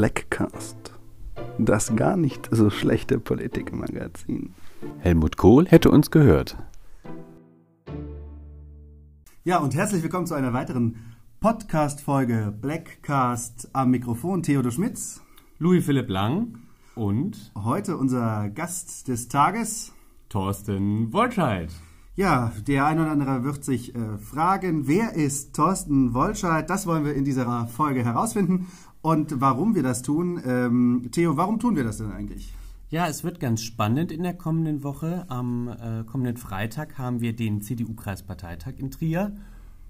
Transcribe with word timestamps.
Blackcast. 0.00 0.98
Das 1.58 1.94
gar 1.94 2.16
nicht 2.16 2.48
so 2.50 2.70
schlechte 2.70 3.18
Politikmagazin. 3.20 4.54
Helmut 5.00 5.36
Kohl 5.36 5.66
hätte 5.66 5.90
uns 5.90 6.10
gehört. 6.10 6.56
Ja, 9.44 9.58
und 9.58 9.74
herzlich 9.74 10.02
willkommen 10.02 10.26
zu 10.26 10.32
einer 10.32 10.54
weiteren 10.54 10.96
Podcast-Folge 11.40 12.54
Blackcast 12.62 13.68
am 13.74 13.90
Mikrofon 13.90 14.42
Theodor 14.42 14.72
Schmitz. 14.72 15.20
Louis 15.58 15.84
Philipp 15.84 16.08
Lang 16.08 16.60
und 16.94 17.52
Heute 17.54 17.98
unser 17.98 18.48
Gast 18.48 19.06
des 19.06 19.28
Tages. 19.28 19.92
Thorsten 20.30 21.12
Wolscheid. 21.12 21.68
Ja, 22.14 22.52
der 22.66 22.86
ein 22.86 23.00
oder 23.00 23.10
andere 23.10 23.44
wird 23.44 23.64
sich 23.64 23.94
äh, 23.94 24.18
fragen, 24.18 24.88
wer 24.88 25.14
ist 25.14 25.54
Thorsten 25.54 26.14
Wolscheid? 26.14 26.68
Das 26.68 26.86
wollen 26.86 27.04
wir 27.04 27.14
in 27.14 27.24
dieser 27.24 27.66
Folge 27.66 28.02
herausfinden. 28.02 28.66
Und 29.02 29.40
warum 29.40 29.74
wir 29.74 29.82
das 29.82 30.02
tun. 30.02 30.40
Ähm, 30.44 31.08
Theo, 31.10 31.36
warum 31.36 31.58
tun 31.58 31.76
wir 31.76 31.84
das 31.84 31.98
denn 31.98 32.12
eigentlich? 32.12 32.52
Ja, 32.90 33.06
es 33.06 33.22
wird 33.22 33.38
ganz 33.40 33.62
spannend 33.62 34.10
in 34.10 34.22
der 34.24 34.34
kommenden 34.34 34.82
Woche. 34.82 35.24
Am 35.28 35.68
äh, 35.68 36.04
kommenden 36.04 36.36
Freitag 36.36 36.98
haben 36.98 37.20
wir 37.20 37.34
den 37.34 37.62
CDU-Kreisparteitag 37.62 38.74
in 38.78 38.90
Trier. 38.90 39.32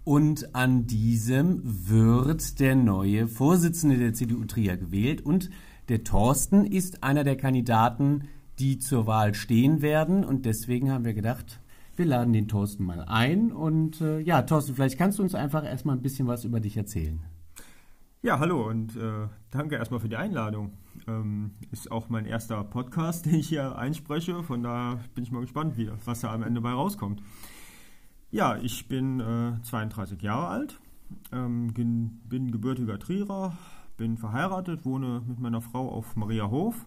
Und 0.04 0.54
an 0.54 0.86
diesem 0.86 1.60
wird 1.64 2.60
der 2.60 2.76
neue 2.76 3.26
Vorsitzende 3.26 3.96
der 3.96 4.12
CDU 4.12 4.44
Trier 4.44 4.76
gewählt. 4.76 5.22
Und 5.24 5.50
der 5.88 6.04
Thorsten 6.04 6.64
ist 6.64 7.02
einer 7.02 7.24
der 7.24 7.36
Kandidaten, 7.36 8.28
die 8.58 8.78
zur 8.78 9.06
Wahl 9.06 9.34
stehen 9.34 9.82
werden. 9.82 10.24
Und 10.24 10.44
deswegen 10.46 10.90
haben 10.90 11.04
wir 11.04 11.14
gedacht, 11.14 11.60
wir 11.96 12.06
laden 12.06 12.32
den 12.32 12.48
Thorsten 12.48 12.84
mal 12.84 13.00
ein. 13.00 13.50
Und 13.50 14.00
äh, 14.00 14.20
ja, 14.20 14.42
Thorsten, 14.42 14.74
vielleicht 14.74 14.98
kannst 14.98 15.18
du 15.18 15.22
uns 15.22 15.34
einfach 15.34 15.64
erstmal 15.64 15.96
ein 15.96 16.02
bisschen 16.02 16.28
was 16.28 16.44
über 16.44 16.60
dich 16.60 16.76
erzählen. 16.76 17.20
Ja, 18.22 18.38
hallo 18.38 18.68
und 18.68 18.96
äh, 18.96 19.28
danke 19.50 19.76
erstmal 19.76 19.98
für 19.98 20.10
die 20.10 20.16
Einladung. 20.16 20.76
Ähm, 21.06 21.52
ist 21.70 21.90
auch 21.90 22.10
mein 22.10 22.26
erster 22.26 22.62
Podcast, 22.64 23.24
den 23.26 23.36
ich 23.36 23.48
hier 23.48 23.78
einspreche. 23.78 24.42
Von 24.42 24.62
daher 24.62 25.00
bin 25.14 25.24
ich 25.24 25.32
mal 25.32 25.40
gespannt, 25.40 25.78
wie, 25.78 25.90
was 26.04 26.20
da 26.20 26.30
am 26.30 26.42
Ende 26.42 26.60
bei 26.60 26.70
rauskommt. 26.70 27.22
Ja, 28.30 28.58
ich 28.58 28.88
bin 28.88 29.20
äh, 29.20 29.62
32 29.62 30.20
Jahre 30.20 30.48
alt, 30.48 30.78
ähm, 31.32 31.72
bin, 31.72 32.50
gebürtiger 32.52 32.98
Trierer, 32.98 33.56
bin 33.96 34.18
verheiratet, 34.18 34.84
wohne 34.84 35.22
mit 35.26 35.40
meiner 35.40 35.62
Frau 35.62 35.88
auf 35.88 36.14
Mariahof. 36.14 36.84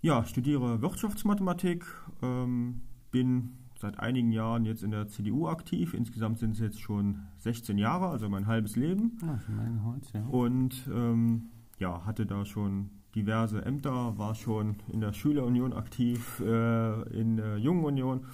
Ja, 0.00 0.24
studiere 0.24 0.82
Wirtschaftsmathematik, 0.82 1.86
ähm, 2.22 2.80
bin 3.12 3.61
seit 3.82 4.00
einigen 4.00 4.32
Jahren 4.32 4.64
jetzt 4.64 4.82
in 4.82 4.90
der 4.90 5.08
CDU 5.08 5.48
aktiv. 5.48 5.92
Insgesamt 5.92 6.38
sind 6.38 6.52
es 6.52 6.60
jetzt 6.60 6.80
schon 6.80 7.18
16 7.38 7.76
Jahre, 7.76 8.08
also 8.08 8.28
mein 8.28 8.46
halbes 8.46 8.76
Leben. 8.76 9.18
Ja, 9.20 9.38
schon 9.40 9.56
lange 9.56 9.84
Holz, 9.84 10.12
ja. 10.14 10.24
Und 10.24 10.88
ähm, 10.92 11.50
ja, 11.78 12.06
hatte 12.06 12.24
da 12.24 12.44
schon 12.44 12.90
diverse 13.14 13.64
Ämter, 13.64 14.16
war 14.16 14.34
schon 14.34 14.76
in 14.90 15.00
der 15.00 15.12
Schülerunion 15.12 15.72
aktiv, 15.72 16.40
äh, 16.40 17.02
in 17.20 17.36
der 17.36 17.58
Jungenunion 17.58 18.24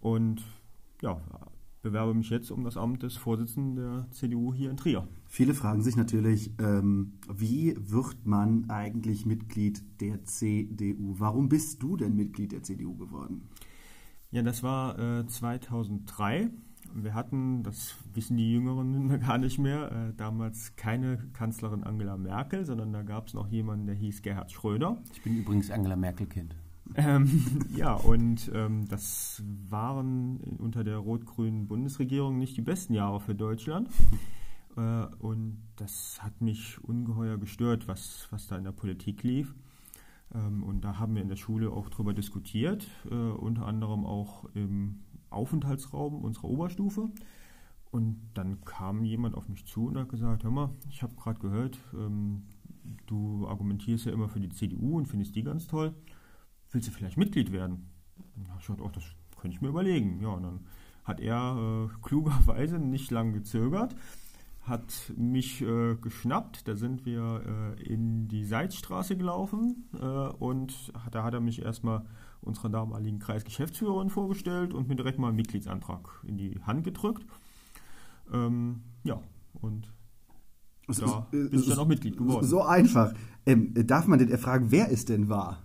und 0.00 0.42
ja, 1.00 1.20
bewerbe 1.82 2.12
mich 2.12 2.30
jetzt 2.30 2.50
um 2.50 2.64
das 2.64 2.76
Amt 2.76 3.04
des 3.04 3.16
Vorsitzenden 3.16 3.76
der 3.76 4.06
CDU 4.10 4.52
hier 4.52 4.70
in 4.70 4.76
Trier. 4.76 5.06
Viele 5.26 5.54
fragen 5.54 5.82
sich 5.82 5.96
natürlich, 5.96 6.50
ähm, 6.58 7.12
wie 7.32 7.76
wird 7.78 8.26
man 8.26 8.68
eigentlich 8.70 9.24
Mitglied 9.24 9.84
der 10.00 10.24
CDU? 10.24 11.14
Warum 11.18 11.48
bist 11.48 11.82
du 11.82 11.96
denn 11.96 12.16
Mitglied 12.16 12.52
der 12.52 12.62
CDU 12.62 12.96
geworden? 12.96 13.48
Ja, 14.34 14.42
das 14.42 14.64
war 14.64 14.98
äh, 14.98 15.24
2003. 15.24 16.50
Wir 16.92 17.14
hatten, 17.14 17.62
das 17.62 17.94
wissen 18.14 18.36
die 18.36 18.52
Jüngeren 18.52 19.20
gar 19.24 19.38
nicht 19.38 19.60
mehr, 19.60 19.92
äh, 19.92 20.12
damals 20.16 20.74
keine 20.74 21.18
Kanzlerin 21.34 21.84
Angela 21.84 22.16
Merkel, 22.16 22.64
sondern 22.64 22.92
da 22.92 23.02
gab 23.02 23.28
es 23.28 23.34
noch 23.34 23.46
jemanden, 23.46 23.86
der 23.86 23.94
hieß 23.94 24.22
Gerhard 24.22 24.50
Schröder. 24.50 25.00
Ich 25.12 25.22
bin 25.22 25.36
übrigens 25.36 25.70
Angela 25.70 25.94
Merkel-Kind. 25.94 26.56
Ähm, 26.96 27.44
ja, 27.76 27.94
und 27.94 28.50
ähm, 28.52 28.88
das 28.88 29.40
waren 29.70 30.38
unter 30.58 30.82
der 30.82 30.96
rot-grünen 30.96 31.68
Bundesregierung 31.68 32.36
nicht 32.36 32.56
die 32.56 32.62
besten 32.62 32.92
Jahre 32.92 33.20
für 33.20 33.36
Deutschland. 33.36 33.88
Äh, 34.76 35.06
und 35.20 35.62
das 35.76 36.18
hat 36.20 36.40
mich 36.40 36.82
ungeheuer 36.82 37.38
gestört, 37.38 37.86
was, 37.86 38.26
was 38.32 38.48
da 38.48 38.58
in 38.58 38.64
der 38.64 38.72
Politik 38.72 39.22
lief. 39.22 39.54
Ähm, 40.34 40.62
und 40.62 40.82
da 40.82 40.98
haben 40.98 41.14
wir 41.14 41.22
in 41.22 41.28
der 41.28 41.36
Schule 41.36 41.70
auch 41.70 41.88
drüber 41.88 42.12
diskutiert, 42.12 42.86
äh, 43.10 43.14
unter 43.14 43.66
anderem 43.66 44.04
auch 44.04 44.44
im 44.54 45.00
Aufenthaltsraum 45.30 46.22
unserer 46.22 46.48
Oberstufe. 46.48 47.10
Und 47.90 48.20
dann 48.34 48.64
kam 48.64 49.04
jemand 49.04 49.36
auf 49.36 49.48
mich 49.48 49.66
zu 49.66 49.86
und 49.86 49.96
hat 49.96 50.08
gesagt, 50.08 50.42
hör 50.42 50.50
mal, 50.50 50.70
ich 50.90 51.02
habe 51.02 51.14
gerade 51.14 51.38
gehört, 51.38 51.78
ähm, 51.94 52.42
du 53.06 53.46
argumentierst 53.46 54.06
ja 54.06 54.12
immer 54.12 54.28
für 54.28 54.40
die 54.40 54.48
CDU 54.48 54.96
und 54.96 55.06
findest 55.06 55.36
die 55.36 55.44
ganz 55.44 55.66
toll. 55.68 55.94
Willst 56.70 56.88
du 56.88 56.92
vielleicht 56.92 57.16
Mitglied 57.16 57.52
werden? 57.52 57.90
Und 58.36 58.48
ich 58.48 58.66
gesagt, 58.66 58.80
oh, 58.80 58.90
das 58.92 59.04
könnte 59.38 59.54
ich 59.54 59.60
mir 59.60 59.68
überlegen. 59.68 60.20
Ja, 60.20 60.28
und 60.28 60.42
dann 60.42 60.60
hat 61.04 61.20
er 61.20 61.88
äh, 61.88 62.02
klugerweise 62.02 62.78
nicht 62.78 63.10
lange 63.10 63.32
gezögert 63.32 63.94
hat 64.66 65.12
mich 65.16 65.62
äh, 65.62 65.94
geschnappt. 65.96 66.66
Da 66.66 66.74
sind 66.74 67.04
wir 67.04 67.76
äh, 67.78 67.82
in 67.82 68.28
die 68.28 68.44
Seitstraße 68.44 69.16
gelaufen 69.16 69.88
äh, 69.94 70.04
und 70.06 70.92
da 71.10 71.22
hat 71.22 71.34
er 71.34 71.40
mich 71.40 71.62
erstmal 71.62 72.04
unserer 72.40 72.68
damaligen 72.68 73.18
Kreisgeschäftsführerin 73.18 74.10
vorgestellt 74.10 74.74
und 74.74 74.88
mir 74.88 74.96
direkt 74.96 75.18
mal 75.18 75.28
einen 75.28 75.36
Mitgliedsantrag 75.36 76.08
in 76.26 76.36
die 76.36 76.60
Hand 76.62 76.84
gedrückt. 76.84 77.26
Ähm, 78.32 78.82
ja, 79.02 79.20
und 79.60 79.92
da 80.86 81.26
bin 81.30 81.50
ich 81.52 81.68
dann 81.68 81.78
auch 81.78 81.86
Mitglied 81.86 82.16
geworden. 82.16 82.46
So 82.46 82.62
einfach. 82.62 83.14
Ähm, 83.46 83.72
darf 83.86 84.06
man 84.06 84.18
denn 84.18 84.30
erfragen, 84.30 84.70
wer 84.70 84.90
es 84.90 85.04
denn 85.04 85.28
war? 85.28 85.62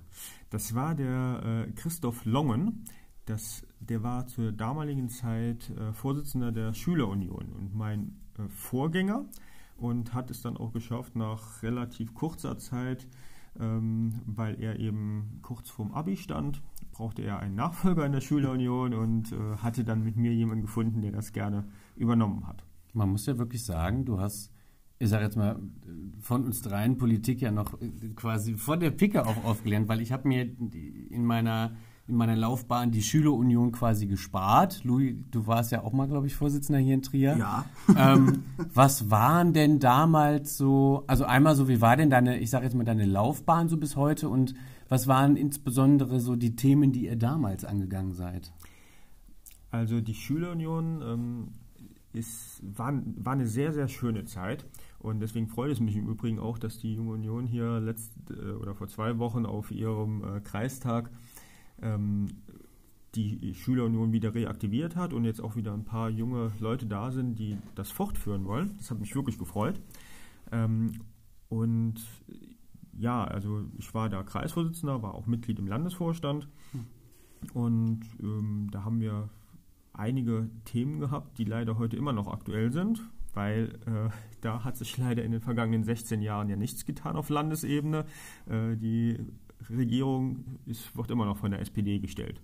Das 0.49 0.75
war 0.75 0.95
der 0.95 1.67
äh, 1.67 1.71
Christoph 1.71 2.25
Longen. 2.25 2.85
Das, 3.25 3.65
der 3.79 4.03
war 4.03 4.27
zur 4.27 4.51
damaligen 4.51 5.09
Zeit 5.09 5.69
äh, 5.69 5.93
Vorsitzender 5.93 6.51
der 6.51 6.73
Schülerunion 6.73 7.53
und 7.53 7.75
mein 7.75 7.99
äh, 8.07 8.28
Vorgänger 8.47 9.25
und 9.77 10.13
hat 10.13 10.31
es 10.31 10.41
dann 10.41 10.57
auch 10.57 10.71
geschafft, 10.71 11.15
nach 11.15 11.63
relativ 11.63 12.13
kurzer 12.13 12.57
Zeit, 12.57 13.07
ähm, 13.59 14.21
weil 14.25 14.61
er 14.61 14.79
eben 14.79 15.39
kurz 15.41 15.69
vorm 15.69 15.91
Abi 15.91 16.17
stand, 16.17 16.61
brauchte 16.91 17.21
er 17.21 17.39
einen 17.39 17.55
Nachfolger 17.55 18.05
in 18.05 18.11
der 18.11 18.21
Schülerunion 18.21 18.93
und 18.93 19.31
äh, 19.31 19.57
hatte 19.57 19.83
dann 19.83 20.03
mit 20.03 20.15
mir 20.15 20.33
jemanden 20.33 20.63
gefunden, 20.63 21.01
der 21.01 21.11
das 21.11 21.33
gerne 21.33 21.65
übernommen 21.95 22.47
hat. 22.47 22.63
Man 22.93 23.09
muss 23.09 23.25
ja 23.25 23.37
wirklich 23.37 23.63
sagen, 23.63 24.05
du 24.05 24.19
hast, 24.19 24.51
ich 24.97 25.09
sage 25.09 25.25
jetzt 25.25 25.37
mal, 25.37 25.59
von 26.19 26.43
uns 26.43 26.61
dreien 26.61 26.97
Politik 26.97 27.41
ja 27.41 27.51
noch 27.51 27.79
äh, 27.81 27.89
quasi 28.15 28.55
von 28.55 28.79
der 28.79 28.91
Picke 28.91 29.25
auf 29.25 29.43
aufgelernt, 29.45 29.87
weil 29.87 30.01
ich 30.01 30.11
habe 30.11 30.27
mir 30.27 30.43
in 30.43 31.25
meiner 31.25 31.75
in 32.09 32.15
meiner 32.15 32.35
Laufbahn 32.35 32.91
die 32.91 33.01
Schülerunion 33.01 33.71
quasi 33.71 34.07
gespart. 34.07 34.83
Louis, 34.83 35.15
du 35.31 35.47
warst 35.47 35.71
ja 35.71 35.83
auch 35.83 35.93
mal, 35.93 36.07
glaube 36.07 36.27
ich, 36.27 36.35
Vorsitzender 36.35 36.79
hier 36.79 36.95
in 36.95 37.01
Trier. 37.01 37.37
Ja. 37.37 37.65
Ähm, 37.95 38.43
was 38.73 39.09
waren 39.09 39.53
denn 39.53 39.79
damals 39.79 40.57
so, 40.57 41.03
also 41.07 41.25
einmal 41.25 41.55
so, 41.55 41.67
wie 41.67 41.81
war 41.81 41.95
denn 41.95 42.09
deine, 42.09 42.39
ich 42.39 42.49
sage 42.49 42.65
jetzt 42.65 42.75
mal, 42.75 42.83
deine 42.83 43.05
Laufbahn 43.05 43.69
so 43.69 43.77
bis 43.77 43.95
heute 43.95 44.29
und 44.29 44.55
was 44.89 45.07
waren 45.07 45.37
insbesondere 45.37 46.19
so 46.19 46.35
die 46.35 46.55
Themen, 46.55 46.91
die 46.91 47.05
ihr 47.05 47.15
damals 47.15 47.63
angegangen 47.63 48.13
seid? 48.13 48.51
Also 49.71 50.01
die 50.01 50.15
Schülerunion 50.15 51.01
ähm, 51.03 51.47
ist, 52.13 52.61
war, 52.63 52.93
war 53.17 53.33
eine 53.33 53.47
sehr, 53.47 53.71
sehr 53.71 53.87
schöne 53.87 54.25
Zeit. 54.25 54.65
Und 54.99 55.21
deswegen 55.21 55.47
freut 55.47 55.71
es 55.71 55.79
mich 55.79 55.95
im 55.95 56.07
Übrigen 56.07 56.39
auch, 56.39 56.57
dass 56.57 56.79
die 56.79 56.95
Junge 56.95 57.11
Union 57.11 57.45
hier 57.45 57.79
letzt, 57.79 58.11
äh, 58.29 58.51
oder 58.51 58.75
vor 58.75 58.87
zwei 58.87 59.17
Wochen 59.17 59.45
auf 59.45 59.71
ihrem 59.71 60.23
äh, 60.23 60.39
Kreistag 60.41 61.09
ähm, 61.81 62.27
die 63.15 63.55
Schülerunion 63.55 64.11
wieder 64.13 64.35
reaktiviert 64.35 64.95
hat 64.95 65.13
und 65.13 65.25
jetzt 65.25 65.41
auch 65.41 65.55
wieder 65.55 65.73
ein 65.73 65.83
paar 65.83 66.09
junge 66.09 66.51
Leute 66.59 66.85
da 66.85 67.11
sind, 67.11 67.39
die 67.39 67.57
das 67.75 67.91
fortführen 67.91 68.45
wollen. 68.45 68.75
Das 68.77 68.91
hat 68.91 68.99
mich 68.99 69.15
wirklich 69.15 69.37
gefreut. 69.37 69.79
Ähm, 70.51 71.01
und 71.49 71.95
ja, 72.97 73.23
also 73.23 73.63
ich 73.77 73.93
war 73.93 74.09
da 74.09 74.23
Kreisvorsitzender, 74.23 75.01
war 75.01 75.15
auch 75.15 75.25
Mitglied 75.25 75.57
im 75.57 75.67
Landesvorstand 75.67 76.47
und 77.53 78.01
ähm, 78.21 78.67
da 78.71 78.83
haben 78.83 78.99
wir 78.99 79.29
einige 79.93 80.49
Themen 80.65 80.99
gehabt, 80.99 81.37
die 81.37 81.45
leider 81.45 81.77
heute 81.77 81.97
immer 81.97 82.13
noch 82.13 82.27
aktuell 82.27 82.71
sind, 82.71 83.01
weil 83.33 83.79
äh, 83.85 84.09
da 84.41 84.63
hat 84.63 84.77
sich 84.77 84.97
leider 84.97 85.23
in 85.23 85.31
den 85.31 85.41
vergangenen 85.41 85.83
16 85.83 86.21
Jahren 86.21 86.49
ja 86.49 86.55
nichts 86.55 86.85
getan 86.85 87.15
auf 87.15 87.29
Landesebene. 87.29 88.05
Äh, 88.47 88.75
die 88.77 89.17
Regierung 89.69 90.59
ist, 90.65 90.95
wird 90.95 91.11
immer 91.11 91.25
noch 91.25 91.37
von 91.37 91.51
der 91.51 91.59
SPD 91.59 91.99
gestellt. 91.99 92.41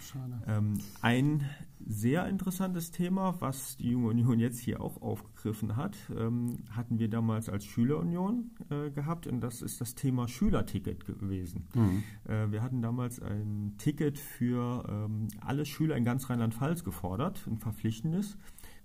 Schade. 0.00 0.42
Ähm, 0.46 0.74
ein 1.00 1.48
sehr 1.86 2.26
interessantes 2.28 2.90
Thema, 2.90 3.36
was 3.40 3.76
die 3.76 3.90
Junge 3.90 4.08
Union 4.08 4.40
jetzt 4.40 4.58
hier 4.58 4.80
auch 4.80 5.00
aufgegriffen 5.00 5.76
hat, 5.76 5.96
ähm, 6.16 6.58
hatten 6.70 6.98
wir 6.98 7.08
damals 7.08 7.48
als 7.48 7.64
Schülerunion 7.64 8.50
äh, 8.70 8.90
gehabt 8.90 9.26
und 9.26 9.40
das 9.40 9.62
ist 9.62 9.80
das 9.80 9.94
Thema 9.94 10.28
Schülerticket 10.28 11.06
gewesen. 11.06 11.66
Mhm. 11.74 12.02
Äh, 12.24 12.50
wir 12.50 12.62
hatten 12.62 12.82
damals 12.82 13.20
ein 13.20 13.74
Ticket 13.78 14.18
für 14.18 14.84
ähm, 14.88 15.28
alle 15.40 15.64
Schüler 15.64 15.96
in 15.96 16.04
ganz 16.04 16.28
Rheinland-Pfalz 16.28 16.84
gefordert, 16.84 17.46
ein 17.46 17.58
verpflichtendes, 17.58 18.36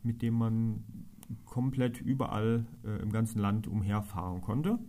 mit 0.04 0.22
dem 0.22 0.36
man 0.36 0.84
komplett 1.46 2.02
überall 2.02 2.66
äh, 2.86 3.02
im 3.02 3.12
ganzen 3.12 3.40
Land 3.40 3.68
umherfahren 3.68 4.42
konnte. 4.42 4.80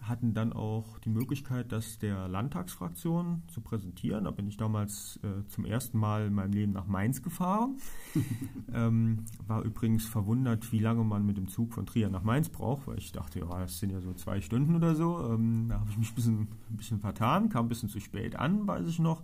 Hatten 0.00 0.32
dann 0.32 0.52
auch 0.52 0.98
die 1.00 1.08
Möglichkeit, 1.08 1.72
das 1.72 1.98
der 1.98 2.28
Landtagsfraktion 2.28 3.42
zu 3.48 3.60
präsentieren. 3.60 4.24
Da 4.24 4.30
bin 4.30 4.46
ich 4.46 4.56
damals 4.56 5.18
äh, 5.22 5.46
zum 5.48 5.64
ersten 5.64 5.98
Mal 5.98 6.26
in 6.26 6.34
meinem 6.34 6.52
Leben 6.52 6.72
nach 6.72 6.86
Mainz 6.86 7.22
gefahren. 7.22 7.78
ähm, 8.72 9.24
war 9.46 9.62
übrigens 9.62 10.06
verwundert, 10.06 10.72
wie 10.72 10.78
lange 10.78 11.04
man 11.04 11.26
mit 11.26 11.36
dem 11.36 11.48
Zug 11.48 11.72
von 11.72 11.86
Trier 11.86 12.10
nach 12.10 12.22
Mainz 12.22 12.48
braucht, 12.48 12.86
weil 12.86 12.98
ich 12.98 13.12
dachte, 13.12 13.40
ja, 13.40 13.58
das 13.58 13.78
sind 13.78 13.90
ja 13.90 14.00
so 14.00 14.14
zwei 14.14 14.40
Stunden 14.40 14.76
oder 14.76 14.94
so. 14.94 15.18
Ähm, 15.32 15.66
da 15.68 15.80
habe 15.80 15.90
ich 15.90 15.98
mich 15.98 16.12
ein 16.12 16.14
bisschen, 16.14 16.40
ein 16.70 16.76
bisschen 16.76 17.00
vertan, 17.00 17.48
kam 17.48 17.66
ein 17.66 17.68
bisschen 17.68 17.88
zu 17.88 18.00
spät 18.00 18.36
an, 18.36 18.66
weiß 18.66 18.86
ich 18.88 18.98
noch. 18.98 19.22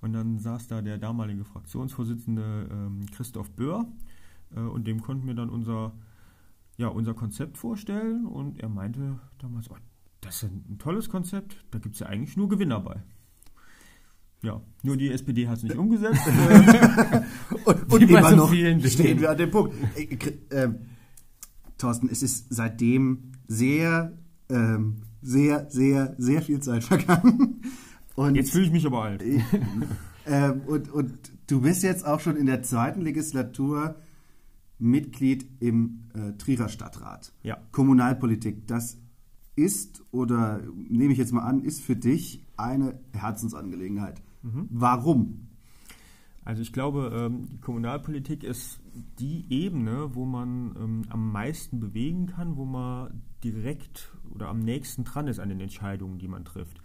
Und 0.00 0.12
dann 0.12 0.38
saß 0.38 0.66
da 0.68 0.82
der 0.82 0.98
damalige 0.98 1.44
Fraktionsvorsitzende 1.44 2.68
ähm, 2.70 3.06
Christoph 3.12 3.50
Böhr 3.52 3.86
äh, 4.54 4.60
und 4.60 4.86
dem 4.86 5.00
konnten 5.02 5.26
wir 5.26 5.34
dann 5.34 5.50
unser 5.50 5.92
ja, 6.78 6.88
unser 6.88 7.14
Konzept 7.14 7.56
vorstellen 7.56 8.26
und 8.26 8.60
er 8.60 8.68
meinte 8.68 9.18
damals, 9.38 9.70
oh, 9.70 9.76
das 10.26 10.42
ist 10.42 10.50
ein 10.50 10.78
tolles 10.78 11.08
Konzept, 11.08 11.64
da 11.70 11.78
gibt 11.78 11.94
es 11.94 12.00
ja 12.00 12.06
eigentlich 12.06 12.36
nur 12.36 12.48
Gewinner 12.48 12.80
bei. 12.80 13.02
Ja, 14.42 14.60
nur 14.82 14.96
die 14.96 15.10
SPD 15.10 15.48
hat 15.48 15.58
es 15.58 15.62
nicht 15.64 15.76
umgesetzt. 15.76 16.20
und 17.64 17.92
und 17.92 18.02
immer 18.02 18.30
noch 18.32 18.52
stehen 18.52 19.20
wir 19.20 19.30
an 19.30 19.36
dem 19.36 19.50
Punkt. 19.50 19.74
Äh, 19.96 20.14
äh, 20.54 20.68
Thorsten, 21.78 22.08
es 22.10 22.22
ist 22.22 22.46
seitdem 22.50 23.32
sehr, 23.48 24.16
ähm, 24.48 25.02
sehr, 25.22 25.68
sehr, 25.70 26.14
sehr 26.18 26.42
viel 26.42 26.60
Zeit 26.60 26.84
vergangen. 26.84 27.62
Und, 28.14 28.34
jetzt 28.34 28.52
fühle 28.52 28.66
ich 28.66 28.72
mich 28.72 28.86
aber 28.86 29.02
alt. 29.02 29.22
Äh, 30.24 30.50
und, 30.66 30.90
und 30.90 31.32
du 31.46 31.60
bist 31.60 31.82
jetzt 31.82 32.04
auch 32.04 32.20
schon 32.20 32.36
in 32.36 32.46
der 32.46 32.62
zweiten 32.62 33.00
Legislatur 33.00 33.96
Mitglied 34.78 35.46
im 35.60 36.04
äh, 36.14 36.32
Trierer 36.36 36.68
Stadtrat. 36.68 37.32
Ja. 37.42 37.58
Kommunalpolitik, 37.72 38.66
das 38.66 38.98
ist 39.56 40.04
oder 40.12 40.60
nehme 40.88 41.12
ich 41.12 41.18
jetzt 41.18 41.32
mal 41.32 41.42
an, 41.42 41.62
ist 41.62 41.82
für 41.82 41.96
dich 41.96 42.46
eine 42.56 43.00
Herzensangelegenheit. 43.12 44.22
Mhm. 44.42 44.68
Warum? 44.70 45.48
Also 46.44 46.62
ich 46.62 46.72
glaube, 46.72 47.10
ähm, 47.12 47.48
die 47.50 47.58
Kommunalpolitik 47.58 48.44
ist 48.44 48.80
die 49.18 49.46
Ebene, 49.50 50.14
wo 50.14 50.24
man 50.24 50.76
ähm, 50.78 51.02
am 51.08 51.32
meisten 51.32 51.80
bewegen 51.80 52.26
kann, 52.26 52.56
wo 52.56 52.64
man 52.64 53.22
direkt 53.42 54.12
oder 54.32 54.48
am 54.48 54.60
nächsten 54.60 55.02
dran 55.02 55.26
ist 55.26 55.40
an 55.40 55.48
den 55.48 55.60
Entscheidungen, 55.60 56.18
die 56.18 56.28
man 56.28 56.44
trifft. 56.44 56.80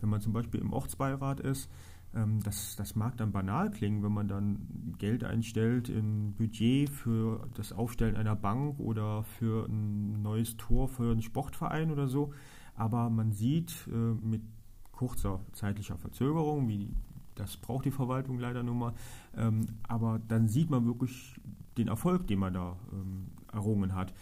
Wenn 0.00 0.10
man 0.10 0.20
zum 0.20 0.32
Beispiel 0.32 0.60
im 0.60 0.72
Ortsbeirat 0.72 1.40
ist, 1.40 1.68
das, 2.12 2.74
das 2.74 2.96
mag 2.96 3.16
dann 3.18 3.30
banal 3.30 3.70
klingen, 3.70 4.02
wenn 4.02 4.12
man 4.12 4.26
dann 4.26 4.94
Geld 4.98 5.22
einstellt 5.22 5.88
in 5.88 6.34
Budget 6.34 6.90
für 6.90 7.48
das 7.54 7.72
Aufstellen 7.72 8.16
einer 8.16 8.34
Bank 8.34 8.80
oder 8.80 9.22
für 9.22 9.66
ein 9.68 10.20
neues 10.20 10.56
Tor 10.56 10.88
für 10.88 11.12
einen 11.12 11.22
Sportverein 11.22 11.92
oder 11.92 12.08
so. 12.08 12.32
Aber 12.74 13.10
man 13.10 13.30
sieht 13.30 13.86
äh, 13.88 13.92
mit 13.94 14.42
kurzer 14.90 15.40
zeitlicher 15.52 15.98
Verzögerung, 15.98 16.68
wie 16.68 16.90
das 17.36 17.56
braucht 17.56 17.84
die 17.84 17.90
Verwaltung 17.92 18.38
leider 18.38 18.62
nur 18.62 18.74
mal, 18.74 18.94
ähm, 19.36 19.66
aber 19.84 20.20
dann 20.26 20.48
sieht 20.48 20.68
man 20.68 20.86
wirklich 20.86 21.40
den 21.78 21.88
Erfolg, 21.88 22.26
den 22.26 22.40
man 22.40 22.52
da 22.52 22.76
ähm, 22.92 23.28
errungen 23.52 23.94
hat. 23.94 24.12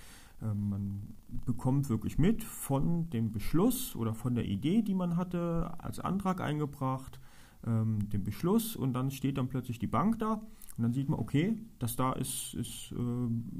man 0.40 1.14
bekommt 1.44 1.88
wirklich 1.88 2.18
mit 2.18 2.44
von 2.44 3.10
dem 3.10 3.32
Beschluss 3.32 3.96
oder 3.96 4.14
von 4.14 4.34
der 4.34 4.44
Idee, 4.44 4.82
die 4.82 4.94
man 4.94 5.16
hatte, 5.16 5.74
als 5.78 5.98
Antrag 5.98 6.40
eingebracht, 6.40 7.18
ähm, 7.66 8.08
den 8.10 8.24
Beschluss 8.24 8.76
und 8.76 8.92
dann 8.92 9.10
steht 9.10 9.38
dann 9.38 9.48
plötzlich 9.48 9.78
die 9.78 9.86
Bank 9.86 10.18
da 10.18 10.34
und 10.78 10.82
dann 10.82 10.92
sieht 10.92 11.08
man, 11.08 11.18
okay, 11.18 11.58
das 11.80 11.96
da 11.96 12.12
ist, 12.12 12.54
ist 12.54 12.92
äh, 12.92 12.94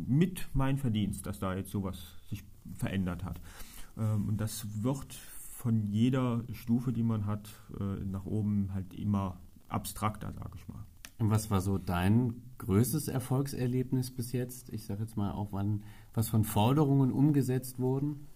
mit 0.07 0.49
mein 0.55 0.79
Verdienst, 0.79 1.27
dass 1.27 1.41
da 1.41 1.55
jetzt 1.55 1.71
sowas 1.71 1.99
sich 2.29 2.45
verändert 2.77 3.25
hat. 3.25 3.41
Ähm, 3.99 4.29
und 4.29 4.41
das 4.41 4.83
wird 4.83 5.15
von 5.59 5.89
jeder 5.89 6.45
Stufe, 6.53 6.93
die 6.93 7.03
man 7.03 7.27
hat, 7.27 7.51
äh, 7.81 8.05
nach 8.05 8.25
oben 8.25 8.73
halt 8.73 8.95
immer 8.95 9.41
abstrakter, 9.69 10.33
sage 10.33 10.53
ich 10.55 10.69
mal. 10.69 10.85
Und 11.19 11.31
was 11.31 11.51
war 11.51 11.61
so 11.61 11.79
dein 11.79 12.35
größtes 12.59 13.09
Erfolgserlebnis 13.09 14.13
bis 14.13 14.31
jetzt? 14.31 14.73
Ich 14.73 14.85
sage 14.85 15.03
jetzt 15.03 15.17
mal 15.17 15.33
auch, 15.33 15.49
wann, 15.51 15.83
was 16.15 16.29
von 16.29 16.45
Forderungen 16.45 17.11
umgesetzt 17.11 17.81
wurden? 17.81 18.29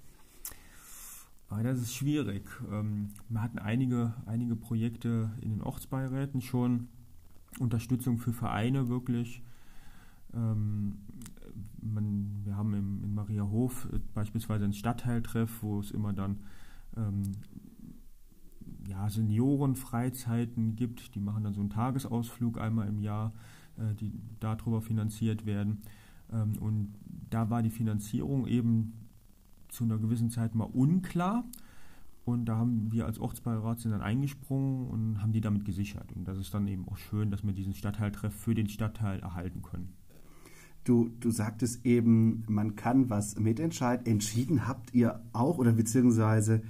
Ah, 1.52 1.62
das 1.62 1.81
ist 1.81 1.94
schwierig. 1.94 2.49
Ähm, 2.70 3.10
wir 3.28 3.43
hatten 3.43 3.58
einige, 3.58 4.14
einige 4.25 4.56
Projekte 4.56 5.31
in 5.43 5.50
den 5.50 5.62
Ortsbeiräten 5.62 6.40
schon, 6.40 6.88
Unterstützung 7.58 8.16
für 8.16 8.32
Vereine 8.32 8.88
wirklich. 8.88 9.43
Ähm, 10.32 10.96
man, 11.82 12.40
wir 12.44 12.56
haben 12.56 12.72
im, 12.72 13.04
in 13.04 13.14
Mariahof 13.14 13.87
äh, 13.93 13.99
beispielsweise 14.14 14.64
einen 14.64 14.72
Stadtteiltreff, 14.72 15.62
wo 15.62 15.81
es 15.81 15.90
immer 15.90 16.14
dann 16.14 16.40
ähm, 16.96 17.32
ja, 18.88 19.10
Seniorenfreizeiten 19.10 20.75
gibt. 20.75 21.14
Die 21.14 21.20
machen 21.20 21.44
dann 21.44 21.52
so 21.52 21.60
einen 21.60 21.69
Tagesausflug 21.69 22.58
einmal 22.58 22.88
im 22.88 22.98
Jahr, 22.98 23.34
äh, 23.76 23.94
die 23.94 24.10
darüber 24.40 24.81
finanziert 24.81 25.44
werden. 25.44 25.82
Und 26.60 26.94
da 27.28 27.50
war 27.50 27.62
die 27.62 27.69
Finanzierung 27.69 28.46
eben 28.46 29.01
zu 29.72 29.84
einer 29.84 29.98
gewissen 29.98 30.30
Zeit 30.30 30.54
mal 30.54 30.64
unklar. 30.64 31.44
Und 32.24 32.44
da 32.44 32.56
haben 32.56 32.92
wir 32.92 33.06
als 33.06 33.19
Ortsbeirat 33.19 33.80
sind 33.80 33.90
dann 33.90 34.02
eingesprungen 34.02 34.86
und 34.86 35.22
haben 35.22 35.32
die 35.32 35.40
damit 35.40 35.64
gesichert. 35.64 36.12
Und 36.12 36.28
das 36.28 36.38
ist 36.38 36.54
dann 36.54 36.69
eben 36.69 36.86
auch 36.88 36.96
schön, 36.96 37.30
dass 37.32 37.42
wir 37.42 37.52
diesen 37.52 37.74
Stadtteiltreff 37.74 38.32
für 38.32 38.54
den 38.54 38.69
Stadtteil 38.69 39.19
erhalten 39.20 39.62
können. 39.62 39.94
Du, 40.84 41.10
du 41.20 41.30
sagtest 41.30 41.84
eben, 41.84 42.44
man 42.48 42.76
kann 42.76 43.10
was 43.10 43.38
mitentscheiden. 43.38 44.06
Entschieden 44.06 44.69
habt 44.69 44.94
ihr 44.94 45.20
auch 45.32 45.58
oder 45.58 45.72
beziehungsweise 45.72 46.62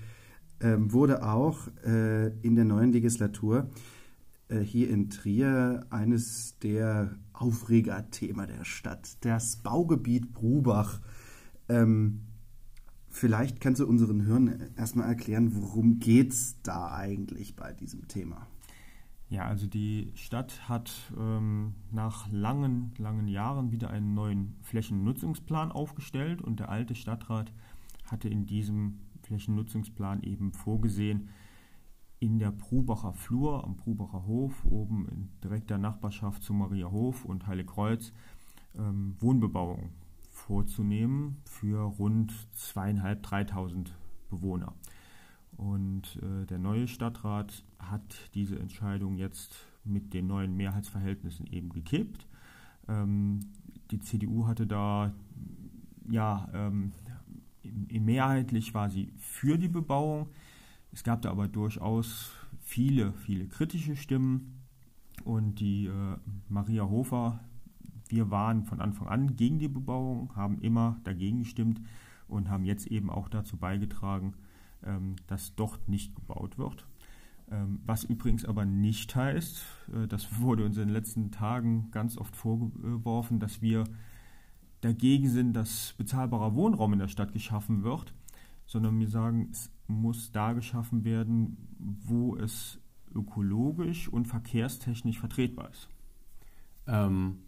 ähm, 0.60 0.93
wurde 0.93 1.26
auch 1.26 1.69
äh, 1.84 2.28
in 2.40 2.54
der 2.54 2.64
neuen 2.64 2.93
Legislatur 2.93 3.69
äh, 4.49 4.60
hier 4.60 4.88
in 4.88 5.10
Trier 5.10 5.87
eines 5.90 6.58
der 6.60 7.16
Aufregerthemen 7.32 8.46
der 8.46 8.64
Stadt, 8.64 9.16
das 9.25 9.56
Baugebiet 9.56 10.32
Brubach. 10.32 11.00
Ähm, 11.69 12.20
Vielleicht 13.14 13.61
kannst 13.61 13.79
du 13.79 13.87
unseren 13.87 14.25
Hörern 14.25 14.70
erstmal 14.75 15.06
erklären, 15.06 15.55
worum 15.55 15.99
geht 15.99 16.32
es 16.32 16.61
da 16.62 16.94
eigentlich 16.94 17.55
bei 17.55 17.75
diesem 17.75 18.09
Thema? 18.09 18.47
Ja, 19.29 19.44
also 19.44 19.67
die 19.67 20.11
Stadt 20.14 20.67
hat 20.67 21.12
ähm, 21.19 21.75
nach 21.91 22.26
langen, 22.32 22.94
langen 22.97 23.29
Jahren 23.29 23.71
wieder 23.71 23.90
einen 23.90 24.14
neuen 24.14 24.57
Flächennutzungsplan 24.62 25.71
aufgestellt 25.73 26.40
und 26.40 26.59
der 26.59 26.71
alte 26.71 26.95
Stadtrat 26.95 27.52
hatte 28.11 28.31
in 28.31 28.47
diesem 28.47 29.00
Flächennutzungsplan 29.23 30.23
eben 30.23 30.52
vorgesehen, 30.52 31.28
in 32.19 32.38
der 32.38 32.50
Prubacher 32.50 33.12
Flur 33.12 33.62
am 33.62 33.76
Prubacher 33.76 34.25
Hof, 34.26 34.64
oben 34.64 35.07
in 35.09 35.28
direkter 35.45 35.76
Nachbarschaft 35.76 36.42
zu 36.42 36.54
Mariahof 36.54 37.26
und 37.26 37.47
Heiligkreuz, 37.47 38.14
ähm, 38.75 39.16
Wohnbebauung 39.21 39.90
vorzunehmen 40.46 41.37
für 41.44 41.80
rund 41.80 42.32
zweieinhalb, 42.54 43.22
dreitausend 43.22 43.94
Bewohner. 44.28 44.75
Und 45.56 46.18
äh, 46.22 46.46
der 46.46 46.58
neue 46.58 46.88
Stadtrat 46.88 47.64
hat 47.78 48.30
diese 48.34 48.58
Entscheidung 48.58 49.16
jetzt 49.16 49.54
mit 49.84 50.14
den 50.14 50.26
neuen 50.26 50.56
Mehrheitsverhältnissen 50.56 51.46
eben 51.46 51.68
gekippt. 51.70 52.26
Ähm, 52.88 53.40
die 53.90 54.00
CDU 54.00 54.46
hatte 54.46 54.66
da, 54.66 55.12
ja, 56.11 56.49
ähm, 56.52 56.92
mehrheitlich 57.62 58.75
war 58.75 58.90
sie 58.90 59.12
für 59.18 59.58
die 59.58 59.68
Bebauung. 59.68 60.28
Es 60.92 61.04
gab 61.04 61.22
da 61.22 61.30
aber 61.30 61.46
durchaus 61.46 62.32
viele, 62.61 63.12
viele 63.12 63.46
kritische 63.46 63.96
Stimmen. 63.96 64.58
Und 65.25 65.61
die 65.61 65.87
äh, 65.87 66.16
Maria 66.49 66.88
Hofer, 66.88 67.38
wir 68.12 68.31
waren 68.31 68.64
von 68.64 68.81
Anfang 68.81 69.09
an 69.09 69.37
gegen 69.37 69.59
die 69.59 69.69
Bebauung, 69.69 70.37
haben 70.37 70.61
immer 70.61 71.00
dagegen 71.02 71.40
gestimmt 71.40 71.81
und 72.28 72.50
haben 72.50 72.64
jetzt 72.64 72.87
eben 72.87 73.11
auch 73.11 73.28
dazu 73.28 73.57
beigetragen, 73.57 74.35
ähm, 74.85 75.16
dass 75.26 75.54
dort 75.57 75.88
nicht 75.88 76.14
gebaut 76.14 76.59
wird. 76.59 76.87
Ähm, 77.50 77.81
was 77.85 78.04
übrigens 78.04 78.45
aber 78.45 78.66
nicht 78.66 79.16
heißt, 79.16 79.64
äh, 79.95 80.07
das 80.07 80.40
wurde 80.40 80.64
uns 80.64 80.76
in 80.76 80.88
den 80.88 80.92
letzten 80.92 81.31
Tagen 81.31 81.90
ganz 81.90 82.19
oft 82.19 82.37
vorgeworfen, 82.37 83.40
dass 83.40 83.62
wir 83.62 83.85
dagegen 84.83 85.28
sind, 85.28 85.54
dass 85.54 85.95
bezahlbarer 85.97 86.54
Wohnraum 86.54 86.92
in 86.92 86.99
der 86.99 87.09
Stadt 87.09 87.33
geschaffen 87.33 87.83
wird, 87.83 88.12
sondern 88.66 89.00
wir 89.00 89.09
sagen, 89.09 89.49
es 89.50 89.71
muss 89.87 90.33
da 90.33 90.52
geschaffen 90.52 91.04
werden, 91.04 91.57
wo 91.78 92.37
es 92.37 92.78
ökologisch 93.14 94.09
und 94.09 94.28
verkehrstechnisch 94.28 95.19
vertretbar 95.19 95.71
ist. 95.71 95.88
Ähm, 96.87 97.38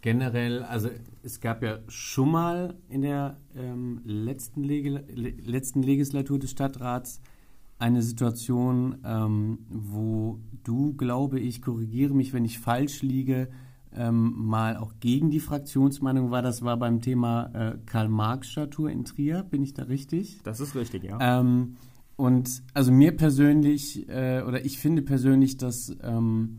generell, 0.00 0.62
also 0.62 0.88
es 1.22 1.40
gab 1.40 1.62
ja 1.62 1.78
schon 1.88 2.30
mal 2.30 2.74
in 2.88 3.02
der 3.02 3.36
ähm, 3.54 4.00
letzten, 4.04 4.62
Leg 4.62 4.86
letzten 5.44 5.82
Legislatur 5.82 6.38
des 6.38 6.50
Stadtrats 6.50 7.20
eine 7.78 8.02
Situation, 8.02 8.98
ähm, 9.04 9.58
wo 9.68 10.38
du, 10.64 10.94
glaube 10.94 11.40
ich, 11.40 11.62
korrigiere 11.62 12.14
mich, 12.14 12.32
wenn 12.32 12.44
ich 12.44 12.58
falsch 12.58 13.02
liege, 13.02 13.48
ähm, 13.92 14.34
mal 14.36 14.76
auch 14.76 14.94
gegen 15.00 15.30
die 15.30 15.40
Fraktionsmeinung 15.40 16.30
war. 16.30 16.42
Das 16.42 16.62
war 16.62 16.76
beim 16.76 17.00
Thema 17.00 17.50
äh, 17.54 17.78
Karl-Marx-Statue 17.86 18.90
in 18.92 19.04
Trier. 19.04 19.42
Bin 19.42 19.62
ich 19.62 19.74
da 19.74 19.84
richtig? 19.84 20.40
Das 20.44 20.60
ist 20.60 20.76
richtig, 20.76 21.04
ja. 21.04 21.18
Ähm, 21.20 21.76
und 22.16 22.62
also 22.74 22.92
mir 22.92 23.16
persönlich, 23.16 24.08
äh, 24.08 24.42
oder 24.46 24.64
ich 24.64 24.78
finde 24.78 25.02
persönlich, 25.02 25.56
dass, 25.56 25.96
ähm, 26.02 26.58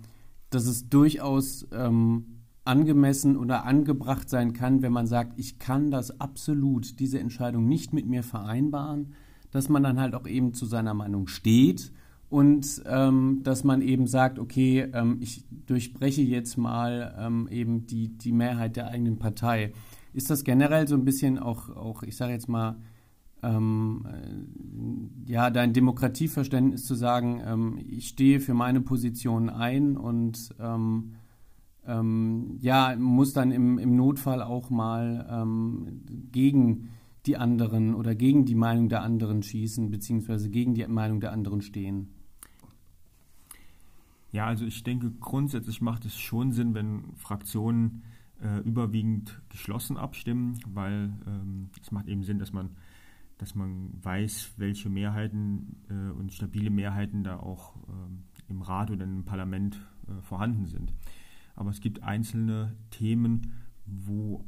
dass 0.49 0.65
es 0.65 0.89
durchaus 0.89 1.67
ähm, 1.71 2.40
angemessen 2.63 3.37
oder 3.37 3.65
angebracht 3.65 4.29
sein 4.29 4.53
kann, 4.53 4.81
wenn 4.81 4.93
man 4.93 5.07
sagt, 5.07 5.39
ich 5.39 5.59
kann 5.59 5.91
das 5.91 6.19
absolut, 6.19 6.99
diese 6.99 7.19
Entscheidung 7.19 7.67
nicht 7.67 7.93
mit 7.93 8.07
mir 8.07 8.23
vereinbaren, 8.23 9.13
dass 9.51 9.67
man 9.67 9.83
dann 9.83 9.99
halt 9.99 10.13
auch 10.15 10.27
eben 10.27 10.53
zu 10.53 10.65
seiner 10.65 10.93
Meinung 10.93 11.27
steht 11.27 11.91
und 12.29 12.81
ähm, 12.85 13.41
dass 13.43 13.63
man 13.63 13.81
eben 13.81 14.07
sagt, 14.07 14.39
okay, 14.39 14.87
ähm, 14.93 15.17
ich 15.19 15.43
durchbreche 15.65 16.21
jetzt 16.21 16.57
mal 16.57 17.15
ähm, 17.19 17.47
eben 17.51 17.87
die, 17.87 18.09
die 18.17 18.31
Mehrheit 18.31 18.77
der 18.77 18.87
eigenen 18.87 19.17
Partei. 19.17 19.73
Ist 20.13 20.29
das 20.29 20.43
generell 20.43 20.87
so 20.87 20.95
ein 20.95 21.03
bisschen 21.03 21.39
auch, 21.39 21.69
auch 21.69 22.03
ich 22.03 22.15
sage 22.15 22.31
jetzt 22.31 22.47
mal, 22.47 22.77
ähm, 23.43 24.05
äh, 24.07 25.31
ja, 25.31 25.49
dein 25.49 25.73
Demokratieverständnis 25.73 26.85
zu 26.85 26.95
sagen, 26.95 27.41
ähm, 27.45 27.79
ich 27.89 28.07
stehe 28.09 28.39
für 28.39 28.53
meine 28.53 28.81
Position 28.81 29.49
ein 29.49 29.97
und 29.97 30.53
ähm, 31.87 32.57
ja, 32.61 32.95
muss 32.97 33.33
dann 33.33 33.51
im, 33.51 33.77
im 33.77 33.95
Notfall 33.95 34.41
auch 34.41 34.69
mal 34.69 35.27
ähm, 35.29 36.01
gegen 36.31 36.89
die 37.25 37.37
anderen 37.37 37.93
oder 37.95 38.15
gegen 38.15 38.45
die 38.45 38.55
Meinung 38.55 38.89
der 38.89 39.03
anderen 39.03 39.43
schießen, 39.43 39.89
beziehungsweise 39.89 40.49
gegen 40.49 40.73
die 40.73 40.85
Meinung 40.87 41.19
der 41.19 41.31
anderen 41.31 41.61
stehen. 41.61 42.09
Ja, 44.31 44.45
also 44.47 44.65
ich 44.65 44.83
denke, 44.83 45.11
grundsätzlich 45.19 45.81
macht 45.81 46.05
es 46.05 46.17
schon 46.17 46.51
Sinn, 46.51 46.73
wenn 46.73 47.13
Fraktionen 47.15 48.03
äh, 48.41 48.59
überwiegend 48.59 49.41
geschlossen 49.49 49.97
abstimmen, 49.97 50.59
weil 50.67 51.13
ähm, 51.27 51.69
es 51.81 51.91
macht 51.91 52.07
eben 52.07 52.23
Sinn, 52.23 52.39
dass 52.39 52.53
man 52.53 52.71
dass 53.41 53.55
man 53.55 53.89
weiß, 54.03 54.53
welche 54.57 54.87
Mehrheiten 54.87 55.77
äh, 55.89 56.11
und 56.11 56.31
stabile 56.31 56.69
Mehrheiten 56.69 57.23
da 57.23 57.37
auch 57.39 57.75
äh, 57.75 58.51
im 58.51 58.61
Rat 58.61 58.91
oder 58.91 59.03
im 59.03 59.25
Parlament 59.25 59.81
äh, 60.07 60.21
vorhanden 60.21 60.67
sind. 60.67 60.93
Aber 61.61 61.69
es 61.69 61.79
gibt 61.79 62.01
einzelne 62.01 62.75
Themen, 62.89 63.53
wo 63.85 64.43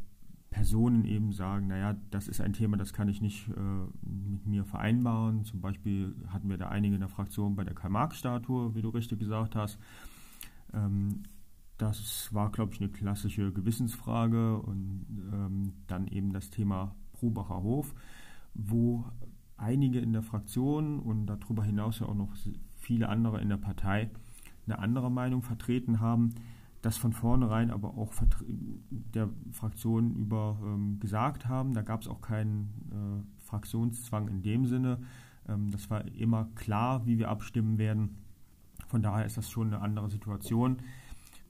Personen 0.50 1.06
eben 1.06 1.32
sagen, 1.32 1.68
naja, 1.68 1.96
das 2.10 2.28
ist 2.28 2.42
ein 2.42 2.54
Thema, 2.54 2.76
das 2.76 2.92
kann 2.92 3.08
ich 3.08 3.22
nicht 3.22 3.50
äh, 3.50 3.62
mit 4.02 4.48
mir 4.48 4.66
vereinbaren. 4.66 5.46
Zum 5.46 5.62
Beispiel 5.62 6.16
hatten 6.30 6.50
wir 6.50 6.58
da 6.58 6.70
einige 6.70 6.96
in 6.96 7.02
der 7.02 7.10
Fraktion 7.10 7.56
bei 7.56 7.64
der 7.64 7.76
Karl-Marx-Statue, 7.76 8.74
wie 8.74 8.82
du 8.82 8.90
richtig 8.90 9.20
gesagt 9.20 9.56
hast. 9.56 9.78
Ähm, 10.74 11.22
das 11.78 12.34
war, 12.34 12.52
glaube 12.52 12.74
ich, 12.74 12.82
eine 12.82 12.90
klassische 12.90 13.54
Gewissensfrage 13.54 14.58
und 14.58 15.06
ähm, 15.32 15.74
dann 15.86 16.08
eben 16.08 16.34
das 16.34 16.50
Thema 16.50 16.96
Brubacher 17.12 17.62
Hof 17.62 17.94
wo 18.56 19.06
einige 19.56 20.00
in 20.00 20.14
der 20.14 20.24
Fraktion 20.24 21.00
und 21.00 21.28
darüber 21.28 21.64
hinaus 21.64 22.00
ja 22.00 22.08
auch 22.08 22.16
noch 22.16 22.34
viele 22.76 23.08
andere 23.10 23.40
in 23.40 23.50
der 23.50 23.58
Partei 23.58 24.10
eine 24.66 24.80
andere 24.80 25.12
Meinung 25.12 25.42
vertreten 25.42 26.00
haben, 26.00 26.36
das 26.84 26.98
von 26.98 27.14
vornherein 27.14 27.72
aber 27.72 27.98
auch 27.98 28.14
der 28.90 29.30
Fraktion 29.52 30.16
über 30.18 30.60
ähm, 30.62 31.00
gesagt 31.00 31.48
haben. 31.48 31.74
Da 31.74 31.82
gab 31.82 32.02
es 32.02 32.10
auch 32.10 32.20
keinen 32.20 33.24
äh, 33.40 33.42
Fraktionszwang 33.46 34.28
in 34.28 34.42
dem 34.44 34.66
Sinne. 34.66 35.00
Ähm, 35.48 35.72
das 35.72 35.90
war 35.90 36.06
immer 36.14 36.50
klar, 36.56 37.06
wie 37.06 37.18
wir 37.18 37.30
abstimmen 37.30 37.78
werden. 37.78 38.18
Von 38.90 39.02
daher 39.02 39.26
ist 39.26 39.38
das 39.38 39.50
schon 39.50 39.68
eine 39.68 39.82
andere 39.82 40.10
Situation. 40.10 40.78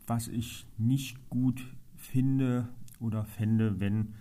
Was 0.05 0.27
ich 0.27 0.67
nicht 0.77 1.27
gut 1.31 1.65
finde 1.95 2.69
oder 2.99 3.25
fände, 3.25 3.79
wenn 3.79 4.13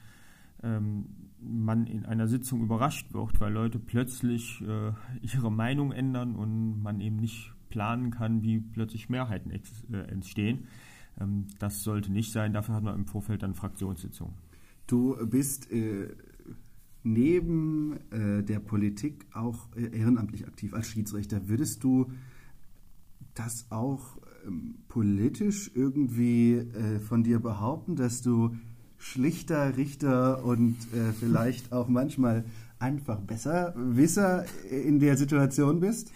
ähm, 0.62 1.04
man 1.40 1.86
in 1.88 2.06
einer 2.06 2.26
Sitzung 2.26 2.62
überrascht 2.62 3.12
wird, 3.12 3.38
weil 3.38 3.52
Leute 3.52 3.78
plötzlich 3.78 4.62
äh, 4.62 4.92
ihre 5.20 5.52
Meinung 5.52 5.92
ändern 5.92 6.36
und 6.36 6.82
man 6.82 7.02
eben 7.02 7.16
nicht 7.16 7.52
planen 7.68 8.10
kann, 8.10 8.42
wie 8.42 8.60
plötzlich 8.60 9.10
Mehrheiten 9.10 9.50
äh, 9.50 9.98
entstehen. 10.10 10.68
Ähm, 11.20 11.46
das 11.58 11.82
sollte 11.82 12.12
nicht 12.12 12.32
sein. 12.32 12.52
Dafür 12.52 12.74
hat 12.74 12.82
man 12.82 12.94
im 12.94 13.06
Vorfeld 13.06 13.42
dann 13.42 13.54
Fraktionssitzungen. 13.54 14.34
Du 14.86 15.16
bist 15.26 15.70
äh, 15.70 16.08
neben 17.02 17.98
äh, 18.10 18.42
der 18.42 18.60
Politik 18.60 19.26
auch 19.32 19.68
äh, 19.76 19.96
ehrenamtlich 19.96 20.46
aktiv 20.46 20.74
als 20.74 20.88
Schiedsrichter. 20.88 21.48
Würdest 21.48 21.82
du 21.84 22.10
das 23.34 23.66
auch 23.70 24.18
ähm, 24.46 24.76
politisch 24.88 25.70
irgendwie 25.74 26.54
äh, 26.54 26.98
von 26.98 27.22
dir 27.22 27.38
behaupten, 27.38 27.96
dass 27.96 28.22
du 28.22 28.56
schlichter 28.98 29.76
Richter 29.76 30.44
und 30.44 30.76
äh, 30.94 31.12
vielleicht 31.12 31.72
auch 31.72 31.88
manchmal 31.88 32.44
einfach 32.78 33.20
besser 33.20 33.74
Wisser 33.76 34.44
in 34.70 35.00
der 35.00 35.16
Situation 35.16 35.80
bist? 35.80 36.12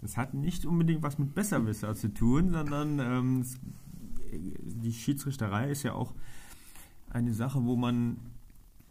Das 0.00 0.16
hat 0.16 0.34
nicht 0.34 0.66
unbedingt 0.66 1.02
was 1.02 1.18
mit 1.18 1.34
Besserwisser 1.34 1.94
zu 1.94 2.12
tun, 2.12 2.50
sondern 2.50 2.98
ähm, 2.98 3.44
die 4.32 4.92
Schiedsrichterei 4.92 5.70
ist 5.70 5.82
ja 5.82 5.94
auch 5.94 6.14
eine 7.10 7.32
Sache, 7.34 7.64
wo 7.64 7.76
man 7.76 8.16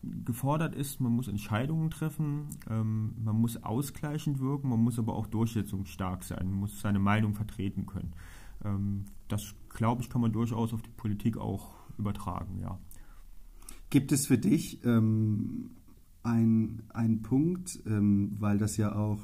gefordert 0.03 0.75
ist, 0.75 0.99
man 0.99 1.11
muss 1.11 1.27
Entscheidungen 1.27 1.91
treffen, 1.91 2.47
ähm, 2.69 3.13
man 3.23 3.39
muss 3.39 3.63
ausgleichend 3.63 4.39
wirken, 4.39 4.69
man 4.69 4.79
muss 4.79 4.97
aber 4.97 5.15
auch 5.15 5.27
durchsetzungsstark 5.27 6.23
sein, 6.23 6.49
man 6.49 6.59
muss 6.59 6.81
seine 6.81 6.99
Meinung 6.99 7.35
vertreten 7.35 7.85
können. 7.85 8.13
Ähm, 8.63 9.05
das, 9.27 9.53
glaube 9.69 10.01
ich, 10.01 10.09
kann 10.09 10.21
man 10.21 10.33
durchaus 10.33 10.73
auf 10.73 10.81
die 10.81 10.89
Politik 10.89 11.37
auch 11.37 11.71
übertragen, 11.97 12.59
ja. 12.59 12.79
Gibt 13.89 14.11
es 14.11 14.27
für 14.27 14.37
dich 14.37 14.83
ähm, 14.85 15.71
einen 16.23 17.21
Punkt, 17.23 17.79
ähm, 17.85 18.35
weil 18.39 18.57
das 18.57 18.77
ja 18.77 18.95
auch 18.95 19.19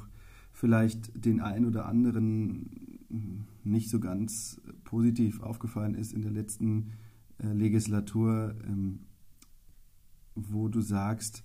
vielleicht 0.52 1.24
den 1.24 1.40
einen 1.40 1.66
oder 1.66 1.86
anderen 1.86 3.46
nicht 3.64 3.90
so 3.90 4.00
ganz 4.00 4.60
positiv 4.84 5.42
aufgefallen 5.42 5.94
ist 5.94 6.12
in 6.12 6.22
der 6.22 6.30
letzten 6.30 6.92
äh, 7.42 7.52
Legislatur, 7.52 8.54
ähm, 8.66 9.00
wo 10.34 10.68
du 10.68 10.80
sagst, 10.80 11.44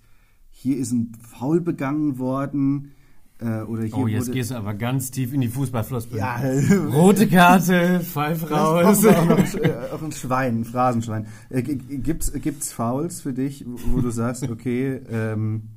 hier 0.50 0.76
ist 0.76 0.92
ein 0.92 1.12
Faul 1.20 1.60
begangen 1.60 2.18
worden, 2.18 2.92
äh, 3.40 3.62
oder 3.62 3.82
hier 3.82 3.96
oh, 3.96 4.06
jetzt 4.06 4.30
gehst 4.32 4.52
du 4.52 4.54
aber 4.54 4.74
ganz 4.74 5.10
tief 5.10 5.32
in 5.32 5.40
die 5.40 5.48
Fußballflossbühne. 5.48 6.20
Ja. 6.20 6.36
Rote 6.92 7.26
Karte, 7.26 8.00
pfeif 8.00 8.48
raus. 8.50 9.04
Auch 9.04 9.24
noch 9.26 9.38
ein, 9.38 9.62
äh, 9.62 9.74
auch 9.92 10.02
ein 10.02 10.12
Schwein, 10.12 10.60
ein 10.60 10.64
Phrasenschwein. 10.64 11.26
Äh, 11.50 11.62
gibt's, 11.62 12.32
gibt's 12.32 12.72
Fouls 12.72 13.20
für 13.20 13.32
dich, 13.32 13.64
wo 13.66 14.00
du 14.00 14.10
sagst, 14.10 14.48
okay, 14.48 15.00
ähm, 15.10 15.70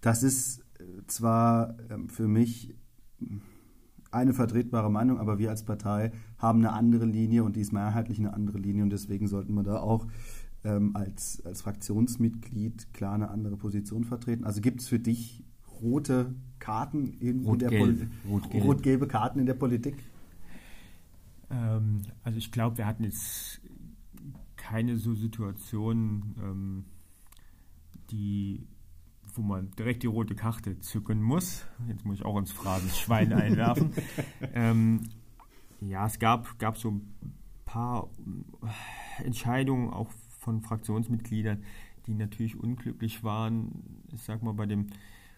das 0.00 0.24
ist 0.24 0.62
zwar 1.06 1.76
ähm, 1.90 2.08
für 2.08 2.26
mich 2.26 2.74
eine 4.10 4.34
vertretbare 4.34 4.90
Meinung, 4.90 5.18
aber 5.18 5.38
wir 5.38 5.50
als 5.50 5.64
Partei 5.64 6.12
haben 6.38 6.60
eine 6.60 6.72
andere 6.72 7.04
Linie 7.04 7.44
und 7.44 7.56
die 7.56 7.60
ist 7.60 7.72
mehrheitlich 7.72 8.18
eine 8.18 8.34
andere 8.34 8.58
Linie 8.58 8.82
und 8.82 8.90
deswegen 8.90 9.28
sollten 9.28 9.54
wir 9.54 9.62
da 9.62 9.80
auch 9.80 10.06
ähm, 10.64 10.96
als, 10.96 11.42
als 11.44 11.62
Fraktionsmitglied 11.62 12.92
klar 12.92 13.14
eine 13.14 13.30
andere 13.30 13.56
Position 13.56 14.04
vertreten. 14.04 14.44
Also 14.44 14.60
gibt 14.60 14.80
es 14.80 14.88
für 14.88 14.98
dich 14.98 15.44
rote 15.80 16.34
Karten 16.58 17.14
in, 17.20 17.44
Rot 17.44 17.62
in 17.62 17.68
der 17.68 17.78
Politik? 17.78 18.08
Rot-gelbe 18.54 19.06
Karten 19.06 19.38
in 19.38 19.46
der 19.46 19.54
Politik? 19.54 19.96
Ähm, 21.50 22.02
also 22.22 22.38
ich 22.38 22.50
glaube, 22.50 22.78
wir 22.78 22.86
hatten 22.86 23.04
jetzt 23.04 23.60
keine 24.56 24.96
so 24.96 25.14
Situation, 25.14 26.34
ähm, 26.42 26.84
die, 28.10 28.66
wo 29.36 29.42
man 29.42 29.70
direkt 29.72 30.02
die 30.02 30.08
rote 30.08 30.34
Karte 30.34 30.78
zücken 30.80 31.22
muss. 31.22 31.66
Jetzt 31.88 32.04
muss 32.04 32.18
ich 32.18 32.24
auch 32.24 32.38
ins 32.38 32.52
Phrasenschwein 32.52 33.32
einwerfen. 33.32 33.92
ähm, 34.54 35.02
ja, 35.80 36.06
es 36.06 36.18
gab, 36.18 36.58
gab 36.58 36.76
so 36.78 36.90
ein 36.90 37.14
paar 37.64 38.08
Entscheidungen 39.24 39.90
auch 39.90 40.10
von 40.38 40.62
Fraktionsmitgliedern, 40.62 41.62
die 42.06 42.14
natürlich 42.14 42.58
unglücklich 42.58 43.24
waren. 43.24 44.04
Ich 44.12 44.22
sag 44.22 44.42
mal, 44.42 44.54
bei 44.54 44.66
dem 44.66 44.86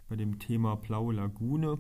bei 0.09 0.17
dem 0.17 0.39
Thema 0.39 0.77
Blaue 0.77 1.15
Lagune. 1.15 1.79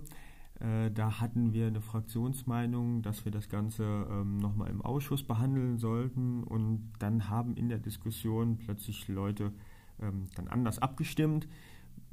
Äh, 0.60 0.90
da 0.90 1.20
hatten 1.20 1.52
wir 1.52 1.68
eine 1.68 1.80
Fraktionsmeinung, 1.80 3.02
dass 3.02 3.24
wir 3.24 3.32
das 3.32 3.48
Ganze 3.48 3.84
ähm, 4.10 4.38
nochmal 4.38 4.70
im 4.70 4.82
Ausschuss 4.82 5.22
behandeln 5.22 5.78
sollten. 5.78 6.44
Und 6.44 6.92
dann 6.98 7.28
haben 7.28 7.56
in 7.56 7.68
der 7.68 7.78
Diskussion 7.78 8.58
plötzlich 8.58 9.08
Leute 9.08 9.52
ähm, 10.00 10.26
dann 10.34 10.48
anders 10.48 10.78
abgestimmt, 10.78 11.48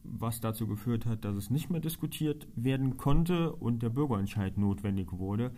was 0.09 0.41
dazu 0.41 0.67
geführt 0.67 1.05
hat, 1.05 1.25
dass 1.25 1.35
es 1.35 1.49
nicht 1.49 1.69
mehr 1.69 1.81
diskutiert 1.81 2.47
werden 2.55 2.97
konnte 2.97 3.53
und 3.53 3.83
der 3.83 3.89
Bürgerentscheid 3.89 4.57
notwendig 4.57 5.11
wurde. 5.13 5.51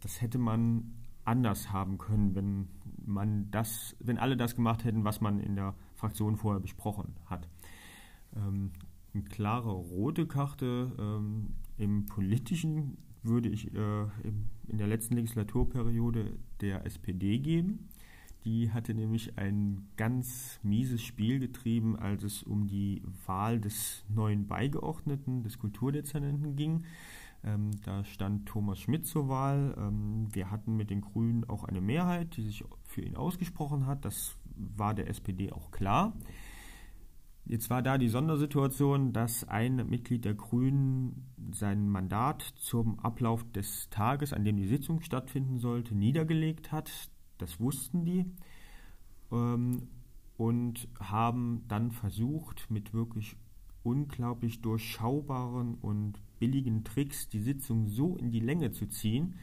Das 0.00 0.20
hätte 0.20 0.38
man 0.38 0.94
anders 1.24 1.72
haben 1.72 1.98
können, 1.98 2.34
wenn 2.34 2.68
man 3.06 3.50
das, 3.50 3.96
wenn 4.00 4.18
alle 4.18 4.36
das 4.36 4.54
gemacht 4.54 4.84
hätten, 4.84 5.04
was 5.04 5.20
man 5.20 5.40
in 5.40 5.56
der 5.56 5.74
Fraktion 5.94 6.36
vorher 6.36 6.60
besprochen 6.60 7.14
hat. 7.26 7.48
Ähm, 8.36 8.72
eine 9.14 9.24
klare 9.24 9.70
rote 9.70 10.26
Karte 10.26 10.92
ähm, 10.98 11.54
im 11.78 12.06
politischen 12.06 12.98
würde 13.22 13.48
ich 13.48 13.74
äh, 13.74 14.02
in 14.68 14.78
der 14.78 14.86
letzten 14.86 15.14
Legislaturperiode 15.14 16.36
der 16.60 16.84
SPD 16.84 17.38
geben. 17.38 17.88
Die 18.44 18.70
hatte 18.70 18.92
nämlich 18.92 19.38
ein 19.38 19.88
ganz 19.96 20.60
mieses 20.62 21.02
Spiel 21.02 21.38
getrieben, 21.38 21.96
als 21.96 22.22
es 22.24 22.42
um 22.42 22.66
die 22.66 23.02
Wahl 23.26 23.58
des 23.58 24.04
neuen 24.08 24.46
Beigeordneten, 24.46 25.42
des 25.42 25.58
Kulturdezernenten 25.58 26.54
ging. 26.54 26.84
Ähm, 27.42 27.70
da 27.84 28.04
stand 28.04 28.46
Thomas 28.46 28.80
Schmidt 28.80 29.06
zur 29.06 29.28
Wahl. 29.28 29.74
Ähm, 29.78 30.28
wir 30.32 30.50
hatten 30.50 30.76
mit 30.76 30.90
den 30.90 31.00
Grünen 31.00 31.48
auch 31.48 31.64
eine 31.64 31.80
Mehrheit, 31.80 32.36
die 32.36 32.42
sich 32.42 32.64
für 32.84 33.02
ihn 33.02 33.16
ausgesprochen 33.16 33.86
hat. 33.86 34.04
Das 34.04 34.36
war 34.54 34.94
der 34.94 35.08
SPD 35.08 35.50
auch 35.52 35.70
klar. 35.70 36.14
Jetzt 37.46 37.68
war 37.68 37.82
da 37.82 37.98
die 37.98 38.08
Sondersituation, 38.08 39.12
dass 39.12 39.46
ein 39.46 39.76
Mitglied 39.88 40.24
der 40.24 40.32
Grünen 40.32 41.26
sein 41.52 41.90
Mandat 41.90 42.40
zum 42.56 42.98
Ablauf 43.00 43.44
des 43.52 43.90
Tages, 43.90 44.32
an 44.32 44.44
dem 44.44 44.56
die 44.56 44.66
Sitzung 44.66 45.02
stattfinden 45.02 45.58
sollte, 45.58 45.94
niedergelegt 45.94 46.72
hat. 46.72 46.90
Das 47.44 47.60
wussten 47.60 48.04
die 48.04 48.24
ähm, 49.30 49.88
und 50.36 50.88
haben 50.98 51.64
dann 51.68 51.90
versucht, 51.90 52.70
mit 52.70 52.94
wirklich 52.94 53.36
unglaublich 53.82 54.62
durchschaubaren 54.62 55.74
und 55.74 56.14
billigen 56.38 56.84
Tricks 56.84 57.28
die 57.28 57.40
Sitzung 57.40 57.86
so 57.86 58.16
in 58.16 58.30
die 58.30 58.40
Länge 58.40 58.72
zu 58.72 58.86
ziehen, 58.86 59.34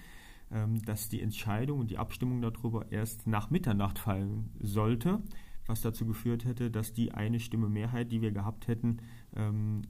ähm, 0.52 0.82
dass 0.82 1.10
die 1.10 1.22
Entscheidung 1.22 1.80
und 1.80 1.92
die 1.92 1.98
Abstimmung 1.98 2.42
darüber 2.42 2.92
erst 2.92 3.28
nach 3.28 3.50
Mitternacht 3.50 4.00
fallen 4.00 4.50
sollte 4.60 5.22
was 5.68 5.82
dazu 5.82 6.06
geführt 6.06 6.46
hätte, 6.46 6.72
dass 6.72 6.94
die 6.94 7.14
eine 7.14 7.40
Stimme 7.40 7.70
Mehrheit, 7.70 8.12
die 8.12 8.22
wir 8.22 8.32
gehabt 8.32 8.68
hätten, 8.68 8.98
ähm, 9.36 9.84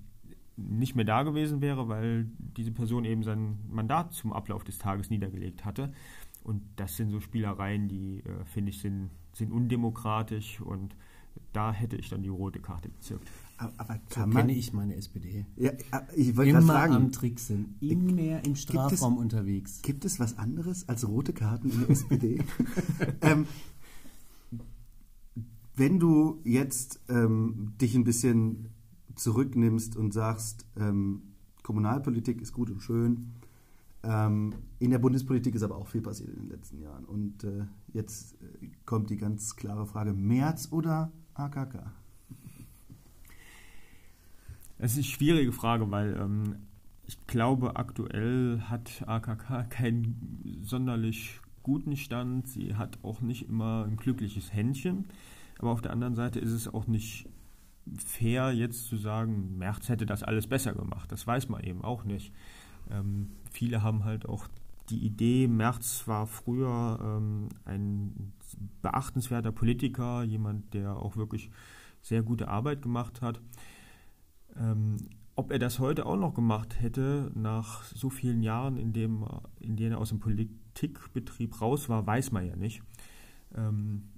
nicht 0.57 0.95
mehr 0.95 1.05
da 1.05 1.23
gewesen 1.23 1.61
wäre, 1.61 1.87
weil 1.87 2.29
diese 2.37 2.71
Person 2.71 3.05
eben 3.05 3.23
sein 3.23 3.59
Mandat 3.69 4.13
zum 4.13 4.33
Ablauf 4.33 4.63
des 4.63 4.77
Tages 4.77 5.09
niedergelegt 5.09 5.65
hatte. 5.65 5.91
Und 6.43 6.63
das 6.75 6.95
sind 6.95 7.11
so 7.11 7.19
Spielereien, 7.19 7.87
die, 7.87 8.19
äh, 8.19 8.45
finde 8.45 8.71
ich, 8.71 8.79
sind, 8.79 9.09
sind 9.33 9.51
undemokratisch 9.51 10.61
und 10.61 10.95
da 11.53 11.71
hätte 11.71 11.95
ich 11.95 12.09
dann 12.09 12.23
die 12.23 12.29
rote 12.29 12.59
Karte 12.59 12.89
bezirkt. 12.89 13.29
Aber, 13.57 13.73
aber 13.77 13.99
so 14.09 14.25
kenne 14.27 14.53
ich 14.53 14.73
meine 14.73 14.95
SPD. 14.95 15.45
Ja, 15.55 15.71
ich 16.15 16.35
wollte 16.35 16.49
immer 16.49 16.61
sagen, 16.61 16.93
am 16.93 17.11
Trick 17.11 17.39
sind, 17.39 17.81
immer 17.81 18.43
im 18.43 18.55
Strafraum 18.55 18.89
gibt 18.89 18.93
es, 18.93 19.01
unterwegs. 19.01 19.81
Gibt 19.81 20.05
es 20.05 20.19
was 20.19 20.37
anderes 20.37 20.89
als 20.89 21.07
rote 21.07 21.33
Karten 21.33 21.69
in 21.69 21.79
der 21.81 21.89
SPD? 21.89 22.43
ähm, 23.21 23.45
wenn 25.75 25.99
du 25.99 26.41
jetzt 26.43 26.99
ähm, 27.07 27.73
dich 27.79 27.95
ein 27.95 28.03
bisschen 28.03 28.69
zurücknimmst 29.15 29.95
und 29.95 30.13
sagst, 30.13 30.65
ähm, 30.77 31.35
Kommunalpolitik 31.63 32.41
ist 32.41 32.53
gut 32.53 32.69
und 32.71 32.81
schön, 32.81 33.33
ähm, 34.03 34.53
in 34.79 34.91
der 34.91 34.99
Bundespolitik 34.99 35.55
ist 35.55 35.63
aber 35.63 35.77
auch 35.77 35.87
viel 35.87 36.01
passiert 36.01 36.29
in 36.29 36.43
den 36.43 36.49
letzten 36.49 36.81
Jahren. 36.81 37.05
Und 37.05 37.43
äh, 37.43 37.65
jetzt 37.93 38.33
äh, 38.41 38.67
kommt 38.85 39.09
die 39.09 39.17
ganz 39.17 39.55
klare 39.55 39.85
Frage, 39.85 40.13
März 40.13 40.69
oder 40.71 41.11
AKK? 41.35 41.91
Es 44.77 44.93
ist 44.93 44.97
eine 44.97 45.03
schwierige 45.03 45.51
Frage, 45.51 45.91
weil 45.91 46.17
ähm, 46.19 46.55
ich 47.05 47.27
glaube, 47.27 47.75
aktuell 47.75 48.61
hat 48.61 49.03
AKK 49.05 49.69
keinen 49.69 50.59
sonderlich 50.63 51.39
guten 51.61 51.95
Stand. 51.95 52.47
Sie 52.47 52.75
hat 52.75 52.97
auch 53.03 53.21
nicht 53.21 53.47
immer 53.47 53.85
ein 53.85 53.97
glückliches 53.97 54.51
Händchen. 54.51 55.05
Aber 55.59 55.71
auf 55.71 55.81
der 55.81 55.91
anderen 55.91 56.15
Seite 56.15 56.39
ist 56.39 56.51
es 56.51 56.67
auch 56.67 56.87
nicht 56.87 57.29
fair, 57.97 58.51
jetzt 58.51 58.85
zu 58.85 58.97
sagen, 58.97 59.57
Merz 59.57 59.89
hätte 59.89 60.05
das 60.05 60.23
alles 60.23 60.47
besser 60.47 60.73
gemacht. 60.73 61.11
Das 61.11 61.27
weiß 61.27 61.49
man 61.49 61.63
eben 61.63 61.83
auch 61.83 62.03
nicht. 62.03 62.33
Ähm, 62.89 63.31
viele 63.51 63.83
haben 63.83 64.03
halt 64.03 64.27
auch 64.27 64.47
die 64.89 65.05
Idee, 65.05 65.47
Merz 65.47 66.07
war 66.07 66.27
früher 66.27 66.99
ähm, 67.01 67.49
ein 67.65 68.33
beachtenswerter 68.81 69.51
Politiker, 69.51 70.23
jemand, 70.23 70.73
der 70.73 70.97
auch 70.97 71.15
wirklich 71.15 71.49
sehr 72.01 72.23
gute 72.23 72.47
Arbeit 72.47 72.81
gemacht 72.81 73.21
hat. 73.21 73.41
Ähm, 74.57 74.97
ob 75.35 75.51
er 75.51 75.59
das 75.59 75.79
heute 75.79 76.05
auch 76.05 76.17
noch 76.17 76.33
gemacht 76.33 76.81
hätte, 76.81 77.31
nach 77.35 77.83
so 77.83 78.09
vielen 78.09 78.43
Jahren, 78.43 78.77
in, 78.77 78.91
dem, 78.91 79.25
in 79.59 79.77
denen 79.77 79.93
er 79.93 79.99
aus 79.99 80.09
dem 80.09 80.19
Politikbetrieb 80.19 81.61
raus 81.61 81.87
war, 81.87 82.05
weiß 82.05 82.31
man 82.31 82.45
ja 82.45 82.55
nicht. 82.55 82.83
Ähm, 83.55 84.09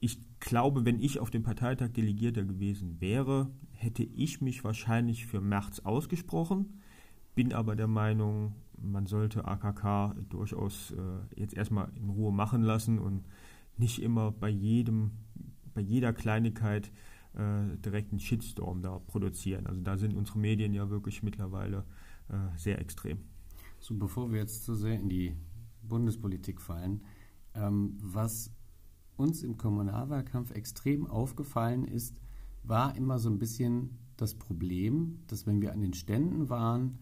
ich 0.00 0.18
glaube, 0.40 0.84
wenn 0.84 1.00
ich 1.00 1.18
auf 1.20 1.30
dem 1.30 1.42
Parteitag 1.42 1.90
Delegierter 1.90 2.44
gewesen 2.44 3.00
wäre, 3.00 3.50
hätte 3.72 4.04
ich 4.04 4.40
mich 4.40 4.62
wahrscheinlich 4.62 5.26
für 5.26 5.40
März 5.40 5.80
ausgesprochen, 5.80 6.80
bin 7.38 7.52
aber 7.52 7.76
der 7.76 7.86
Meinung, 7.86 8.56
man 8.82 9.06
sollte 9.06 9.44
AKK 9.44 10.16
durchaus 10.28 10.90
äh, 10.90 11.40
jetzt 11.40 11.54
erstmal 11.54 11.88
in 11.94 12.10
Ruhe 12.10 12.32
machen 12.32 12.62
lassen 12.62 12.98
und 12.98 13.28
nicht 13.76 14.02
immer 14.02 14.32
bei 14.32 14.48
jedem, 14.48 15.12
bei 15.72 15.80
jeder 15.80 16.12
Kleinigkeit 16.12 16.90
äh, 17.34 17.76
direkt 17.76 18.10
einen 18.10 18.18
Shitstorm 18.18 18.82
da 18.82 18.98
produzieren. 18.98 19.68
Also 19.68 19.80
da 19.82 19.96
sind 19.96 20.16
unsere 20.16 20.40
Medien 20.40 20.74
ja 20.74 20.90
wirklich 20.90 21.22
mittlerweile 21.22 21.84
äh, 22.28 22.34
sehr 22.56 22.80
extrem. 22.80 23.20
So, 23.78 23.94
bevor 23.94 24.32
wir 24.32 24.40
jetzt 24.40 24.64
zu 24.64 24.74
sehr 24.74 24.98
in 24.98 25.08
die 25.08 25.36
Bundespolitik 25.84 26.60
fallen, 26.60 27.04
ähm, 27.54 27.98
was 28.02 28.50
uns 29.16 29.44
im 29.44 29.56
Kommunalwahlkampf 29.56 30.50
extrem 30.50 31.06
aufgefallen 31.06 31.84
ist, 31.84 32.16
war 32.64 32.96
immer 32.96 33.20
so 33.20 33.30
ein 33.30 33.38
bisschen 33.38 33.96
das 34.16 34.34
Problem, 34.34 35.20
dass 35.28 35.46
wenn 35.46 35.60
wir 35.62 35.72
an 35.72 35.80
den 35.80 35.94
Ständen 35.94 36.48
waren, 36.48 36.98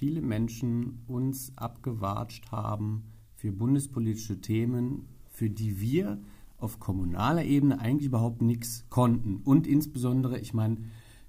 viele 0.00 0.22
Menschen 0.22 1.02
uns 1.08 1.52
abgewatscht 1.56 2.50
haben 2.50 3.02
für 3.34 3.52
bundespolitische 3.52 4.40
Themen, 4.40 5.08
für 5.28 5.50
die 5.50 5.78
wir 5.78 6.22
auf 6.56 6.80
kommunaler 6.80 7.44
Ebene 7.44 7.78
eigentlich 7.80 8.06
überhaupt 8.06 8.40
nichts 8.40 8.86
konnten. 8.88 9.42
Und 9.44 9.66
insbesondere, 9.66 10.38
ich 10.38 10.54
meine, 10.54 10.78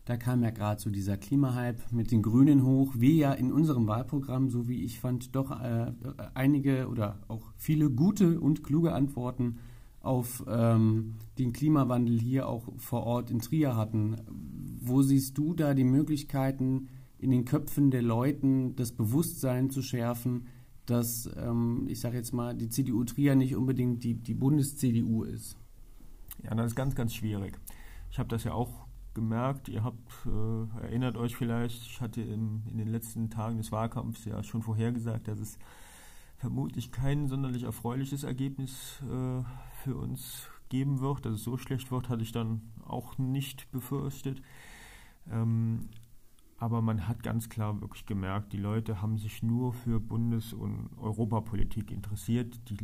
da 0.05 0.15
kam 0.15 0.41
ja 0.41 0.51
gerade 0.51 0.79
so 0.79 0.89
dieser 0.89 1.17
Klimahype 1.17 1.81
mit 1.91 2.11
den 2.11 2.21
Grünen 2.21 2.63
hoch. 2.63 2.93
Wir 2.95 3.13
ja 3.13 3.33
in 3.33 3.51
unserem 3.51 3.87
Wahlprogramm, 3.87 4.49
so 4.49 4.69
wie 4.69 4.85
ich 4.85 5.01
fand, 5.01 5.35
doch 5.35 5.51
äh, 5.51 5.91
einige 6.33 6.87
oder 6.87 7.19
auch 7.27 7.51
viele 7.57 7.89
gute 7.89 8.39
und 8.39 8.63
kluge 8.63 8.93
Antworten 8.93 9.57
auf 9.99 10.45
ähm, 10.47 11.15
den 11.37 11.51
Klimawandel 11.51 12.17
hier 12.17 12.47
auch 12.47 12.69
vor 12.77 13.03
Ort 13.03 13.31
in 13.31 13.39
Trier 13.39 13.75
hatten. 13.75 14.15
Wo 14.79 15.01
siehst 15.01 15.37
du 15.37 15.53
da 15.53 15.73
die 15.73 15.83
Möglichkeiten, 15.83 16.87
in 17.21 17.29
den 17.29 17.45
Köpfen 17.45 17.91
der 17.91 18.01
Leuten 18.01 18.75
das 18.75 18.91
Bewusstsein 18.91 19.69
zu 19.69 19.81
schärfen, 19.81 20.47
dass, 20.85 21.29
ähm, 21.37 21.85
ich 21.87 21.99
sage 21.99 22.17
jetzt 22.17 22.33
mal, 22.33 22.55
die 22.55 22.69
CDU 22.69 23.03
Trier 23.03 23.35
nicht 23.35 23.55
unbedingt 23.55 24.03
die, 24.03 24.15
die 24.15 24.33
Bundes-CDU 24.33 25.23
ist? 25.23 25.55
Ja, 26.43 26.55
das 26.55 26.67
ist 26.67 26.75
ganz, 26.75 26.95
ganz 26.95 27.13
schwierig. 27.13 27.59
Ich 28.09 28.17
habe 28.17 28.29
das 28.29 28.43
ja 28.43 28.53
auch 28.53 28.87
gemerkt. 29.13 29.69
Ihr 29.69 29.83
habt, 29.83 29.99
äh, 30.25 30.81
erinnert 30.81 31.15
euch 31.15 31.35
vielleicht, 31.35 31.85
ich 31.85 32.01
hatte 32.01 32.21
im, 32.21 32.63
in 32.69 32.77
den 32.77 32.87
letzten 32.87 33.29
Tagen 33.29 33.57
des 33.57 33.71
Wahlkampfs 33.71 34.25
ja 34.25 34.41
schon 34.43 34.63
vorhergesagt, 34.63 35.27
dass 35.27 35.39
es 35.39 35.59
vermutlich 36.37 36.91
kein 36.91 37.27
sonderlich 37.27 37.63
erfreuliches 37.63 38.23
Ergebnis 38.23 38.99
äh, 39.03 39.43
für 39.83 39.95
uns 39.95 40.49
geben 40.69 40.99
wird. 40.99 41.25
Dass 41.25 41.33
es 41.33 41.43
so 41.43 41.57
schlecht 41.57 41.91
wird, 41.91 42.09
hatte 42.09 42.23
ich 42.23 42.31
dann 42.31 42.61
auch 42.83 43.19
nicht 43.19 43.69
befürchtet. 43.71 44.41
Ähm, 45.29 45.89
aber 46.61 46.83
man 46.83 47.07
hat 47.07 47.23
ganz 47.23 47.49
klar 47.49 47.81
wirklich 47.81 48.05
gemerkt, 48.05 48.53
die 48.53 48.57
Leute 48.57 49.01
haben 49.01 49.17
sich 49.17 49.41
nur 49.41 49.73
für 49.73 49.99
Bundes- 49.99 50.53
und 50.53 50.91
Europapolitik 50.95 51.89
interessiert. 51.89 52.69
Die, 52.69 52.77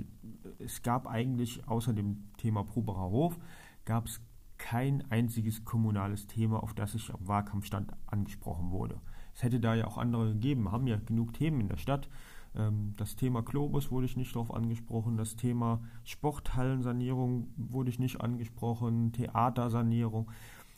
es 0.57 0.81
gab 0.81 1.05
eigentlich 1.05 1.67
außer 1.67 1.93
dem 1.93 2.23
Thema 2.37 2.63
Proberer 2.63 3.11
Hof, 3.11 3.37
gab 3.85 4.07
es 4.07 4.19
kein 4.57 5.03
einziges 5.11 5.63
kommunales 5.63 6.25
Thema, 6.25 6.63
auf 6.63 6.73
das 6.73 6.95
ich 6.95 7.13
am 7.13 7.27
Wahlkampfstand 7.27 7.91
angesprochen 8.07 8.71
wurde. 8.71 8.99
Es 9.35 9.43
hätte 9.43 9.59
da 9.59 9.75
ja 9.75 9.85
auch 9.85 9.99
andere 9.99 10.33
gegeben, 10.33 10.71
haben 10.71 10.87
ja 10.87 10.97
genug 10.97 11.33
Themen 11.33 11.61
in 11.61 11.67
der 11.67 11.77
Stadt. 11.77 12.09
Ähm, 12.55 12.95
das 12.97 13.15
Thema 13.15 13.43
Globus 13.43 13.91
wurde 13.91 14.07
ich 14.07 14.17
nicht 14.17 14.33
darauf 14.33 14.51
angesprochen, 14.51 15.17
das 15.17 15.35
Thema 15.35 15.83
Sporthallensanierung 16.03 17.53
wurde 17.55 17.91
ich 17.91 17.99
nicht 17.99 18.21
angesprochen, 18.21 19.11
Theatersanierung, 19.11 20.31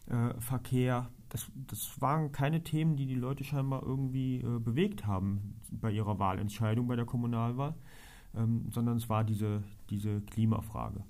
äh, 0.07 0.33
Verkehr. 0.41 1.07
Das, 1.29 1.51
das, 1.67 2.01
waren 2.01 2.31
keine 2.31 2.63
Themen, 2.63 2.95
die 2.95 3.05
die 3.05 3.15
Leute 3.15 3.43
scheinbar 3.43 3.83
irgendwie 3.83 4.37
äh, 4.37 4.59
bewegt 4.59 5.05
haben 5.05 5.55
bei 5.69 5.91
ihrer 5.91 6.17
Wahlentscheidung, 6.17 6.87
bei 6.87 6.95
der 6.95 7.05
Kommunalwahl, 7.05 7.75
ähm, 8.35 8.65
sondern 8.71 8.97
es 8.97 9.09
war 9.09 9.23
diese, 9.23 9.63
diese 9.89 10.21
Klimafrage. 10.21 11.03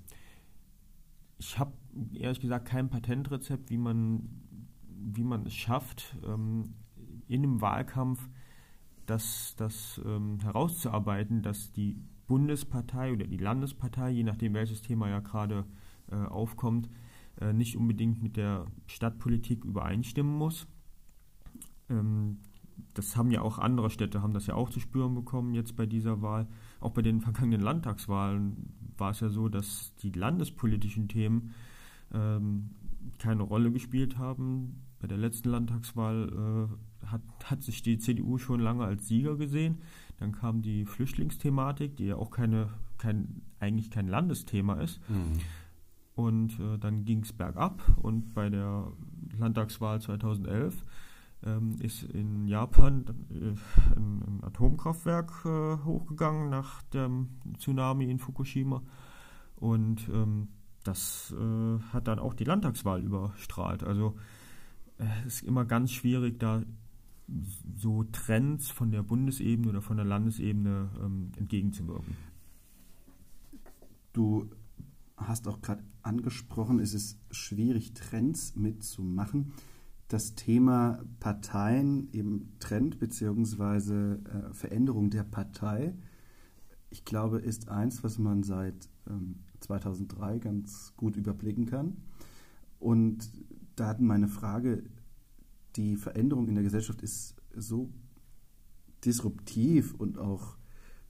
Ich 1.38 1.58
habe 1.58 1.72
ehrlich 2.12 2.40
gesagt 2.40 2.68
kein 2.68 2.90
Patentrezept, 2.90 3.70
wie 3.70 3.78
man, 3.78 4.28
wie 4.86 5.24
man 5.24 5.46
es 5.46 5.54
schafft, 5.54 6.16
ähm, 6.26 6.74
in 7.26 7.42
einem 7.42 7.60
Wahlkampf 7.62 8.28
das, 9.06 9.54
das 9.56 10.00
ähm, 10.04 10.38
herauszuarbeiten, 10.40 11.42
dass 11.42 11.72
die 11.72 11.96
Bundespartei 12.26 13.12
oder 13.12 13.26
die 13.26 13.38
Landespartei, 13.38 14.10
je 14.10 14.22
nachdem 14.22 14.54
welches 14.54 14.82
Thema 14.82 15.08
ja 15.08 15.20
gerade 15.20 15.64
äh, 16.10 16.16
aufkommt, 16.16 16.88
äh, 17.40 17.52
nicht 17.52 17.76
unbedingt 17.76 18.22
mit 18.22 18.36
der 18.36 18.66
Stadtpolitik 18.86 19.64
übereinstimmen 19.64 20.36
muss. 20.36 20.66
Ähm, 21.88 22.38
das 22.94 23.16
haben 23.16 23.30
ja 23.30 23.42
auch 23.42 23.58
andere 23.58 23.90
Städte, 23.90 24.22
haben 24.22 24.32
das 24.32 24.46
ja 24.46 24.54
auch 24.54 24.70
zu 24.70 24.80
spüren 24.80 25.14
bekommen 25.14 25.54
jetzt 25.54 25.76
bei 25.76 25.86
dieser 25.86 26.22
Wahl. 26.22 26.46
Auch 26.80 26.92
bei 26.92 27.02
den 27.02 27.20
vergangenen 27.20 27.60
Landtagswahlen 27.60 28.74
war 28.96 29.10
es 29.10 29.20
ja 29.20 29.28
so, 29.28 29.48
dass 29.48 29.94
die 29.96 30.10
landespolitischen 30.10 31.08
Themen 31.08 31.54
ähm, 32.12 32.70
keine 33.18 33.42
Rolle 33.42 33.70
gespielt 33.70 34.18
haben. 34.18 34.82
Bei 34.98 35.06
der 35.06 35.18
letzten 35.18 35.50
Landtagswahl 35.50 36.68
äh, 37.02 37.06
hat, 37.06 37.22
hat 37.44 37.62
sich 37.62 37.82
die 37.82 37.98
CDU 37.98 38.38
schon 38.38 38.60
lange 38.60 38.84
als 38.84 39.08
Sieger 39.08 39.36
gesehen. 39.36 39.78
Dann 40.18 40.32
kam 40.32 40.60
die 40.60 40.84
Flüchtlingsthematik, 40.84 41.96
die 41.96 42.06
ja 42.06 42.16
auch 42.16 42.30
keine, 42.30 42.68
kein, 42.98 43.42
eigentlich 43.58 43.90
kein 43.90 44.08
Landesthema 44.08 44.74
ist. 44.74 45.00
Mhm. 45.08 45.38
Und 46.20 46.60
äh, 46.60 46.76
dann 46.78 47.04
ging 47.06 47.22
es 47.22 47.32
bergab 47.32 47.82
und 47.96 48.34
bei 48.34 48.50
der 48.50 48.92
Landtagswahl 49.38 50.02
2011 50.02 50.84
ähm, 51.46 51.76
ist 51.80 52.02
in 52.02 52.46
Japan 52.46 53.06
äh, 53.30 53.54
ein, 53.96 54.22
ein, 54.26 54.40
Atomkraftwerk 54.42 55.32
äh, 55.46 55.82
hochgegangen 55.82 56.50
nach 56.50 56.82
dem 56.82 57.30
Tsunami 57.56 58.10
in 58.10 58.18
Fukushima. 58.18 58.82
Und 59.56 60.10
ähm, 60.10 60.48
das 60.84 61.34
äh, 61.38 61.78
hat 61.90 62.06
dann 62.06 62.18
auch 62.18 62.34
die 62.34 62.44
Landtagswahl 62.44 63.02
überstrahlt. 63.02 63.82
Also 63.82 64.18
äh, 64.98 65.04
es 65.26 65.36
ist 65.36 65.44
immer 65.44 65.64
ganz 65.64 65.90
schwierig, 65.90 66.38
da 66.38 66.62
so 67.78 68.04
Trends 68.04 68.68
von 68.68 68.90
der 68.90 69.02
Bundesebene 69.02 69.70
oder 69.70 69.80
von 69.80 69.96
der 69.96 70.04
Landesebene 70.04 70.90
ähm, 71.02 71.32
entgegenzuwirken. 71.38 72.14
Du 74.12 74.50
hast 75.16 75.48
auch 75.48 75.62
gerade 75.62 75.82
angesprochen, 76.02 76.78
es 76.78 76.94
ist 76.94 77.18
schwierig, 77.30 77.94
Trends 77.94 78.56
mitzumachen. 78.56 79.52
Das 80.08 80.34
Thema 80.34 81.04
Parteien, 81.20 82.08
eben 82.12 82.56
Trend 82.58 82.98
bzw. 82.98 84.14
Äh, 84.14 84.52
Veränderung 84.52 85.10
der 85.10 85.22
Partei, 85.24 85.94
ich 86.90 87.04
glaube, 87.04 87.38
ist 87.38 87.68
eins, 87.68 88.02
was 88.02 88.18
man 88.18 88.42
seit 88.42 88.88
ähm, 89.08 89.36
2003 89.60 90.38
ganz 90.38 90.92
gut 90.96 91.16
überblicken 91.16 91.66
kann. 91.66 91.96
Und 92.80 93.30
da 93.76 93.86
hatten 93.86 94.06
meine 94.06 94.28
Frage, 94.28 94.82
die 95.76 95.96
Veränderung 95.96 96.48
in 96.48 96.54
der 96.54 96.64
Gesellschaft 96.64 97.02
ist 97.02 97.36
so 97.54 97.90
disruptiv 99.04 99.94
und 99.94 100.18
auch 100.18 100.56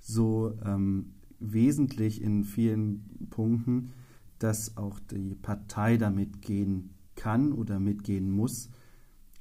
so 0.01 0.55
ähm, 0.65 1.15
wesentlich 1.39 2.23
in 2.23 2.45
vielen 2.45 3.29
Punkten, 3.31 3.93
dass 4.41 4.77
auch 4.77 4.99
die 4.99 5.37
Partei 5.37 5.97
damit 5.97 6.43
gehen 6.43 6.91
kann 7.15 7.53
oder 7.53 7.79
mitgehen 7.79 8.31
muss. 8.31 8.71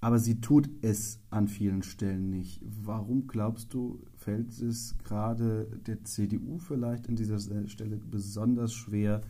Aber 0.02 0.20
sie 0.20 0.40
tut 0.40 0.70
es 0.82 1.20
an 1.30 1.48
vielen 1.48 1.84
Stellen 1.84 2.30
nicht. 2.30 2.62
Warum 2.64 3.28
glaubst 3.28 3.74
du, 3.74 4.02
fällt 4.16 4.52
es 4.62 4.98
gerade 5.00 5.66
der 5.88 6.04
CDU 6.04 6.58
vielleicht 6.58 7.10
an 7.10 7.16
dieser 7.16 7.40
Stelle 7.68 7.98
besonders 7.98 8.74
schwer, 8.74 9.22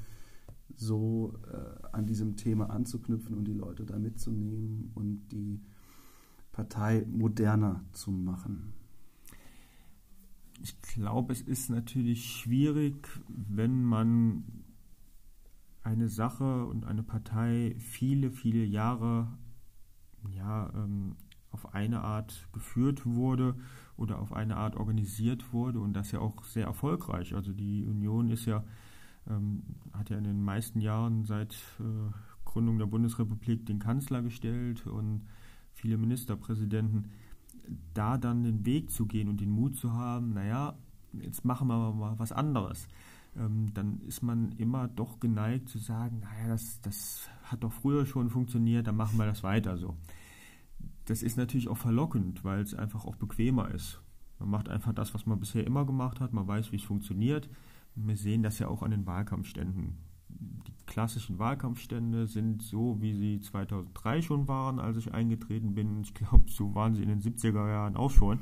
so 0.75 1.33
äh, 1.51 1.87
an 1.91 2.05
diesem 2.05 2.35
Thema 2.35 2.69
anzuknüpfen 2.69 3.35
und 3.35 3.45
die 3.45 3.53
Leute 3.53 3.85
da 3.85 3.97
mitzunehmen 3.97 4.91
und 4.93 5.27
die 5.31 5.59
Partei 6.51 7.05
moderner 7.09 7.83
zu 7.91 8.11
machen? 8.11 8.73
Ich 10.61 10.79
glaube, 10.81 11.33
es 11.33 11.41
ist 11.41 11.69
natürlich 11.69 12.25
schwierig, 12.25 13.07
wenn 13.27 13.83
man 13.83 14.43
eine 15.89 16.07
Sache 16.07 16.65
und 16.65 16.85
eine 16.85 17.03
Partei 17.03 17.75
viele, 17.79 18.31
viele 18.31 18.63
Jahre 18.63 19.27
ja, 20.31 20.71
ähm, 20.75 21.15
auf 21.51 21.73
eine 21.73 22.01
Art 22.01 22.47
geführt 22.53 23.05
wurde 23.05 23.55
oder 23.97 24.19
auf 24.19 24.31
eine 24.31 24.55
Art 24.55 24.75
organisiert 24.75 25.51
wurde 25.51 25.79
und 25.79 25.93
das 25.93 26.11
ja 26.11 26.19
auch 26.19 26.43
sehr 26.43 26.65
erfolgreich. 26.65 27.33
Also 27.33 27.53
die 27.53 27.85
Union 27.85 28.29
ist 28.29 28.45
ja, 28.45 28.63
ähm, 29.27 29.63
hat 29.91 30.11
ja 30.11 30.17
in 30.17 30.25
den 30.25 30.43
meisten 30.43 30.79
Jahren 30.79 31.25
seit 31.25 31.53
äh, 31.79 32.13
Gründung 32.45 32.77
der 32.77 32.85
Bundesrepublik 32.85 33.65
den 33.65 33.79
Kanzler 33.79 34.21
gestellt 34.21 34.85
und 34.85 35.25
viele 35.73 35.97
Ministerpräsidenten, 35.97 37.09
da 37.93 38.17
dann 38.17 38.43
den 38.43 38.65
Weg 38.65 38.91
zu 38.91 39.05
gehen 39.07 39.27
und 39.27 39.41
den 39.41 39.49
Mut 39.49 39.75
zu 39.75 39.93
haben, 39.93 40.33
naja, 40.33 40.77
jetzt 41.13 41.45
machen 41.45 41.67
wir 41.67 41.93
mal 41.93 42.17
was 42.19 42.31
anderes, 42.31 42.87
dann 43.73 44.01
ist 44.01 44.21
man 44.21 44.51
immer 44.53 44.87
doch 44.87 45.19
geneigt 45.19 45.69
zu 45.69 45.77
sagen, 45.77 46.19
naja, 46.19 46.49
das, 46.49 46.81
das 46.81 47.29
hat 47.43 47.63
doch 47.63 47.71
früher 47.71 48.05
schon 48.05 48.29
funktioniert, 48.29 48.87
dann 48.87 48.95
machen 48.95 49.17
wir 49.17 49.25
das 49.25 49.43
weiter 49.43 49.77
so. 49.77 49.95
Das 51.05 51.23
ist 51.23 51.37
natürlich 51.37 51.67
auch 51.69 51.77
verlockend, 51.77 52.43
weil 52.43 52.61
es 52.61 52.73
einfach 52.73 53.05
auch 53.05 53.15
bequemer 53.15 53.71
ist. 53.71 54.01
Man 54.39 54.49
macht 54.49 54.69
einfach 54.69 54.93
das, 54.93 55.13
was 55.13 55.25
man 55.25 55.39
bisher 55.39 55.65
immer 55.65 55.85
gemacht 55.85 56.19
hat, 56.19 56.33
man 56.33 56.47
weiß, 56.47 56.71
wie 56.71 56.77
es 56.77 56.83
funktioniert. 56.83 57.49
Wir 57.95 58.15
sehen 58.15 58.43
das 58.43 58.59
ja 58.59 58.67
auch 58.67 58.83
an 58.83 58.91
den 58.91 59.05
Wahlkampfständen 59.05 59.97
die 60.29 60.85
klassischen 60.85 61.39
Wahlkampfstände 61.39 62.27
sind 62.27 62.61
so, 62.61 62.97
wie 63.01 63.13
sie 63.13 63.39
2003 63.39 64.21
schon 64.21 64.47
waren, 64.47 64.79
als 64.79 64.97
ich 64.97 65.13
eingetreten 65.13 65.73
bin. 65.73 66.01
Ich 66.01 66.13
glaube, 66.13 66.45
so 66.47 66.75
waren 66.75 66.95
sie 66.95 67.03
in 67.03 67.09
den 67.09 67.21
70er 67.21 67.67
Jahren 67.69 67.95
auch 67.95 68.11
schon. 68.11 68.39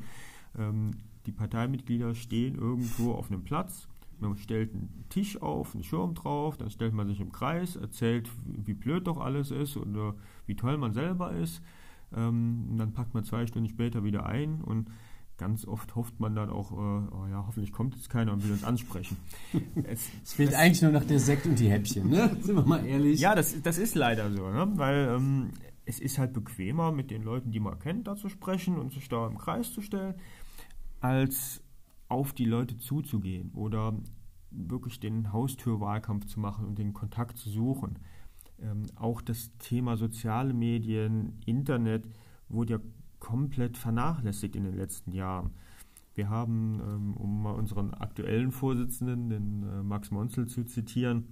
Ähm, 0.57 0.91
die 1.25 1.31
Parteimitglieder 1.31 2.15
stehen 2.15 2.55
irgendwo 2.55 3.13
auf 3.13 3.29
einem 3.29 3.43
Platz. 3.43 3.87
Man 4.19 4.37
stellt 4.37 4.73
einen 4.73 5.05
Tisch 5.09 5.41
auf, 5.41 5.73
einen 5.73 5.83
Schirm 5.83 6.13
drauf, 6.13 6.57
dann 6.57 6.69
stellt 6.69 6.93
man 6.93 7.07
sich 7.07 7.19
im 7.19 7.31
Kreis, 7.31 7.75
erzählt, 7.75 8.29
wie 8.45 8.73
blöd 8.73 9.07
doch 9.07 9.17
alles 9.17 9.51
ist 9.51 9.77
oder 9.77 10.15
wie 10.45 10.55
toll 10.55 10.77
man 10.77 10.93
selber 10.93 11.31
ist. 11.33 11.61
Ähm, 12.15 12.75
dann 12.77 12.93
packt 12.93 13.13
man 13.13 13.23
zwei 13.23 13.45
Stunden 13.47 13.69
später 13.69 14.03
wieder 14.03 14.25
ein 14.25 14.61
und 14.61 14.89
ganz 15.37 15.65
oft 15.65 15.95
hofft 15.95 16.19
man 16.19 16.35
dann 16.35 16.49
auch, 16.49 16.71
äh, 16.71 16.75
oh 16.75 17.27
ja, 17.29 17.45
hoffentlich 17.45 17.71
kommt 17.71 17.95
jetzt 17.95 18.09
keiner 18.09 18.33
und 18.33 18.43
will 18.43 18.51
uns 18.51 18.63
ansprechen. 18.63 19.17
es, 19.83 20.09
es 20.23 20.33
fehlt 20.33 20.53
eigentlich 20.55 20.81
nur 20.81 20.91
noch 20.91 21.03
der 21.03 21.19
Sekt 21.19 21.45
und 21.45 21.59
die 21.59 21.69
Häppchen, 21.69 22.09
ne? 22.09 22.35
Sind 22.41 22.55
wir 22.55 22.65
mal 22.65 22.85
ehrlich. 22.85 23.19
Ja, 23.19 23.35
das, 23.35 23.61
das 23.61 23.77
ist 23.77 23.95
leider 23.95 24.31
so, 24.31 24.49
ne? 24.49 24.67
weil 24.75 25.15
ähm, 25.15 25.51
es 25.85 25.99
ist 25.99 26.17
halt 26.17 26.33
bequemer, 26.33 26.91
mit 26.91 27.11
den 27.11 27.23
Leuten, 27.23 27.51
die 27.51 27.59
man 27.59 27.79
kennt, 27.79 28.07
da 28.07 28.15
zu 28.15 28.29
sprechen 28.29 28.77
und 28.77 28.91
sich 28.91 29.07
da 29.09 29.27
im 29.27 29.37
Kreis 29.37 29.71
zu 29.71 29.81
stellen, 29.81 30.15
als 30.99 31.61
auf 32.09 32.33
die 32.33 32.45
Leute 32.45 32.77
zuzugehen 32.77 33.51
oder 33.53 33.93
wirklich 34.51 34.99
den 34.99 35.33
Haustürwahlkampf 35.33 36.25
zu 36.25 36.39
machen 36.39 36.65
und 36.65 36.77
den 36.77 36.93
Kontakt 36.93 37.37
zu 37.37 37.49
suchen. 37.49 37.99
Ähm, 38.59 38.83
auch 38.95 39.21
das 39.21 39.51
Thema 39.59 39.97
soziale 39.97 40.53
Medien, 40.53 41.39
Internet 41.45 42.07
wurde 42.49 42.73
ja 42.73 42.79
komplett 43.19 43.77
vernachlässigt 43.77 44.55
in 44.55 44.63
den 44.63 44.75
letzten 44.75 45.11
Jahren. 45.11 45.51
Wir 46.15 46.29
haben, 46.29 46.81
ähm, 46.81 47.13
um 47.15 47.43
mal 47.43 47.51
unseren 47.51 47.93
aktuellen 47.93 48.51
Vorsitzenden, 48.51 49.29
den 49.29 49.63
äh, 49.63 49.83
Max 49.83 50.09
Monzel, 50.09 50.47
zu 50.47 50.63
zitieren, 50.63 51.25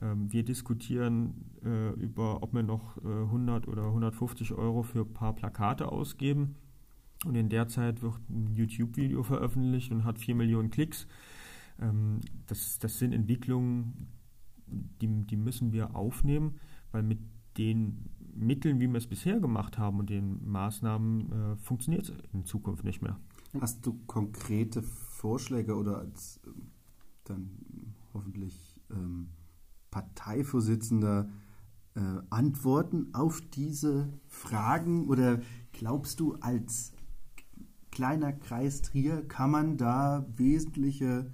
ähm, 0.00 0.32
wir 0.32 0.44
diskutieren 0.44 1.50
äh, 1.64 1.90
über, 1.94 2.42
ob 2.42 2.52
wir 2.52 2.62
noch 2.62 2.96
100 3.02 3.66
äh, 3.66 3.70
oder 3.70 3.86
150 3.86 4.52
Euro 4.52 4.82
für 4.82 5.00
ein 5.00 5.12
paar 5.12 5.34
Plakate 5.34 5.90
ausgeben. 5.90 6.56
Und 7.24 7.34
in 7.34 7.48
der 7.48 7.68
Zeit 7.68 8.02
wird 8.02 8.18
ein 8.28 8.54
YouTube-Video 8.54 9.22
veröffentlicht 9.22 9.90
und 9.90 10.04
hat 10.04 10.18
4 10.18 10.34
Millionen 10.34 10.70
Klicks. 10.70 11.06
Ähm, 11.80 12.20
das, 12.46 12.78
das 12.78 12.98
sind 12.98 13.12
Entwicklungen, 13.12 14.08
die, 14.66 15.08
die 15.26 15.36
müssen 15.36 15.72
wir 15.72 15.96
aufnehmen, 15.96 16.58
weil 16.92 17.02
mit 17.02 17.18
den 17.56 18.10
Mitteln, 18.34 18.80
wie 18.80 18.88
wir 18.88 18.98
es 18.98 19.06
bisher 19.06 19.40
gemacht 19.40 19.78
haben 19.78 19.98
und 19.98 20.10
den 20.10 20.46
Maßnahmen, 20.46 21.32
äh, 21.32 21.56
funktioniert 21.56 22.08
es 22.08 22.12
in 22.32 22.44
Zukunft 22.44 22.84
nicht 22.84 23.00
mehr. 23.00 23.18
Hast 23.60 23.86
du 23.86 23.98
konkrete 24.06 24.82
Vorschläge 24.82 25.74
oder 25.76 25.98
als 25.98 26.40
ähm, 26.46 26.70
dann 27.24 27.50
hoffentlich 28.12 28.80
ähm, 28.90 29.28
Parteivorsitzender 29.90 31.28
äh, 31.94 32.00
Antworten 32.28 33.14
auf 33.14 33.40
diese 33.40 34.12
Fragen? 34.26 35.08
Oder 35.08 35.40
glaubst 35.72 36.20
du, 36.20 36.34
als 36.34 36.92
kleiner 37.96 38.34
Kreis 38.34 38.82
Trier 38.82 39.26
kann 39.26 39.50
man 39.50 39.78
da 39.78 40.26
wesentliche 40.36 41.32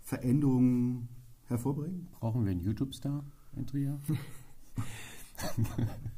Veränderungen 0.00 1.08
hervorbringen? 1.46 2.06
Brauchen 2.20 2.44
wir 2.44 2.52
einen 2.52 2.60
YouTube-Star 2.60 3.24
in 3.56 3.66
Trier? 3.66 4.00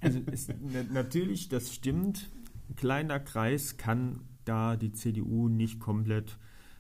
Also 0.03 0.19
ist, 0.31 0.53
natürlich, 0.93 1.49
das 1.49 1.73
stimmt. 1.73 2.31
Ein 2.69 2.77
kleiner 2.77 3.19
Kreis 3.19 3.79
kann 3.79 4.21
da 4.45 4.77
die 4.77 4.93
CDU 4.93 5.49
nicht 5.49 5.81
komplett 5.81 6.39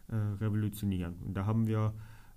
äh, 0.08 0.14
revolutionieren. 0.14 1.14
Und 1.24 1.34
da 1.34 1.46
haben 1.46 1.66
wir 1.66 1.94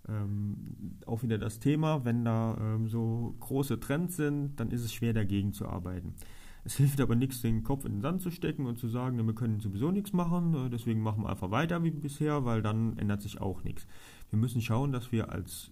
ähm, 0.08 1.00
auch 1.06 1.22
wieder 1.22 1.38
das 1.38 1.60
Thema, 1.60 2.06
wenn 2.06 2.24
da 2.24 2.58
ähm, 2.58 2.88
so 2.88 3.36
große 3.42 3.82
Trends 3.82 4.16
sind, 4.16 4.58
dann 4.58 4.72
ist 4.72 4.86
es 4.86 4.94
schwer 4.94 5.12
dagegen 5.12 5.52
zu 5.52 5.68
arbeiten. 5.68 6.16
Es 6.64 6.76
hilft 6.76 7.00
aber 7.00 7.16
nichts, 7.16 7.42
den 7.42 7.64
Kopf 7.64 7.86
in 7.86 7.94
den 7.94 8.02
Sand 8.02 8.22
zu 8.22 8.32
stecken 8.32 8.66
und 8.66 8.78
zu 8.78 8.88
sagen, 8.88 9.26
wir 9.26 9.36
können 9.36 9.60
sowieso 9.60 9.92
nichts 9.92 10.14
machen, 10.14 10.54
äh, 10.54 10.70
deswegen 10.70 11.02
machen 11.02 11.24
wir 11.24 11.30
einfach 11.30 11.52
weiter 11.52 11.84
wie 11.84 11.92
bisher, 11.92 12.46
weil 12.46 12.62
dann 12.62 12.98
ändert 12.98 13.22
sich 13.22 13.42
auch 13.42 13.64
nichts. 13.64 13.88
Wir 14.30 14.40
müssen 14.40 14.62
schauen, 14.62 14.92
dass 14.92 15.12
wir 15.12 15.32
als 15.32 15.72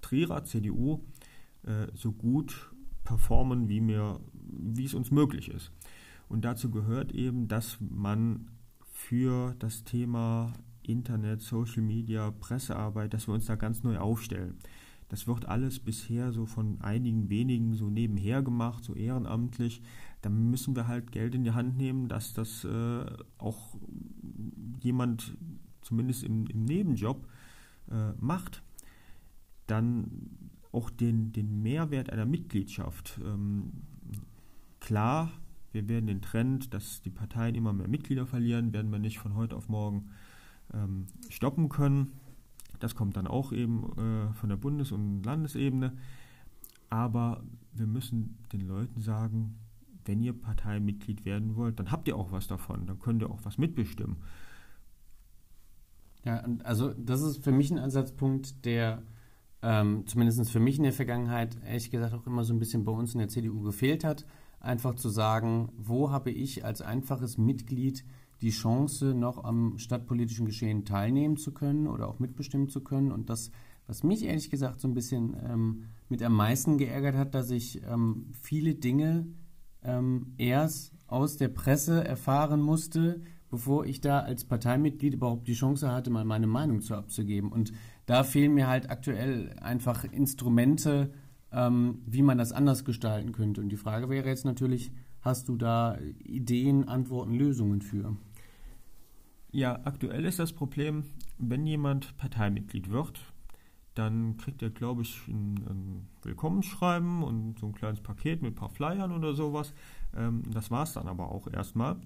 Trierer 0.00 0.44
CDU 0.44 1.00
äh, 1.64 1.88
so 1.94 2.12
gut 2.12 2.70
performen, 3.04 3.68
wie, 3.68 3.80
mir, 3.80 4.20
wie 4.32 4.84
es 4.84 4.94
uns 4.94 5.10
möglich 5.10 5.50
ist. 5.50 5.72
Und 6.28 6.44
dazu 6.44 6.70
gehört 6.70 7.12
eben, 7.12 7.48
dass 7.48 7.78
man 7.80 8.48
für 8.92 9.54
das 9.58 9.84
Thema 9.84 10.52
Internet, 10.82 11.42
Social 11.42 11.82
Media, 11.82 12.30
Pressearbeit, 12.30 13.14
dass 13.14 13.28
wir 13.28 13.34
uns 13.34 13.46
da 13.46 13.56
ganz 13.56 13.82
neu 13.82 13.98
aufstellen. 13.98 14.58
Das 15.08 15.26
wird 15.26 15.46
alles 15.46 15.80
bisher 15.80 16.32
so 16.32 16.46
von 16.46 16.80
einigen 16.80 17.28
wenigen 17.28 17.74
so 17.74 17.90
nebenher 17.90 18.42
gemacht, 18.42 18.84
so 18.84 18.94
ehrenamtlich. 18.94 19.82
Da 20.22 20.28
müssen 20.28 20.76
wir 20.76 20.86
halt 20.86 21.12
Geld 21.12 21.34
in 21.34 21.44
die 21.44 21.52
Hand 21.52 21.76
nehmen, 21.76 22.08
dass 22.08 22.34
das 22.34 22.64
äh, 22.64 23.06
auch 23.38 23.76
jemand 24.80 25.36
zumindest 25.82 26.24
im, 26.24 26.46
im 26.46 26.64
Nebenjob 26.64 27.26
äh, 27.90 28.12
macht. 28.18 28.62
Dann 29.66 30.10
auch 30.72 30.90
den, 30.90 31.32
den 31.32 31.62
Mehrwert 31.62 32.10
einer 32.10 32.26
Mitgliedschaft. 32.26 33.20
Ähm, 33.24 33.72
klar, 34.78 35.30
wir 35.72 35.88
werden 35.88 36.06
den 36.06 36.22
Trend, 36.22 36.74
dass 36.74 37.00
die 37.02 37.10
Parteien 37.10 37.54
immer 37.54 37.72
mehr 37.72 37.88
Mitglieder 37.88 38.26
verlieren, 38.26 38.72
werden 38.72 38.90
wir 38.90 38.98
nicht 38.98 39.18
von 39.18 39.34
heute 39.34 39.56
auf 39.56 39.68
morgen 39.68 40.10
ähm, 40.72 41.06
stoppen 41.28 41.68
können. 41.68 42.12
Das 42.78 42.94
kommt 42.94 43.16
dann 43.16 43.26
auch 43.26 43.52
eben 43.52 43.92
äh, 43.96 44.32
von 44.34 44.48
der 44.48 44.56
Bundes- 44.56 44.92
und 44.92 45.22
Landesebene. 45.22 45.92
Aber 46.88 47.44
wir 47.72 47.86
müssen 47.86 48.38
den 48.52 48.62
Leuten 48.62 49.00
sagen, 49.00 49.59
wenn 50.10 50.22
ihr 50.24 50.32
Parteimitglied 50.32 51.24
werden 51.24 51.54
wollt, 51.54 51.78
dann 51.78 51.92
habt 51.92 52.08
ihr 52.08 52.16
auch 52.16 52.32
was 52.32 52.48
davon, 52.48 52.84
dann 52.84 52.98
könnt 52.98 53.22
ihr 53.22 53.30
auch 53.30 53.44
was 53.44 53.58
mitbestimmen. 53.58 54.16
Ja, 56.24 56.44
also 56.64 56.92
das 56.94 57.22
ist 57.22 57.44
für 57.44 57.52
mich 57.52 57.70
ein 57.70 57.78
Ansatzpunkt, 57.78 58.64
der 58.64 59.04
ähm, 59.62 60.02
zumindest 60.06 60.50
für 60.50 60.58
mich 60.58 60.78
in 60.78 60.82
der 60.82 60.92
Vergangenheit, 60.92 61.56
ehrlich 61.64 61.92
gesagt, 61.92 62.12
auch 62.12 62.26
immer 62.26 62.42
so 62.42 62.52
ein 62.52 62.58
bisschen 62.58 62.84
bei 62.84 62.90
uns 62.90 63.14
in 63.14 63.20
der 63.20 63.28
CDU 63.28 63.62
gefehlt 63.62 64.02
hat. 64.02 64.26
Einfach 64.58 64.96
zu 64.96 65.08
sagen, 65.08 65.70
wo 65.76 66.10
habe 66.10 66.32
ich 66.32 66.64
als 66.64 66.82
einfaches 66.82 67.38
Mitglied 67.38 68.04
die 68.40 68.50
Chance, 68.50 69.14
noch 69.14 69.44
am 69.44 69.78
stadtpolitischen 69.78 70.44
Geschehen 70.44 70.84
teilnehmen 70.84 71.36
zu 71.36 71.52
können 71.52 71.86
oder 71.86 72.08
auch 72.08 72.18
mitbestimmen 72.18 72.68
zu 72.68 72.80
können. 72.80 73.12
Und 73.12 73.30
das, 73.30 73.52
was 73.86 74.02
mich 74.02 74.24
ehrlich 74.24 74.50
gesagt 74.50 74.80
so 74.80 74.88
ein 74.88 74.94
bisschen 74.94 75.36
ähm, 75.48 75.84
mit 76.08 76.20
am 76.22 76.34
meisten 76.34 76.78
geärgert 76.78 77.14
hat, 77.14 77.34
dass 77.34 77.50
ich 77.50 77.80
ähm, 77.84 78.32
viele 78.40 78.74
Dinge 78.74 79.26
ähm, 79.84 80.34
erst 80.38 80.92
aus 81.06 81.36
der 81.36 81.48
Presse 81.48 82.04
erfahren 82.04 82.60
musste, 82.60 83.20
bevor 83.50 83.84
ich 83.84 84.00
da 84.00 84.20
als 84.20 84.44
Parteimitglied 84.44 85.14
überhaupt 85.14 85.48
die 85.48 85.54
Chance 85.54 85.90
hatte, 85.90 86.10
mal 86.10 86.24
meine 86.24 86.46
Meinung 86.46 86.80
zu 86.80 86.94
abzugeben. 86.94 87.50
Und 87.50 87.72
da 88.06 88.22
fehlen 88.22 88.54
mir 88.54 88.68
halt 88.68 88.90
aktuell 88.90 89.56
einfach 89.60 90.04
Instrumente, 90.04 91.12
ähm, 91.52 92.02
wie 92.06 92.22
man 92.22 92.38
das 92.38 92.52
anders 92.52 92.84
gestalten 92.84 93.32
könnte. 93.32 93.60
Und 93.60 93.70
die 93.70 93.76
Frage 93.76 94.08
wäre 94.08 94.28
jetzt 94.28 94.44
natürlich, 94.44 94.92
hast 95.20 95.48
du 95.48 95.56
da 95.56 95.98
Ideen, 96.24 96.88
Antworten, 96.88 97.34
Lösungen 97.34 97.82
für? 97.82 98.16
Ja, 99.52 99.80
aktuell 99.84 100.24
ist 100.24 100.38
das 100.38 100.52
Problem, 100.52 101.04
wenn 101.38 101.66
jemand 101.66 102.16
Parteimitglied 102.16 102.90
wird, 102.90 103.20
dann 103.94 104.36
kriegt 104.36 104.62
er, 104.62 104.70
glaube 104.70 105.02
ich, 105.02 105.26
ein, 105.28 105.56
ein, 105.68 106.08
Willkommensschreiben 106.22 107.22
und 107.22 107.58
so 107.58 107.66
ein 107.66 107.72
kleines 107.72 108.00
Paket 108.00 108.42
mit 108.42 108.52
ein 108.52 108.54
paar 108.56 108.70
Flyern 108.70 109.12
oder 109.12 109.34
sowas. 109.34 109.74
Ähm, 110.16 110.42
das 110.52 110.70
war 110.70 110.84
es 110.84 110.92
dann 110.92 111.08
aber 111.08 111.32
auch 111.32 111.46
erstmal. 111.52 111.96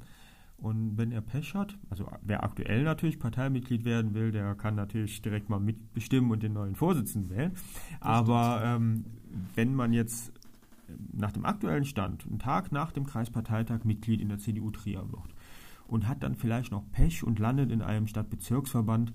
Und 0.57 0.97
wenn 0.97 1.13
er 1.13 1.21
Pech 1.21 1.55
hat, 1.55 1.77
also 1.91 2.07
wer 2.23 2.45
aktuell 2.45 2.85
natürlich 2.85 3.19
Parteimitglied 3.19 3.85
werden 3.85 4.15
will, 4.15 4.31
der 4.31 4.55
kann 4.55 4.77
natürlich 4.77 5.21
direkt 5.21 5.51
mal 5.51 5.61
mitbestimmen 5.61 6.31
und 6.31 6.43
den 6.43 6.53
neuen 6.53 6.77
Vorsitzenden 6.77 7.37
wählen. 7.37 7.53
Aber 8.01 8.63
ähm, 8.65 9.05
wenn 9.55 9.75
man 9.75 9.93
jetzt 9.93 10.33
nach 11.13 11.33
dem 11.33 11.45
aktuellen 11.45 11.85
Stand, 11.85 12.27
einen 12.27 12.39
Tag 12.39 12.73
nach 12.73 12.93
dem 12.93 13.05
Kreisparteitag 13.05 13.85
Mitglied 13.85 14.21
in 14.21 14.29
der 14.29 14.39
CDU 14.39 14.71
Trier 14.71 15.11
wird 15.11 15.35
und 15.87 16.09
hat 16.09 16.23
dann 16.23 16.35
vielleicht 16.35 16.71
noch 16.71 16.85
Pech 16.93 17.25
und 17.25 17.39
landet 17.39 17.71
in 17.71 17.83
einem 17.83 18.07
Stadtbezirksverband, 18.07 19.13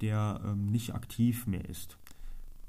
der 0.00 0.40
ähm, 0.44 0.66
nicht 0.66 0.94
aktiv 0.94 1.46
mehr 1.46 1.68
ist, 1.68 1.98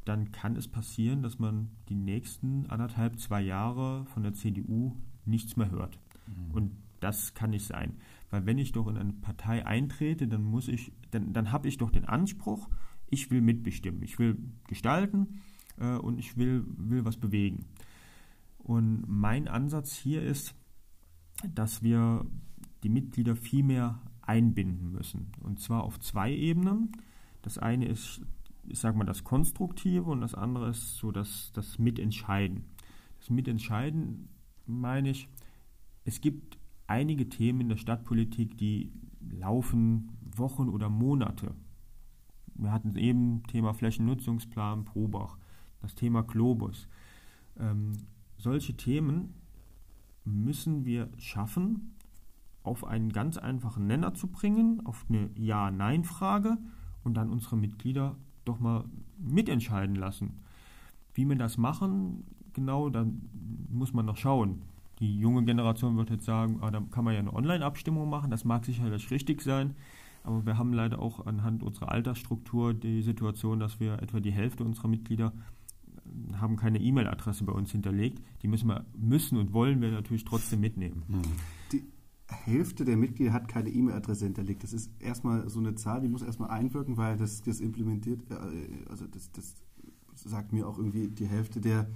dann 0.08 0.32
kann 0.32 0.56
es 0.56 0.67
passieren, 0.67 1.22
dass 1.22 1.39
man 1.39 1.70
die 1.89 1.96
nächsten 1.96 2.65
anderthalb, 2.67 3.20
zwei 3.20 3.41
Jahre 3.41 4.06
von 4.06 4.24
der 4.24 4.34
CDU 4.34 4.96
nichts 5.26 5.58
mehr 5.58 5.70
hört. 5.70 6.00
Mhm. 6.28 6.52
Und 6.54 6.72
das 7.00 7.34
kann 7.34 7.52
nicht 7.52 7.65
sein. 7.65 7.98
Weil 8.30 8.46
wenn 8.46 8.58
ich 8.58 8.72
doch 8.72 8.88
in 8.88 8.98
eine 8.98 9.13
Partei 9.13 9.65
eintrete, 9.65 10.28
dann 10.28 10.43
muss 10.43 10.67
ich, 10.67 10.91
dann, 11.12 11.34
dann 11.34 11.52
habe 11.52 11.67
ich 11.67 11.78
doch 11.78 11.91
den 11.91 12.06
Anspruch, 12.06 12.70
ich 13.10 13.32
will 13.32 13.41
mitbestimmen, 13.41 14.02
ich 14.04 14.20
will 14.20 14.38
gestalten 14.67 15.41
äh, 15.78 15.96
und 15.96 16.20
ich 16.20 16.38
will, 16.38 16.65
will 16.67 17.06
was 17.06 17.17
bewegen. 17.17 17.65
Und 18.58 19.06
mein 19.08 19.48
Ansatz 19.48 19.96
hier 19.96 20.24
ist, 20.24 20.56
dass 21.54 21.84
wir 21.84 22.26
die 22.84 22.89
Mitglieder 22.89 23.36
viel 23.36 23.63
mehr 23.63 24.02
einbinden 24.22 24.91
müssen. 24.91 25.32
Und 25.41 25.60
zwar 25.60 25.84
auf 25.84 26.00
zwei 26.00 26.34
Ebenen. 26.34 26.91
Das 27.41 27.58
eine 27.58 27.86
ist, 27.86 28.22
ich 28.67 28.80
sage 28.80 28.97
mal, 28.97 29.06
das 29.06 29.23
Konstruktive 29.23 30.10
und 30.10 30.21
das 30.21 30.36
andere 30.36 30.69
ist 30.69 30.97
so 30.97 31.12
das, 31.12 31.51
das 31.53 31.80
Mitentscheiden. 31.80 32.65
Das 33.19 33.30
Mitentscheiden 33.30 34.30
meine 34.65 35.10
ich, 35.10 35.30
es 36.06 36.21
gibt 36.21 36.58
einige 36.88 37.30
Themen 37.30 37.62
in 37.62 37.69
der 37.69 37.77
Stadtpolitik, 37.77 38.58
die 38.58 38.91
laufen 39.19 40.17
Wochen 40.36 40.69
oder 40.69 40.89
Monate. 40.89 41.53
Wir 42.56 42.71
hatten 42.71 42.95
eben 42.95 43.43
Thema 43.43 43.73
Flächennutzungsplan 43.73 44.86
Probach, 44.86 45.38
das 45.82 45.95
Thema 45.95 46.23
Globus. 46.23 46.88
Ähm, 47.60 47.93
solche 48.38 48.75
Themen 48.75 49.34
müssen 50.23 50.86
wir 50.86 51.10
schaffen, 51.17 51.95
auf 52.63 52.84
einen 52.84 53.12
ganz 53.13 53.38
einfachen 53.38 53.88
Nenner 53.88 54.13
zu 54.13 54.27
bringen, 54.27 54.86
auf 54.86 55.06
eine 55.10 55.30
Ja-Nein-Frage 55.36 56.58
und 57.03 57.15
dann 57.15 57.30
unsere 57.30 57.56
Mitglieder 57.56 58.17
doch 58.47 58.60
mal 58.60 58.86
mitentscheiden 59.17 59.95
lassen. 59.95 60.39
Wie 61.13 61.27
wir 61.27 61.36
das 61.36 61.57
machen, 61.57 62.23
genau, 62.53 62.89
da 62.89 63.05
muss 63.71 63.93
man 63.93 64.05
noch 64.05 64.17
schauen. 64.17 64.62
Die 64.99 65.19
junge 65.19 65.43
Generation 65.43 65.97
wird 65.97 66.10
jetzt 66.10 66.25
sagen, 66.25 66.60
ah, 66.62 66.71
da 66.71 66.81
kann 66.91 67.03
man 67.03 67.13
ja 67.13 67.19
eine 67.19 67.33
Online-Abstimmung 67.33 68.10
machen, 68.10 68.31
das 68.31 68.45
mag 68.45 68.65
sicherlich 68.65 69.12
richtig 69.12 69.41
sein, 69.41 69.75
aber 70.23 70.45
wir 70.45 70.57
haben 70.57 70.73
leider 70.73 70.99
auch 70.99 71.25
anhand 71.25 71.63
unserer 71.63 71.91
Altersstruktur 71.91 72.73
die 72.73 73.01
Situation, 73.01 73.60
dass 73.60 73.79
wir 73.79 74.01
etwa 74.01 74.19
die 74.19 74.31
Hälfte 74.31 74.63
unserer 74.63 74.88
Mitglieder 74.88 75.33
haben 76.39 76.55
keine 76.55 76.79
E-Mail-Adresse 76.79 77.43
bei 77.43 77.53
uns 77.53 77.71
hinterlegt. 77.71 78.21
Die 78.41 78.47
müssen 78.47 78.67
wir 78.67 78.86
müssen 78.97 79.38
und 79.38 79.53
wollen 79.53 79.81
wir 79.81 79.91
natürlich 79.91 80.25
trotzdem 80.25 80.60
mitnehmen. 80.60 81.03
Die 81.07 81.57
Hälfte 82.30 82.86
der 82.86 82.98
Mitglieder 82.98 83.34
hat 83.34 83.48
keine 83.48 83.70
E-Mail-Adresse 83.70 84.26
hinterlegt. 84.26 84.63
Das 84.63 84.74
ist 84.74 84.92
erstmal 85.00 85.50
so 85.50 85.60
eine 85.60 85.76
Zahl, 85.76 86.02
die 86.02 86.10
muss 86.10 86.22
erstmal 86.22 86.50
einwirken, 86.50 86.98
weil 86.98 87.18
das, 87.18 87.42
das 87.42 87.60
implementiert, 87.60 88.22
äh, 88.30 88.90
also 88.90 89.06
das, 89.08 89.32
das 89.32 89.56
sagt 90.16 90.52
mir 90.52 90.68
auch 90.68 90.78
irgendwie, 90.78 91.08
die 91.08 91.28
Hälfte 91.28 91.62
der, 91.62 91.90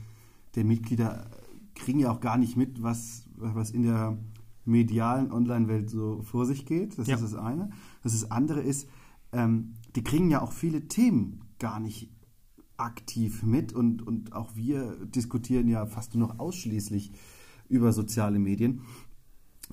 der 0.55 0.63
Mitglieder 0.63 1.29
kriegen 1.75 1.99
ja 1.99 2.11
auch 2.11 2.21
gar 2.21 2.37
nicht 2.37 2.55
mit, 2.55 2.81
was, 2.81 3.25
was 3.35 3.71
in 3.71 3.83
der 3.83 4.17
medialen 4.65 5.31
Online-Welt 5.31 5.89
so 5.89 6.21
vor 6.21 6.45
sich 6.45 6.65
geht. 6.65 6.97
Das 6.97 7.07
ja. 7.07 7.15
ist 7.15 7.23
das 7.23 7.35
eine. 7.35 7.71
Das, 8.03 8.13
das 8.13 8.29
andere 8.31 8.61
ist, 8.61 8.87
ähm, 9.31 9.73
die 9.95 10.03
kriegen 10.03 10.29
ja 10.29 10.41
auch 10.41 10.51
viele 10.51 10.87
Themen 10.87 11.41
gar 11.59 11.79
nicht 11.79 12.09
aktiv 12.77 13.43
mit 13.43 13.73
und, 13.73 14.01
und 14.01 14.33
auch 14.33 14.55
wir 14.55 14.97
diskutieren 15.05 15.67
ja 15.67 15.85
fast 15.85 16.15
nur 16.15 16.27
noch 16.27 16.39
ausschließlich 16.39 17.11
über 17.69 17.93
soziale 17.93 18.39
Medien. 18.39 18.81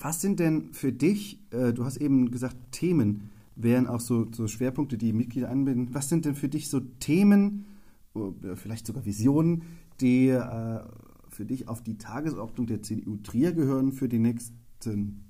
Was 0.01 0.21
sind 0.21 0.41
denn 0.41 0.73
für 0.73 0.93
dich, 0.93 1.41
äh, 1.51 1.73
du 1.73 1.85
hast 1.85 1.97
eben 1.97 2.31
gesagt, 2.31 2.57
Themen 2.73 3.31
wären 3.57 3.87
auch 3.87 4.01
so, 4.01 4.29
so 4.33 4.47
Schwerpunkte, 4.47 4.97
die 4.97 5.13
Mitglieder 5.13 5.51
anbinden. 5.51 5.93
Was 5.93 6.09
sind 6.09 6.25
denn 6.25 6.35
für 6.35 6.49
dich 6.49 6.69
so 6.69 6.81
Themen, 6.81 7.67
oder 8.15 8.57
vielleicht 8.57 8.87
sogar 8.87 9.05
Visionen, 9.05 9.63
die 10.01 10.29
äh, 10.29 10.81
für 11.29 11.45
dich 11.45 11.69
auf 11.69 11.83
die 11.83 11.99
Tagesordnung 11.99 12.67
der 12.67 12.83
CDU 12.83 13.17
Trier 13.17 13.53
gehören 13.53 13.93
für 13.93 14.09
die 14.09 14.19
nächsten 14.19 15.25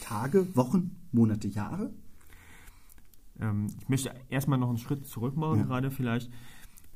Tage, 0.00 0.56
Wochen, 0.56 0.96
Monate, 1.12 1.48
Jahre? 1.48 1.92
Ähm, 3.40 3.66
ich 3.80 3.88
möchte 3.88 4.10
erstmal 4.30 4.58
noch 4.58 4.68
einen 4.68 4.78
Schritt 4.78 5.06
zurück 5.06 5.36
machen, 5.36 5.60
ja. 5.60 5.64
gerade 5.66 5.90
vielleicht, 5.90 6.30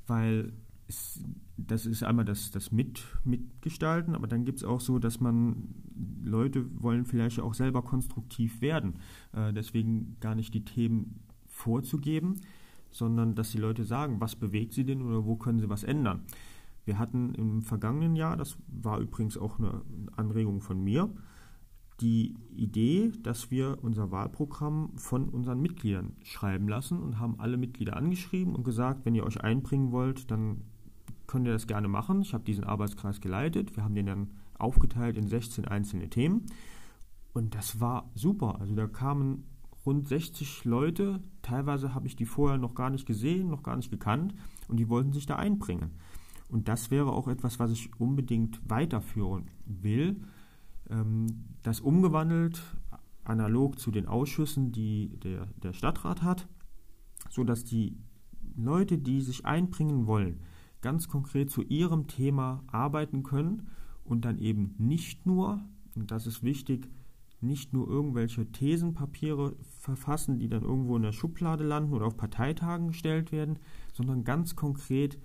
weil 0.06 0.52
es, 0.88 1.20
das 1.66 1.86
ist 1.86 2.02
einmal 2.02 2.24
das, 2.24 2.50
das 2.50 2.72
Mit, 2.72 3.04
Mitgestalten, 3.24 4.14
aber 4.14 4.26
dann 4.26 4.44
gibt 4.44 4.58
es 4.58 4.64
auch 4.64 4.80
so, 4.80 4.98
dass 4.98 5.20
man 5.20 5.74
Leute 6.22 6.66
wollen 6.82 7.04
vielleicht 7.04 7.40
auch 7.40 7.54
selber 7.54 7.82
konstruktiv 7.82 8.60
werden. 8.60 8.94
Äh, 9.32 9.52
deswegen 9.52 10.16
gar 10.20 10.34
nicht 10.34 10.54
die 10.54 10.64
Themen 10.64 11.20
vorzugeben, 11.46 12.40
sondern 12.90 13.34
dass 13.34 13.50
die 13.50 13.58
Leute 13.58 13.84
sagen, 13.84 14.20
was 14.20 14.36
bewegt 14.36 14.72
sie 14.74 14.84
denn 14.84 15.02
oder 15.02 15.24
wo 15.24 15.36
können 15.36 15.60
sie 15.60 15.68
was 15.68 15.84
ändern. 15.84 16.22
Wir 16.84 16.98
hatten 16.98 17.34
im 17.34 17.62
vergangenen 17.62 18.16
Jahr, 18.16 18.36
das 18.36 18.56
war 18.66 18.98
übrigens 18.98 19.38
auch 19.38 19.58
eine 19.58 19.82
Anregung 20.16 20.60
von 20.60 20.82
mir, 20.82 21.10
die 22.00 22.34
Idee, 22.56 23.12
dass 23.22 23.50
wir 23.50 23.78
unser 23.82 24.10
Wahlprogramm 24.10 24.90
von 24.96 25.28
unseren 25.28 25.60
Mitgliedern 25.60 26.16
schreiben 26.22 26.68
lassen 26.68 27.00
und 27.00 27.20
haben 27.20 27.38
alle 27.38 27.56
Mitglieder 27.56 27.96
angeschrieben 27.96 28.56
und 28.56 28.64
gesagt, 28.64 29.04
wenn 29.04 29.14
ihr 29.14 29.24
euch 29.24 29.40
einbringen 29.40 29.92
wollt, 29.92 30.30
dann 30.30 30.62
könnt 31.26 31.46
ihr 31.46 31.52
das 31.52 31.66
gerne 31.66 31.88
machen. 31.88 32.22
Ich 32.22 32.34
habe 32.34 32.44
diesen 32.44 32.64
Arbeitskreis 32.64 33.20
geleitet. 33.20 33.76
Wir 33.76 33.84
haben 33.84 33.94
den 33.94 34.06
dann 34.06 34.30
aufgeteilt 34.58 35.16
in 35.16 35.28
16 35.28 35.66
einzelne 35.66 36.08
Themen. 36.08 36.46
Und 37.32 37.54
das 37.54 37.80
war 37.80 38.10
super. 38.14 38.60
Also 38.60 38.74
da 38.74 38.86
kamen 38.86 39.44
rund 39.84 40.08
60 40.08 40.64
Leute, 40.64 41.20
teilweise 41.42 41.94
habe 41.94 42.06
ich 42.06 42.16
die 42.16 42.26
vorher 42.26 42.58
noch 42.58 42.74
gar 42.74 42.90
nicht 42.90 43.06
gesehen, 43.06 43.48
noch 43.48 43.62
gar 43.62 43.76
nicht 43.76 43.90
gekannt 43.90 44.34
und 44.68 44.78
die 44.78 44.88
wollten 44.88 45.12
sich 45.12 45.26
da 45.26 45.36
einbringen. 45.36 45.90
Und 46.48 46.68
das 46.68 46.90
wäre 46.90 47.12
auch 47.12 47.28
etwas, 47.28 47.58
was 47.58 47.72
ich 47.72 47.90
unbedingt 47.98 48.60
weiterführen 48.68 49.50
will. 49.64 50.22
Ähm, 50.90 51.26
das 51.62 51.80
umgewandelt 51.80 52.62
analog 53.24 53.78
zu 53.78 53.90
den 53.90 54.06
Ausschüssen, 54.06 54.72
die 54.72 55.08
der, 55.20 55.46
der 55.62 55.72
Stadtrat 55.72 56.22
hat, 56.22 56.48
sodass 57.30 57.64
die 57.64 57.96
Leute, 58.56 58.98
die 58.98 59.20
sich 59.22 59.46
einbringen 59.46 60.06
wollen, 60.06 60.40
ganz 60.82 61.08
konkret 61.08 61.50
zu 61.50 61.62
ihrem 61.62 62.06
Thema 62.06 62.62
arbeiten 62.66 63.22
können 63.22 63.68
und 64.04 64.24
dann 64.24 64.38
eben 64.38 64.74
nicht 64.78 65.24
nur, 65.26 65.62
und 65.94 66.10
das 66.10 66.26
ist 66.26 66.42
wichtig, 66.42 66.90
nicht 67.40 67.72
nur 67.72 67.88
irgendwelche 67.88 68.46
Thesenpapiere 68.46 69.56
verfassen, 69.80 70.38
die 70.38 70.48
dann 70.48 70.62
irgendwo 70.62 70.96
in 70.96 71.02
der 71.02 71.12
Schublade 71.12 71.64
landen 71.64 71.92
oder 71.92 72.06
auf 72.06 72.16
Parteitagen 72.16 72.88
gestellt 72.88 73.32
werden, 73.32 73.58
sondern 73.92 74.24
ganz 74.24 74.54
konkret 74.54 75.18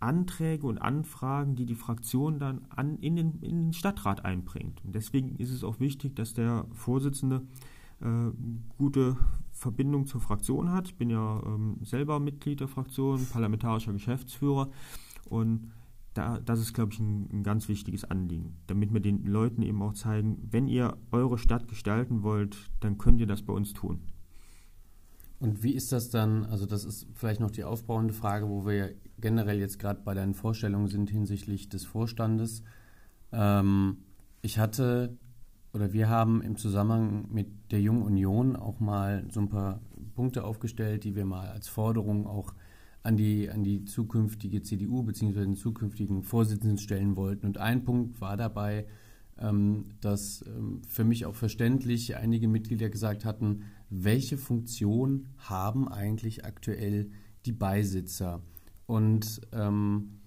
Anträge 0.00 0.66
und 0.66 0.78
Anfragen, 0.78 1.56
die 1.56 1.66
die 1.66 1.74
Fraktion 1.74 2.38
dann 2.38 2.66
an, 2.68 2.98
in, 2.98 3.16
den, 3.16 3.40
in 3.40 3.64
den 3.64 3.72
Stadtrat 3.72 4.24
einbringt. 4.24 4.84
Und 4.84 4.94
deswegen 4.94 5.36
ist 5.36 5.50
es 5.50 5.64
auch 5.64 5.80
wichtig, 5.80 6.16
dass 6.16 6.34
der 6.34 6.66
Vorsitzende 6.72 7.42
äh, 8.00 8.30
gute 8.76 9.16
Verbindung 9.56 10.06
zur 10.06 10.20
Fraktion 10.20 10.70
hat. 10.70 10.88
Ich 10.88 10.96
bin 10.96 11.10
ja 11.10 11.42
ähm, 11.46 11.78
selber 11.82 12.20
Mitglied 12.20 12.60
der 12.60 12.68
Fraktion, 12.68 13.26
parlamentarischer 13.26 13.92
Geschäftsführer 13.92 14.70
und 15.24 15.72
da, 16.12 16.40
das 16.40 16.60
ist, 16.60 16.72
glaube 16.72 16.92
ich, 16.92 17.00
ein, 17.00 17.28
ein, 17.32 17.42
ganz 17.42 17.68
wichtiges 17.68 18.04
Anliegen, 18.04 18.56
damit 18.66 18.92
wir 18.92 19.00
den 19.00 19.24
Leuten 19.26 19.62
eben 19.62 19.82
auch 19.82 19.92
zeigen, 19.92 20.38
wenn 20.50 20.66
ihr 20.66 20.96
eure 21.10 21.36
Stadt 21.36 21.68
gestalten 21.68 22.22
wollt, 22.22 22.56
dann 22.80 22.96
könnt 22.96 23.20
ihr 23.20 23.26
das 23.26 23.42
bei 23.42 23.52
uns 23.52 23.72
tun. 23.74 24.00
Und 25.38 25.62
wie 25.62 25.72
ist 25.72 25.92
das 25.92 26.08
dann, 26.08 26.46
also 26.46 26.64
das 26.64 26.84
ist 26.84 27.06
vielleicht 27.14 27.40
noch 27.40 27.50
die 27.50 27.64
aufbauende 27.64 28.14
Frage, 28.14 28.48
wo 28.48 28.66
wir 28.66 28.94
generell 29.18 29.58
jetzt 29.58 29.78
gerade 29.78 30.00
bei 30.02 30.14
deinen 30.14 30.32
Vorstellungen 30.32 30.88
sind 30.88 31.10
hinsichtlich 31.10 31.68
des 31.68 31.84
Vorstandes. 31.84 32.62
Ähm, 33.32 33.98
ich 34.40 34.58
hatte 34.58 35.18
oder 35.76 35.92
wir 35.92 36.08
haben 36.08 36.40
im 36.40 36.56
Zusammenhang 36.56 37.26
mit 37.30 37.70
der 37.70 37.82
Jungen 37.82 38.02
Union 38.02 38.56
auch 38.56 38.80
mal 38.80 39.26
so 39.30 39.40
ein 39.40 39.50
paar 39.50 39.80
Punkte 40.14 40.42
aufgestellt, 40.44 41.04
die 41.04 41.14
wir 41.14 41.26
mal 41.26 41.48
als 41.48 41.68
Forderung 41.68 42.26
auch 42.26 42.54
an 43.02 43.18
die, 43.18 43.50
an 43.50 43.62
die 43.62 43.84
zukünftige 43.84 44.62
CDU 44.62 45.02
bzw. 45.02 45.40
den 45.40 45.54
zukünftigen 45.54 46.22
Vorsitzenden 46.22 46.78
stellen 46.78 47.14
wollten. 47.14 47.46
Und 47.46 47.58
ein 47.58 47.84
Punkt 47.84 48.22
war 48.22 48.38
dabei, 48.38 48.86
ähm, 49.38 49.84
dass 50.00 50.42
ähm, 50.46 50.80
für 50.88 51.04
mich 51.04 51.26
auch 51.26 51.34
verständlich 51.34 52.16
einige 52.16 52.48
Mitglieder 52.48 52.88
gesagt 52.88 53.26
hatten, 53.26 53.64
welche 53.90 54.38
Funktion 54.38 55.26
haben 55.36 55.88
eigentlich 55.88 56.46
aktuell 56.46 57.10
die 57.44 57.52
Beisitzer? 57.52 58.40
Und 58.86 59.42
ähm, 59.52 60.20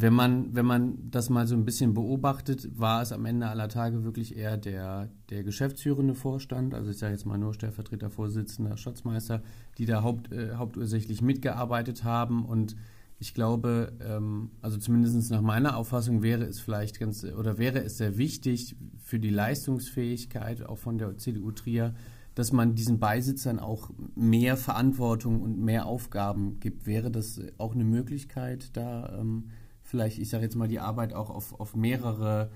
wenn 0.00 0.14
man, 0.14 0.54
wenn 0.54 0.64
man 0.64 1.10
das 1.10 1.28
mal 1.28 1.48
so 1.48 1.56
ein 1.56 1.64
bisschen 1.64 1.92
beobachtet, 1.92 2.78
war 2.78 3.02
es 3.02 3.10
am 3.10 3.24
Ende 3.24 3.48
aller 3.48 3.68
Tage 3.68 4.04
wirklich 4.04 4.36
eher 4.36 4.56
der, 4.56 5.08
der 5.28 5.42
geschäftsführende 5.42 6.14
Vorstand, 6.14 6.72
also 6.72 6.92
ich 6.92 6.98
sage 6.98 7.14
jetzt 7.14 7.26
mal 7.26 7.36
nur 7.36 7.52
Stellvertreter, 7.52 8.08
Vorsitzender, 8.08 8.76
Schatzmeister, 8.76 9.42
die 9.76 9.86
da 9.86 10.04
haupt, 10.04 10.30
äh, 10.30 10.54
hauptursächlich 10.54 11.20
mitgearbeitet 11.20 12.04
haben. 12.04 12.44
Und 12.44 12.76
ich 13.18 13.34
glaube, 13.34 13.92
ähm, 14.00 14.52
also 14.62 14.78
zumindest 14.78 15.32
nach 15.32 15.42
meiner 15.42 15.76
Auffassung 15.76 16.22
wäre 16.22 16.44
es 16.44 16.60
vielleicht 16.60 17.00
ganz, 17.00 17.24
oder 17.24 17.58
wäre 17.58 17.82
es 17.82 17.98
sehr 17.98 18.16
wichtig 18.18 18.76
für 18.98 19.18
die 19.18 19.30
Leistungsfähigkeit 19.30 20.64
auch 20.64 20.78
von 20.78 20.98
der 20.98 21.16
CDU 21.16 21.50
Trier, 21.50 21.92
dass 22.36 22.52
man 22.52 22.76
diesen 22.76 23.00
Beisitzern 23.00 23.58
auch 23.58 23.90
mehr 24.14 24.56
Verantwortung 24.56 25.42
und 25.42 25.58
mehr 25.58 25.86
Aufgaben 25.86 26.60
gibt. 26.60 26.86
Wäre 26.86 27.10
das 27.10 27.40
auch 27.56 27.74
eine 27.74 27.82
Möglichkeit, 27.82 28.76
da 28.76 29.18
ähm, 29.18 29.48
vielleicht, 29.88 30.18
ich 30.18 30.28
sage 30.28 30.44
jetzt 30.44 30.56
mal, 30.56 30.68
die 30.68 30.80
Arbeit 30.80 31.14
auch 31.14 31.30
auf, 31.30 31.58
auf 31.58 31.74
mehrere 31.74 32.50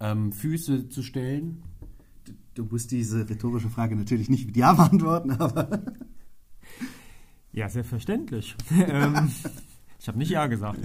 ähm, 0.00 0.32
Füße 0.32 0.88
zu 0.88 1.02
stellen? 1.02 1.62
Du 2.54 2.64
musst 2.64 2.90
diese 2.90 3.28
rhetorische 3.28 3.68
Frage 3.68 3.94
natürlich 3.94 4.28
nicht 4.28 4.46
mit 4.46 4.56
Ja 4.56 4.72
beantworten, 4.72 5.32
aber. 5.32 5.82
Ja, 7.52 7.68
selbstverständlich. 7.68 8.56
ähm, 8.70 9.30
ich 9.98 10.08
habe 10.08 10.18
nicht 10.18 10.30
Ja 10.30 10.46
gesagt. 10.46 10.80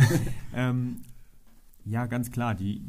ähm, 0.53 1.01
ja, 1.85 2.05
ganz 2.05 2.31
klar. 2.31 2.55
Die, 2.55 2.83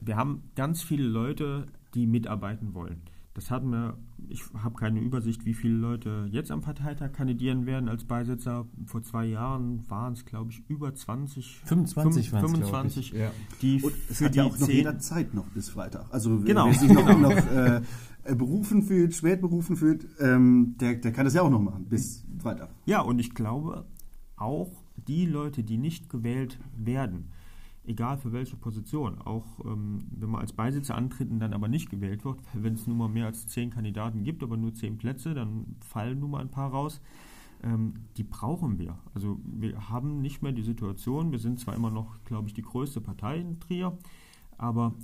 wir 0.00 0.16
haben 0.16 0.42
ganz 0.54 0.82
viele 0.82 1.04
Leute, 1.04 1.66
die 1.94 2.06
mitarbeiten 2.06 2.74
wollen. 2.74 3.02
Das 3.34 3.50
hatten 3.50 3.70
wir, 3.70 3.96
ich 4.28 4.42
habe 4.62 4.74
keine 4.74 5.00
Übersicht, 5.00 5.46
wie 5.46 5.54
viele 5.54 5.74
Leute 5.74 6.28
jetzt 6.30 6.50
am 6.50 6.60
Parteitag 6.60 7.12
kandidieren 7.12 7.64
werden 7.64 7.88
als 7.88 8.04
Beisitzer. 8.04 8.66
Vor 8.84 9.02
zwei 9.02 9.24
Jahren 9.24 9.88
waren 9.88 10.12
es, 10.12 10.26
glaube 10.26 10.50
ich, 10.50 10.62
über 10.68 10.94
20. 10.94 11.62
25 11.64 12.30
fünf, 12.30 12.42
25, 12.42 13.12
ja. 13.12 13.30
die 13.62 13.80
Und 13.82 13.94
es 14.10 14.20
hat 14.20 14.34
die 14.34 14.38
ja 14.38 14.44
auch 14.44 14.58
noch 14.58 14.68
jeder 14.68 14.98
Zeit 14.98 15.32
noch 15.32 15.46
bis 15.46 15.70
Freitag. 15.70 16.06
Also 16.10 16.40
genau. 16.40 16.66
wer 16.66 16.74
sich 16.74 16.92
noch, 16.92 17.18
noch 17.18 17.30
äh, 17.30 17.80
berufen 18.34 18.82
fühlt, 18.82 19.14
spät 19.14 19.40
berufen 19.40 19.76
fühlt, 19.76 20.06
ähm, 20.20 20.76
der, 20.78 20.96
der 20.96 21.12
kann 21.12 21.24
das 21.24 21.34
ja 21.34 21.42
auch 21.42 21.50
noch 21.50 21.62
machen 21.62 21.86
bis 21.88 22.24
Freitag. 22.38 22.68
Ja, 22.84 23.00
und 23.00 23.18
ich 23.18 23.34
glaube, 23.34 23.86
auch 24.36 24.72
die 24.96 25.26
Leute, 25.26 25.64
die 25.64 25.78
nicht 25.78 26.10
gewählt 26.10 26.58
werden, 26.76 27.30
egal 27.84 28.18
für 28.18 28.32
welche 28.32 28.56
Position. 28.56 29.20
Auch 29.20 29.44
ähm, 29.64 30.04
wenn 30.10 30.30
man 30.30 30.40
als 30.40 30.52
Beisitzer 30.52 30.94
antritt 30.94 31.30
und 31.30 31.40
dann 31.40 31.52
aber 31.52 31.68
nicht 31.68 31.90
gewählt 31.90 32.24
wird, 32.24 32.38
wenn 32.52 32.74
es 32.74 32.86
nun 32.86 32.96
mal 32.96 33.08
mehr 33.08 33.26
als 33.26 33.46
zehn 33.48 33.70
Kandidaten 33.70 34.24
gibt, 34.24 34.42
aber 34.42 34.56
nur 34.56 34.74
zehn 34.74 34.98
Plätze, 34.98 35.34
dann 35.34 35.76
fallen 35.80 36.20
nun 36.20 36.30
mal 36.30 36.40
ein 36.40 36.50
paar 36.50 36.70
raus. 36.70 37.00
Ähm, 37.62 37.94
die 38.16 38.24
brauchen 38.24 38.78
wir. 38.78 38.98
Also 39.14 39.40
wir 39.44 39.88
haben 39.88 40.20
nicht 40.20 40.42
mehr 40.42 40.52
die 40.52 40.62
Situation, 40.62 41.32
wir 41.32 41.38
sind 41.38 41.60
zwar 41.60 41.74
immer 41.74 41.90
noch, 41.90 42.22
glaube 42.24 42.48
ich, 42.48 42.54
die 42.54 42.62
größte 42.62 43.00
Partei 43.00 43.38
in 43.38 43.60
Trier, 43.60 43.96
aber 44.58 44.94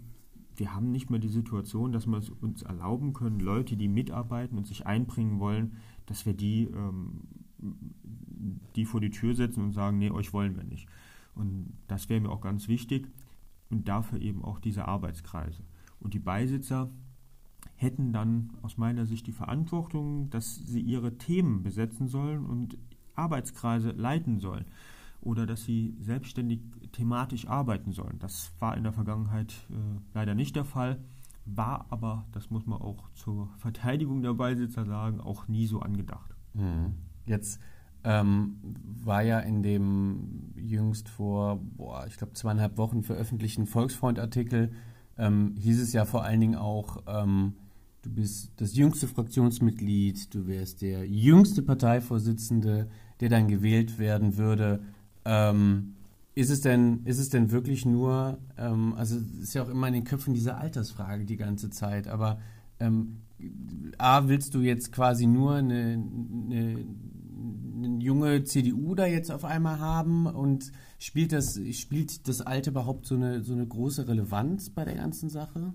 wir 0.57 0.75
haben 0.75 0.91
nicht 0.91 1.09
mehr 1.09 1.21
die 1.21 1.29
Situation, 1.29 1.93
dass 1.93 2.07
wir 2.07 2.19
es 2.19 2.31
uns 2.31 2.63
erlauben 2.63 3.13
können, 3.13 3.39
Leute, 3.39 3.77
die 3.77 3.87
mitarbeiten 3.87 4.59
und 4.59 4.67
sich 4.67 4.87
einbringen 4.87 5.39
wollen, 5.39 5.77
dass 6.07 6.27
wir 6.27 6.35
die, 6.35 6.65
ähm, 6.65 7.23
die 8.75 8.85
vor 8.85 9.01
die 9.01 9.11
Tür 9.11 9.37
setzen 9.37 9.63
und 9.63 9.73
sagen, 9.73 9.99
nee, 9.99 10.11
euch 10.11 10.33
wollen 10.33 10.57
wir 10.57 10.65
nicht. 10.65 10.89
Und 11.39 11.73
das 11.87 12.09
wäre 12.09 12.21
mir 12.21 12.31
auch 12.31 12.41
ganz 12.41 12.69
wichtig 12.69 13.09
und 13.71 13.89
dafür 13.89 14.21
eben 14.21 14.45
auch 14.45 14.59
diese 14.59 14.87
Arbeitskreise. 14.87 15.63
Und 16.01 16.15
die 16.15 16.19
Beisitzer 16.19 16.91
hätten 17.77 18.13
dann 18.13 18.51
aus 18.63 18.77
meiner 18.77 19.07
Sicht 19.07 19.27
die 19.27 19.33
Verantwortung, 19.33 20.31
dass 20.31 20.57
sie 20.57 20.81
ihre 20.81 21.17
Themen 21.17 21.63
besetzen 21.63 22.09
sollen 22.09 22.45
und 22.45 22.77
Arbeitskreise 23.15 23.91
leiten 23.93 24.41
sollen 24.41 24.67
oder 25.21 25.47
dass 25.47 25.65
sie 25.65 25.97
selbstständig 26.01 26.61
thematisch 26.93 27.47
arbeiten 27.47 27.93
sollen. 27.93 28.19
Das 28.19 28.53
war 28.59 28.77
in 28.77 28.83
der 28.83 28.93
Vergangenheit 28.93 29.53
äh, 29.71 29.75
leider 30.15 30.35
nicht 30.35 30.57
der 30.57 30.65
Fall, 30.65 31.01
war 31.45 31.87
aber, 31.91 32.27
das 32.33 32.51
muss 32.51 32.67
man 32.67 32.81
auch 32.81 33.11
zur 33.15 33.49
Verteidigung 33.59 34.23
der 34.23 34.35
Beisitzer 34.35 34.85
sagen, 34.85 35.21
auch 35.21 35.49
nie 35.49 35.67
so 35.67 35.81
angedacht. 35.81 36.35
Mhm. 36.55 36.95
Jetzt 37.27 37.61
ähm, 38.09 38.57
war 39.05 39.23
ja 39.23 39.39
in 39.41 39.63
dem 39.63 40.55
jüngst 40.57 41.11
vor, 41.11 41.61
boah, 41.77 42.07
ich 42.09 42.17
glaube, 42.17 42.33
zweieinhalb 42.33 42.79
Wochen 42.79 43.03
veröffentlichten 43.03 43.67
Volksfreund-Artikel, 43.67 44.73
ähm, 45.19 45.55
hieß 45.59 45.79
es 45.79 45.93
ja 45.93 46.07
vor 46.07 46.25
allen 46.25 46.41
Dingen 46.41 46.55
auch, 46.55 47.03
ähm, 47.07 47.53
du 48.01 48.11
bist 48.11 48.53
das 48.57 48.75
jüngste 48.75 49.09
Fraktionsmitglied, 49.09 50.35
du 50.35 50.47
wärst 50.47 50.81
der 50.81 51.07
jüngste 51.07 51.61
Parteivorsitzende, 51.61 52.89
der 53.21 53.29
dann 53.29 53.47
gewählt 53.47 53.99
werden 53.99 54.39
würde. 54.39 54.81
Ähm, 55.27 55.95
ist 56.35 56.49
es 56.49 56.63
denn, 56.63 57.05
ist 57.05 57.19
es 57.19 57.29
denn 57.29 57.51
wirklich 57.51 57.85
nur, 57.85 58.39
ähm, 58.57 58.95
also 58.95 59.19
ist 59.43 59.53
ja 59.53 59.65
auch 59.65 59.69
immer 59.69 59.89
in 59.89 59.95
den 59.95 60.05
Köpfen 60.05 60.33
diese 60.33 60.57
Altersfrage 60.57 61.27
die 61.27 61.37
ganze 61.37 61.69
Zeit, 61.69 62.09
aber 62.09 62.41
ähm, 62.81 63.19
A, 63.99 64.29
willst 64.29 64.55
du 64.55 64.61
jetzt 64.61 64.93
quasi 64.93 65.27
nur 65.27 65.57
eine, 65.57 66.03
eine 66.47 66.87
eine 67.85 68.03
junge 68.03 68.45
CDU 68.45 68.95
da 68.95 69.07
jetzt 69.07 69.31
auf 69.31 69.45
einmal 69.45 69.79
haben 69.79 70.27
und 70.27 70.73
spielt 70.99 71.33
das, 71.33 71.61
spielt 71.73 72.29
das 72.29 72.41
Alte 72.41 72.71
überhaupt 72.71 73.07
so 73.07 73.15
eine, 73.15 73.43
so 73.43 73.53
eine 73.53 73.67
große 73.67 74.09
Relevanz 74.09 74.71
bei 74.71 74.85
der 74.85 74.95
ganzen 74.95 75.31
Sache? 75.31 75.73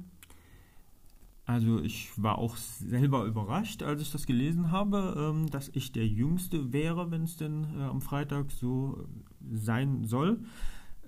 Also 1.45 1.81
ich 1.81 2.09
war 2.15 2.37
auch 2.37 2.55
selber 2.55 3.25
überrascht, 3.25 3.83
als 3.83 4.01
ich 4.01 4.11
das 4.11 4.25
gelesen 4.25 4.71
habe, 4.71 5.15
ähm, 5.17 5.49
dass 5.49 5.69
ich 5.73 5.91
der 5.91 6.07
Jüngste 6.07 6.71
wäre, 6.71 7.11
wenn 7.11 7.23
es 7.23 7.35
denn 7.35 7.65
äh, 7.77 7.83
am 7.83 7.99
Freitag 7.99 8.51
so 8.51 9.05
sein 9.51 10.05
soll. 10.05 10.39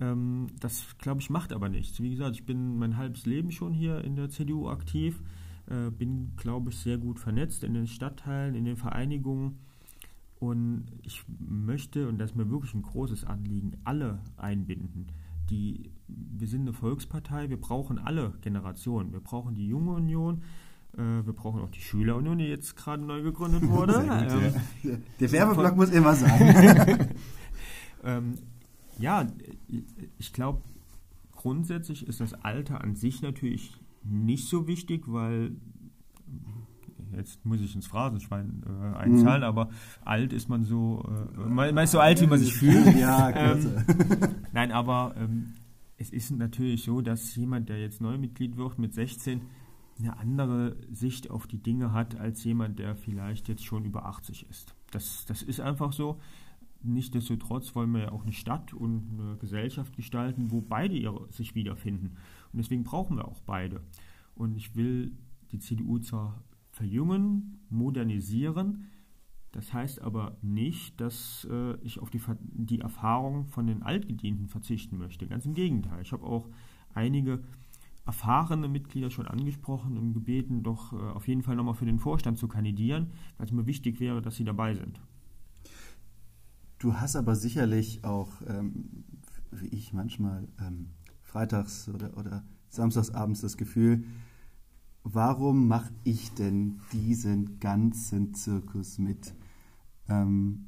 Ähm, 0.01 0.47
das, 0.59 0.97
glaube 0.97 1.21
ich, 1.21 1.29
macht 1.29 1.53
aber 1.53 1.69
nichts. 1.69 2.01
Wie 2.01 2.09
gesagt, 2.09 2.35
ich 2.35 2.45
bin 2.45 2.77
mein 2.77 2.97
halbes 2.97 3.25
Leben 3.25 3.51
schon 3.51 3.73
hier 3.73 4.03
in 4.03 4.17
der 4.17 4.29
CDU 4.29 4.67
aktiv, 4.67 5.23
äh, 5.67 5.89
bin, 5.89 6.33
glaube 6.35 6.71
ich, 6.71 6.77
sehr 6.79 6.97
gut 6.97 7.17
vernetzt 7.17 7.63
in 7.63 7.73
den 7.73 7.87
Stadtteilen, 7.87 8.55
in 8.55 8.65
den 8.65 8.75
Vereinigungen 8.75 9.59
und 10.49 10.85
ich 11.03 11.23
möchte, 11.39 12.07
und 12.07 12.17
das 12.17 12.31
ist 12.31 12.35
mir 12.37 12.49
wirklich 12.49 12.73
ein 12.73 12.81
großes 12.81 13.23
Anliegen, 13.25 13.73
alle 13.83 14.19
einbinden. 14.37 15.07
Die, 15.49 15.91
wir 16.07 16.47
sind 16.47 16.61
eine 16.61 16.73
Volkspartei, 16.73 17.49
wir 17.49 17.59
brauchen 17.59 17.99
alle 17.99 18.33
Generationen. 18.41 19.11
Wir 19.13 19.19
brauchen 19.19 19.55
die 19.55 19.67
junge 19.67 19.91
Union, 19.91 20.41
Äh, 20.97 21.25
wir 21.25 21.33
brauchen 21.33 21.61
auch 21.61 21.69
die 21.69 21.81
Schülerunion, 21.81 22.37
die 22.37 22.45
jetzt 22.45 22.75
gerade 22.77 23.03
neu 23.03 23.21
gegründet 23.21 23.67
wurde. 23.69 23.95
ähm, 23.95 24.53
der, 24.83 24.97
der 25.19 25.31
Werbeblock 25.31 25.75
muss 25.75 25.89
immer 25.89 26.15
sein. 26.15 27.09
ähm, 28.03 28.35
ja, 28.97 29.27
ich 30.17 30.31
glaube, 30.31 30.61
grundsätzlich 31.33 32.07
ist 32.07 32.21
das 32.21 32.33
Alter 32.33 32.81
an 32.81 32.95
sich 32.95 33.21
natürlich 33.21 33.73
nicht 34.03 34.47
so 34.47 34.67
wichtig, 34.67 35.03
weil 35.07 35.57
jetzt 37.15 37.45
muss 37.45 37.61
ich 37.61 37.75
ins 37.75 37.87
Phrasenschwein 37.87 38.63
äh, 38.65 38.97
einzahlen, 38.97 39.41
mhm. 39.41 39.47
aber 39.47 39.69
alt 40.03 40.33
ist 40.33 40.49
man 40.49 40.63
so, 40.63 41.03
äh, 41.07 41.37
man, 41.37 41.73
man, 41.73 41.83
ist 41.83 41.91
so 41.91 41.99
alt, 41.99 42.21
wie 42.21 42.27
man 42.27 42.39
sich 42.39 42.53
fühlt. 42.53 42.95
Ja, 42.97 43.29
ähm, 43.29 43.83
Nein, 44.53 44.71
aber 44.71 45.15
ähm, 45.17 45.53
es 45.97 46.09
ist 46.09 46.31
natürlich 46.31 46.83
so, 46.83 47.01
dass 47.01 47.35
jemand, 47.35 47.69
der 47.69 47.79
jetzt 47.79 48.01
Neumitglied 48.01 48.57
wird 48.57 48.79
mit 48.79 48.93
16, 48.93 49.41
eine 49.99 50.17
andere 50.17 50.75
Sicht 50.91 51.29
auf 51.29 51.47
die 51.47 51.61
Dinge 51.61 51.93
hat 51.93 52.19
als 52.19 52.43
jemand, 52.43 52.79
der 52.79 52.95
vielleicht 52.95 53.47
jetzt 53.47 53.63
schon 53.63 53.85
über 53.85 54.05
80 54.05 54.49
ist. 54.49 54.75
Das, 54.91 55.25
das 55.25 55.41
ist 55.41 55.61
einfach 55.61 55.93
so. 55.93 56.19
Nichtsdestotrotz 56.83 57.73
wollen 57.75 57.91
wir 57.91 58.01
ja 58.01 58.11
auch 58.11 58.23
eine 58.23 58.33
Stadt 58.33 58.73
und 58.73 59.19
eine 59.19 59.37
Gesellschaft 59.37 59.95
gestalten, 59.95 60.51
wo 60.51 60.61
beide 60.61 60.95
ihre, 60.95 61.31
sich 61.31 61.55
wiederfinden. 61.55 62.17
Und 62.51 62.57
deswegen 62.57 62.83
brauchen 62.83 63.17
wir 63.17 63.27
auch 63.27 63.41
beide. 63.41 63.81
Und 64.35 64.55
ich 64.55 64.75
will 64.75 65.13
die 65.51 65.59
CDU 65.59 65.99
zwar 65.99 66.43
verjüngen, 66.75 67.65
modernisieren, 67.69 68.89
das 69.53 69.71
heißt 69.73 70.01
aber 70.01 70.37
nicht, 70.41 70.99
dass 70.99 71.47
äh, 71.49 71.77
ich 71.81 71.99
auf 71.99 72.09
die, 72.09 72.19
die 72.41 72.81
Erfahrung 72.81 73.47
von 73.47 73.67
den 73.67 73.83
Altgedienten 73.83 74.49
verzichten 74.49 74.97
möchte. 74.97 75.27
Ganz 75.27 75.45
im 75.45 75.53
Gegenteil. 75.53 76.01
Ich 76.01 76.11
habe 76.11 76.25
auch 76.25 76.49
einige 76.93 77.41
erfahrene 78.05 78.67
Mitglieder 78.67 79.09
schon 79.09 79.27
angesprochen 79.27 79.97
und 79.97 80.13
gebeten, 80.13 80.61
doch 80.61 80.91
äh, 80.91 80.97
auf 80.97 81.29
jeden 81.29 81.41
Fall 81.41 81.55
nochmal 81.55 81.73
für 81.73 81.85
den 81.85 81.99
Vorstand 81.99 82.37
zu 82.37 82.49
kandidieren, 82.49 83.11
weil 83.37 83.45
es 83.45 83.53
mir 83.53 83.65
wichtig 83.65 84.01
wäre, 84.01 84.21
dass 84.21 84.35
sie 84.35 84.43
dabei 84.43 84.75
sind. 84.75 84.99
Du 86.79 86.95
hast 86.95 87.15
aber 87.15 87.35
sicherlich 87.35 88.03
auch, 88.03 88.41
ähm, 88.47 89.05
wie 89.51 89.67
ich 89.67 89.93
manchmal, 89.93 90.49
ähm, 90.59 90.89
freitags 91.21 91.87
oder, 91.87 92.17
oder 92.17 92.43
samstagsabends 92.67 93.39
das 93.39 93.55
Gefühl, 93.55 94.03
warum 95.05 95.67
mache 95.67 95.93
ich 96.03 96.33
denn 96.33 96.81
diesen 96.91 97.59
ganzen 97.59 98.33
Zirkus 98.33 98.97
mit? 98.97 99.33
Ähm, 100.09 100.65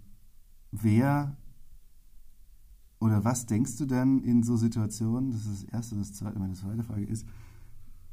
wer 0.71 1.35
oder 2.99 3.23
was 3.23 3.45
denkst 3.45 3.77
du 3.77 3.85
dann 3.85 4.23
in 4.23 4.43
so 4.43 4.55
Situationen? 4.55 5.31
Das 5.31 5.45
ist 5.45 5.63
das 5.63 5.73
erste. 5.73 5.95
Das 5.95 6.13
zweite, 6.13 6.39
meine 6.39 6.53
zweite 6.53 6.83
Frage 6.83 7.05
ist, 7.05 7.27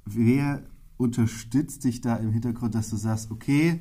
wer 0.05 0.62
unterstützt 0.97 1.85
dich 1.85 2.01
da 2.01 2.16
im 2.16 2.33
Hintergrund, 2.33 2.75
dass 2.75 2.91
du 2.91 2.97
sagst, 2.97 3.31
okay, 3.31 3.81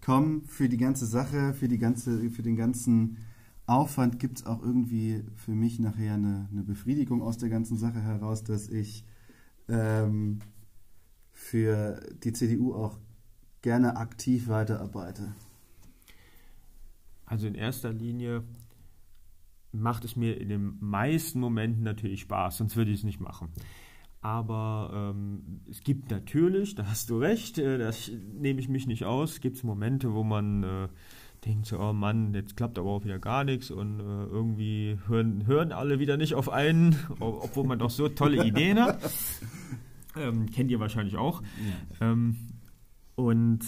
komm, 0.00 0.42
für 0.46 0.68
die 0.68 0.76
ganze 0.76 1.06
Sache, 1.06 1.54
für, 1.54 1.68
die 1.68 1.78
ganze, 1.78 2.30
für 2.30 2.42
den 2.42 2.56
ganzen 2.56 3.18
Aufwand 3.66 4.18
gibt 4.18 4.38
es 4.38 4.46
auch 4.46 4.62
irgendwie 4.62 5.24
für 5.34 5.54
mich 5.54 5.78
nachher 5.78 6.14
eine, 6.14 6.48
eine, 6.50 6.62
Befriedigung 6.62 7.20
aus 7.20 7.36
der 7.36 7.50
ganzen 7.50 7.76
Sache 7.76 8.00
heraus, 8.00 8.42
dass 8.42 8.68
ich 8.68 9.04
ähm, 9.68 10.38
für 11.38 12.00
die 12.24 12.32
CDU 12.32 12.74
auch 12.74 12.98
gerne 13.62 13.96
aktiv 13.96 14.48
weiterarbeite? 14.48 15.34
Also 17.24 17.46
in 17.46 17.54
erster 17.54 17.92
Linie 17.92 18.42
macht 19.70 20.04
es 20.04 20.16
mir 20.16 20.40
in 20.40 20.48
den 20.48 20.76
meisten 20.80 21.38
Momenten 21.38 21.84
natürlich 21.84 22.22
Spaß, 22.22 22.58
sonst 22.58 22.76
würde 22.76 22.90
ich 22.90 22.98
es 22.98 23.04
nicht 23.04 23.20
machen. 23.20 23.50
Aber 24.20 25.14
ähm, 25.14 25.60
es 25.70 25.82
gibt 25.82 26.10
natürlich, 26.10 26.74
da 26.74 26.86
hast 26.86 27.08
du 27.08 27.18
recht, 27.18 27.58
äh, 27.58 27.78
das 27.78 28.10
nehme 28.34 28.58
ich 28.58 28.68
mich 28.68 28.88
nicht 28.88 29.04
aus, 29.04 29.40
gibt 29.40 29.58
es 29.58 29.62
Momente, 29.62 30.12
wo 30.12 30.24
man 30.24 30.64
äh, 30.64 30.88
denkt 31.44 31.66
so, 31.66 31.78
oh 31.78 31.92
Mann, 31.92 32.34
jetzt 32.34 32.56
klappt 32.56 32.80
aber 32.80 32.90
auch 32.90 33.04
wieder 33.04 33.20
gar 33.20 33.44
nichts 33.44 33.70
und 33.70 34.00
äh, 34.00 34.02
irgendwie 34.02 34.98
hören, 35.06 35.46
hören 35.46 35.70
alle 35.70 36.00
wieder 36.00 36.16
nicht 36.16 36.34
auf 36.34 36.48
einen, 36.48 36.98
obwohl 37.20 37.64
man 37.64 37.78
doch 37.78 37.90
so 37.90 38.08
tolle 38.08 38.44
Ideen 38.44 38.80
hat. 38.80 38.98
Ähm, 40.20 40.50
kennt 40.50 40.70
ihr 40.70 40.80
wahrscheinlich 40.80 41.16
auch. 41.16 41.42
Ja. 42.00 42.12
Ähm, 42.12 42.36
und 43.14 43.60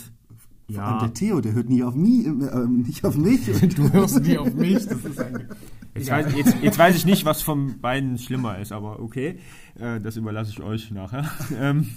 ja. 0.69 0.99
der 1.01 1.13
Theo, 1.13 1.41
der 1.41 1.53
hört 1.55 1.69
nie 1.69 1.83
auf 1.83 1.95
mich, 1.95 2.27
äh, 2.27 2.67
nicht 2.67 3.05
auf 3.05 3.17
mich. 3.17 3.45
du 3.75 3.93
hörst 3.93 4.21
nie 4.21 4.39
auf 4.39 4.55
mich. 4.55 4.87
Das 4.87 5.05
ist 5.05 5.21
ein 5.21 5.49
jetzt, 5.95 6.09
ja. 6.09 6.17
weiß, 6.17 6.35
jetzt, 6.35 6.63
jetzt, 6.63 6.79
weiß 6.79 6.97
ich 6.97 7.05
nicht, 7.05 7.25
was 7.25 7.43
von 7.43 7.81
beiden 7.81 8.19
schlimmer 8.19 8.59
ist, 8.59 8.73
aber 8.73 9.01
okay. 9.01 9.39
Äh, 9.79 10.01
das 10.01 10.17
überlasse 10.17 10.51
ich 10.51 10.61
euch 10.61 10.91
nachher. 10.91 11.29
ähm, 11.59 11.89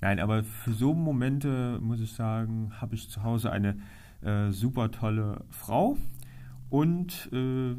nein, 0.00 0.20
aber 0.20 0.44
für 0.44 0.72
so 0.72 0.94
Momente 0.94 1.78
muss 1.80 2.00
ich 2.00 2.12
sagen, 2.12 2.72
habe 2.80 2.94
ich 2.94 3.08
zu 3.08 3.22
Hause 3.22 3.50
eine 3.50 3.76
äh, 4.22 4.50
super 4.50 4.90
tolle 4.90 5.44
Frau 5.50 5.96
und 6.70 7.28
äh, 7.32 7.74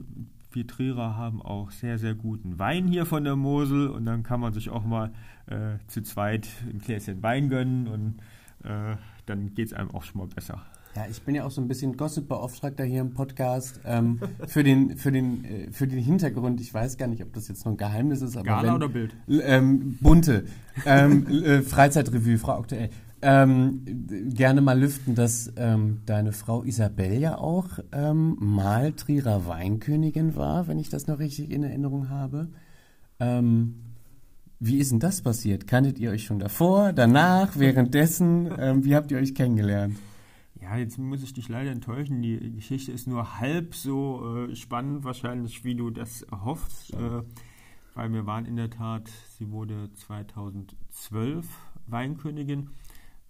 wir 0.52 0.68
Trierer 0.68 1.16
haben 1.16 1.42
auch 1.42 1.72
sehr, 1.72 2.00
sehr 2.00 2.16
guten 2.16 2.58
Wein 2.58 2.88
hier 2.88 3.06
von 3.06 3.24
der 3.24 3.36
Mosel 3.36 3.90
und 3.90 4.06
dann 4.06 4.24
kann 4.24 4.40
man 4.40 4.54
sich 4.54 4.70
auch 4.70 4.86
mal 4.86 5.12
äh, 5.48 5.78
zu 5.88 6.02
zweit 6.02 6.48
ein 6.70 6.80
Gläschen 6.80 7.24
Wein 7.24 7.50
gönnen 7.50 7.88
und 7.88 8.18
äh, 8.64 8.96
dann 9.26 9.54
geht 9.54 9.68
es 9.68 9.74
einem 9.74 9.92
auch 9.92 10.04
schon 10.04 10.20
mal 10.20 10.28
besser. 10.28 10.62
Ja, 10.96 11.06
ich 11.08 11.22
bin 11.22 11.36
ja 11.36 11.46
auch 11.46 11.52
so 11.52 11.62
ein 11.62 11.68
bisschen 11.68 11.96
Gossip-Beauftragter 11.96 12.84
hier 12.84 13.02
im 13.02 13.14
Podcast. 13.14 13.80
Ähm, 13.86 14.20
für, 14.48 14.64
den, 14.64 14.98
für, 14.98 15.12
den, 15.12 15.46
äh, 15.46 15.72
für 15.72 15.88
den 15.88 16.00
Hintergrund, 16.00 16.60
ich 16.60 16.74
weiß 16.74 16.98
gar 16.98 17.08
nicht, 17.08 17.22
ob 17.22 17.34
das 17.34 17.48
jetzt 17.50 17.66
noch 17.66 17.74
ein 17.74 17.78
Geheimnis 17.78 18.24
ist, 18.24 18.36
aber. 18.36 18.46
Gala 18.46 18.70
wenn, 18.70 18.74
oder 18.74 18.90
Bild? 18.90 19.16
Ähm, 19.28 19.98
bunte. 20.02 20.46
Ähm, 20.88 21.28
äh, 21.44 21.62
Freizeitrevue, 21.62 22.40
Frau 22.40 22.54
Aktuell. 22.54 22.90
Ähm, 23.22 23.84
gerne 24.34 24.62
mal 24.62 24.80
lüften, 24.80 25.14
dass 25.14 25.54
ähm, 25.56 26.02
deine 26.06 26.32
Frau 26.32 26.64
Isabel 26.64 27.20
ja 27.20 27.38
auch 27.38 27.80
ähm, 27.92 28.38
mal 28.40 28.94
Trierer 28.94 29.48
Weinkönigin 29.48 30.36
war, 30.36 30.68
wenn 30.68 30.80
ich 30.80 30.90
das 30.90 31.08
noch 31.08 31.20
richtig 31.20 31.52
in 31.52 31.64
Erinnerung 31.64 32.10
habe. 32.10 32.50
Ähm, 33.20 33.87
wie 34.60 34.78
ist 34.80 34.92
denn 34.92 35.00
das 35.00 35.22
passiert? 35.22 35.68
Kanntet 35.68 36.00
ihr 36.00 36.12
euch 36.12 36.26
schon 36.26 36.40
davor, 36.40 36.94
danach, 36.94 37.58
währenddessen? 37.58 38.52
Ähm, 38.58 38.84
wie 38.84 38.96
habt 38.96 39.12
ihr 39.12 39.18
euch 39.18 39.36
kennengelernt? 39.36 39.96
Ja, 40.60 40.76
jetzt 40.78 40.98
muss 40.98 41.22
ich 41.24 41.34
dich 41.34 41.48
leider 41.48 41.72
enttäuschen. 41.72 42.22
Die 42.22 42.54
Geschichte 42.54 42.92
ist 42.92 43.08
nur 43.08 43.40
halb 43.40 43.76
so 43.76 44.48
äh, 44.50 44.56
spannend 44.56 45.04
wahrscheinlich, 45.04 45.64
wie 45.64 45.76
du 45.76 45.92
das 45.92 46.24
erhoffst. 46.24 46.94
Äh, 46.94 47.22
weil 47.94 48.14
wir 48.14 48.26
waren 48.26 48.46
in 48.46 48.56
der 48.56 48.70
Tat, 48.70 49.10
sie 49.38 49.52
wurde 49.52 49.90
2012 49.94 51.46
Weinkönigin. 51.88 52.70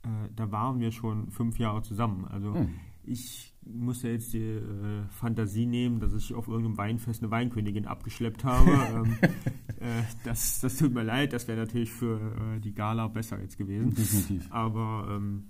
Äh, 0.03 0.30
da 0.36 0.51
waren 0.51 0.80
wir 0.80 0.91
schon 0.91 1.30
fünf 1.32 1.59
Jahre 1.59 1.82
zusammen. 1.82 2.25
Also 2.25 2.53
hm. 2.53 2.73
Ich 3.07 3.53
muss 3.65 4.03
ja 4.03 4.09
jetzt 4.09 4.33
die 4.33 4.39
äh, 4.39 5.03
Fantasie 5.09 5.65
nehmen, 5.65 5.99
dass 5.99 6.13
ich 6.13 6.33
auf 6.33 6.47
irgendeinem 6.47 6.77
Weinfest 6.77 7.21
eine 7.21 7.31
Weinkönigin 7.31 7.85
abgeschleppt 7.85 8.43
habe. 8.43 8.71
ähm, 8.93 9.17
äh, 9.79 10.03
das, 10.23 10.61
das 10.61 10.77
tut 10.77 10.93
mir 10.93 11.03
leid, 11.03 11.33
das 11.33 11.47
wäre 11.47 11.59
natürlich 11.59 11.91
für 11.91 12.19
äh, 12.19 12.59
die 12.59 12.73
Gala 12.73 13.07
besser 13.07 13.41
jetzt 13.41 13.57
gewesen. 13.57 13.93
Definitiv. 13.93 14.47
Aber 14.51 15.07
ähm, 15.09 15.45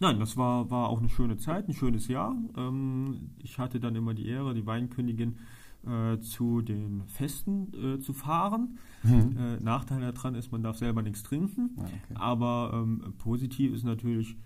nein, 0.00 0.18
das 0.18 0.36
war, 0.36 0.70
war 0.70 0.88
auch 0.88 0.98
eine 0.98 1.08
schöne 1.08 1.36
Zeit, 1.36 1.68
ein 1.68 1.74
schönes 1.74 2.08
Jahr. 2.08 2.34
Ähm, 2.56 3.30
ich 3.42 3.58
hatte 3.58 3.80
dann 3.80 3.96
immer 3.96 4.14
die 4.14 4.26
Ehre, 4.26 4.54
die 4.54 4.66
Weinkönigin 4.66 5.38
äh, 5.86 6.18
zu 6.20 6.62
den 6.62 7.02
Festen 7.06 7.72
äh, 7.74 8.00
zu 8.00 8.12
fahren. 8.12 8.78
Mhm. 9.02 9.36
Äh, 9.36 9.56
Nachteil 9.60 10.00
daran 10.00 10.34
ist, 10.34 10.50
man 10.50 10.62
darf 10.62 10.78
selber 10.78 11.02
nichts 11.02 11.22
trinken. 11.22 11.76
Ah, 11.76 11.82
okay. 11.82 12.14
Aber 12.14 12.70
ähm, 12.74 13.14
positiv 13.18 13.74
ist 13.74 13.84
natürlich, 13.84 14.36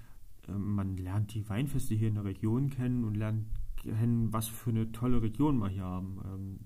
man 0.57 0.97
lernt 0.97 1.35
die 1.35 1.49
Weinfeste 1.49 1.95
hier 1.95 2.09
in 2.09 2.15
der 2.15 2.25
Region 2.25 2.71
kennen 2.71 3.05
und 3.05 3.15
lernt 3.15 3.47
kennen, 3.77 4.33
was 4.33 4.49
für 4.49 4.71
eine 4.71 4.91
tolle 4.93 5.23
Region 5.23 5.59
wir 5.59 5.69
hier 5.69 5.85
haben. 5.85 6.19
Ähm, 6.25 6.59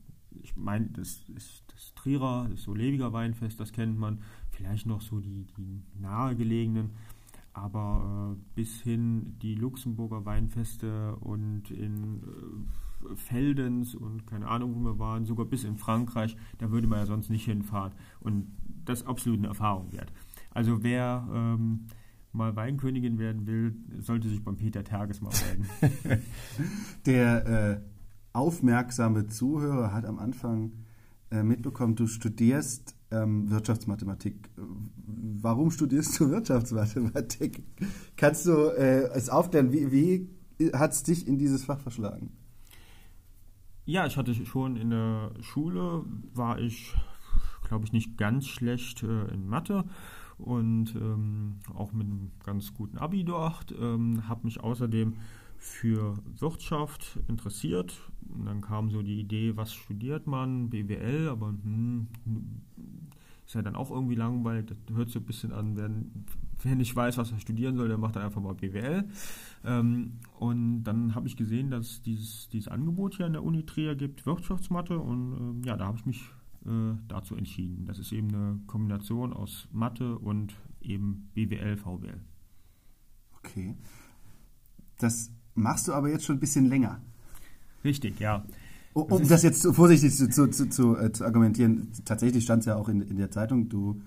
ich 0.42 0.56
meine, 0.56 0.86
das 0.86 1.22
ist 1.36 1.64
das 1.68 1.94
Trierer, 1.94 2.48
das 2.50 2.66
Oleviger 2.68 3.12
Weinfest, 3.12 3.60
das 3.60 3.72
kennt 3.72 3.98
man. 3.98 4.22
Vielleicht 4.50 4.86
noch 4.86 5.00
so 5.00 5.20
die, 5.20 5.46
die 5.56 5.82
nahegelegenen. 5.98 6.90
Aber 7.54 8.34
äh, 8.34 8.40
bis 8.54 8.80
hin 8.80 9.36
die 9.42 9.54
Luxemburger 9.54 10.24
Weinfeste 10.24 11.16
und 11.16 11.70
in 11.70 12.22
äh, 12.22 13.16
Feldens 13.16 13.94
und 13.94 14.26
keine 14.26 14.48
Ahnung, 14.48 14.74
wo 14.74 14.80
wir 14.80 14.98
waren, 14.98 15.26
sogar 15.26 15.44
bis 15.44 15.64
in 15.64 15.76
Frankreich, 15.76 16.36
da 16.58 16.70
würde 16.70 16.86
man 16.86 17.00
ja 17.00 17.06
sonst 17.06 17.28
nicht 17.28 17.44
hinfahren. 17.44 17.92
Und 18.20 18.46
das 18.84 19.02
ist 19.02 19.06
absolut 19.06 19.38
eine 19.38 19.48
Erfahrung 19.48 19.92
wert. 19.92 20.12
Also 20.50 20.82
wer 20.82 21.28
ähm, 21.32 21.86
mal 22.32 22.56
Weinkönigin 22.56 23.18
werden 23.18 23.46
will, 23.46 23.74
sollte 24.00 24.28
sich 24.28 24.42
beim 24.42 24.56
Peter 24.56 24.84
Terges 24.84 25.20
mal 25.20 25.32
melden. 25.46 26.22
Der 27.06 27.46
äh, 27.46 27.80
aufmerksame 28.32 29.26
Zuhörer 29.26 29.92
hat 29.92 30.06
am 30.06 30.18
Anfang 30.18 30.72
äh, 31.30 31.42
mitbekommen, 31.42 31.94
du 31.94 32.06
studierst 32.06 32.96
ähm, 33.10 33.50
Wirtschaftsmathematik. 33.50 34.50
Warum 34.56 35.70
studierst 35.70 36.18
du 36.18 36.30
Wirtschaftsmathematik? 36.30 37.62
Kannst 38.16 38.46
du 38.46 38.52
äh, 38.76 39.10
es 39.14 39.28
aufklären, 39.28 39.72
wie, 39.72 39.92
wie 39.92 40.72
hat 40.72 40.92
es 40.92 41.02
dich 41.02 41.26
in 41.26 41.38
dieses 41.38 41.64
Fach 41.64 41.80
verschlagen? 41.80 42.30
Ja, 43.84 44.06
ich 44.06 44.16
hatte 44.16 44.34
schon 44.34 44.76
in 44.76 44.90
der 44.90 45.32
Schule, 45.40 46.04
war 46.32 46.58
ich, 46.58 46.94
glaube 47.66 47.84
ich, 47.84 47.92
nicht 47.92 48.16
ganz 48.16 48.46
schlecht 48.46 49.02
äh, 49.02 49.34
in 49.34 49.46
Mathe 49.46 49.84
und 50.38 50.94
ähm, 50.94 51.56
auch 51.74 51.92
mit 51.92 52.06
einem 52.06 52.30
ganz 52.44 52.74
guten 52.74 52.98
Abi 52.98 53.24
dort. 53.24 53.74
Ähm, 53.78 54.28
habe 54.28 54.44
mich 54.44 54.60
außerdem 54.60 55.14
für 55.62 56.18
Wirtschaft 56.38 57.20
interessiert. 57.28 57.94
Und 58.34 58.46
dann 58.46 58.60
kam 58.60 58.90
so 58.90 59.02
die 59.02 59.20
Idee, 59.20 59.56
was 59.56 59.72
studiert 59.72 60.26
man? 60.26 60.70
BWL, 60.70 61.28
aber 61.28 61.48
hm, 61.48 62.08
ist 63.46 63.54
ja 63.54 63.62
dann 63.62 63.76
auch 63.76 63.90
irgendwie 63.90 64.14
langweilig. 64.14 64.66
Das 64.66 64.96
hört 64.96 65.10
so 65.10 65.20
ein 65.20 65.24
bisschen 65.24 65.52
an, 65.52 65.76
wer, 65.76 65.90
wer 66.62 66.74
nicht 66.74 66.94
weiß, 66.96 67.18
was 67.18 67.30
er 67.30 67.38
studieren 67.38 67.76
soll, 67.76 67.88
der 67.88 67.98
macht 67.98 68.16
einfach 68.16 68.40
mal 68.40 68.54
BWL. 68.54 69.04
Ähm, 69.64 70.14
und 70.38 70.82
dann 70.82 71.14
habe 71.14 71.28
ich 71.28 71.36
gesehen, 71.36 71.70
dass 71.70 71.86
es 71.86 72.02
dieses, 72.02 72.48
dieses 72.48 72.68
Angebot 72.68 73.16
hier 73.16 73.26
an 73.26 73.34
der 73.34 73.44
Uni 73.44 73.64
Trier 73.64 73.94
gibt, 73.94 74.26
Wirtschaftsmathe. 74.26 74.98
Und 74.98 75.36
ähm, 75.36 75.62
ja, 75.64 75.76
da 75.76 75.86
habe 75.86 75.98
ich 75.98 76.06
mich 76.06 76.24
äh, 76.66 76.94
dazu 77.08 77.36
entschieden. 77.36 77.86
Das 77.86 77.98
ist 77.98 78.12
eben 78.12 78.28
eine 78.28 78.60
Kombination 78.66 79.32
aus 79.32 79.68
Mathe 79.72 80.18
und 80.18 80.54
eben 80.80 81.30
BWL, 81.34 81.76
VWL. 81.76 82.20
Okay. 83.38 83.76
Das 84.98 85.30
machst 85.54 85.88
du 85.88 85.92
aber 85.92 86.10
jetzt 86.10 86.24
schon 86.24 86.36
ein 86.36 86.40
bisschen 86.40 86.66
länger. 86.66 87.00
Richtig, 87.84 88.20
ja. 88.20 88.44
Um 88.94 89.08
das, 89.20 89.28
das 89.28 89.42
jetzt 89.42 89.66
vorsichtig 89.74 90.14
zu, 90.14 90.28
zu, 90.28 90.48
zu, 90.48 90.68
zu, 90.68 90.96
äh, 90.96 91.12
zu 91.12 91.24
argumentieren, 91.24 91.88
tatsächlich 92.04 92.44
stand 92.44 92.60
es 92.60 92.66
ja 92.66 92.76
auch 92.76 92.88
in, 92.88 93.00
in 93.00 93.16
der 93.16 93.30
Zeitung, 93.30 93.68
du 93.68 94.02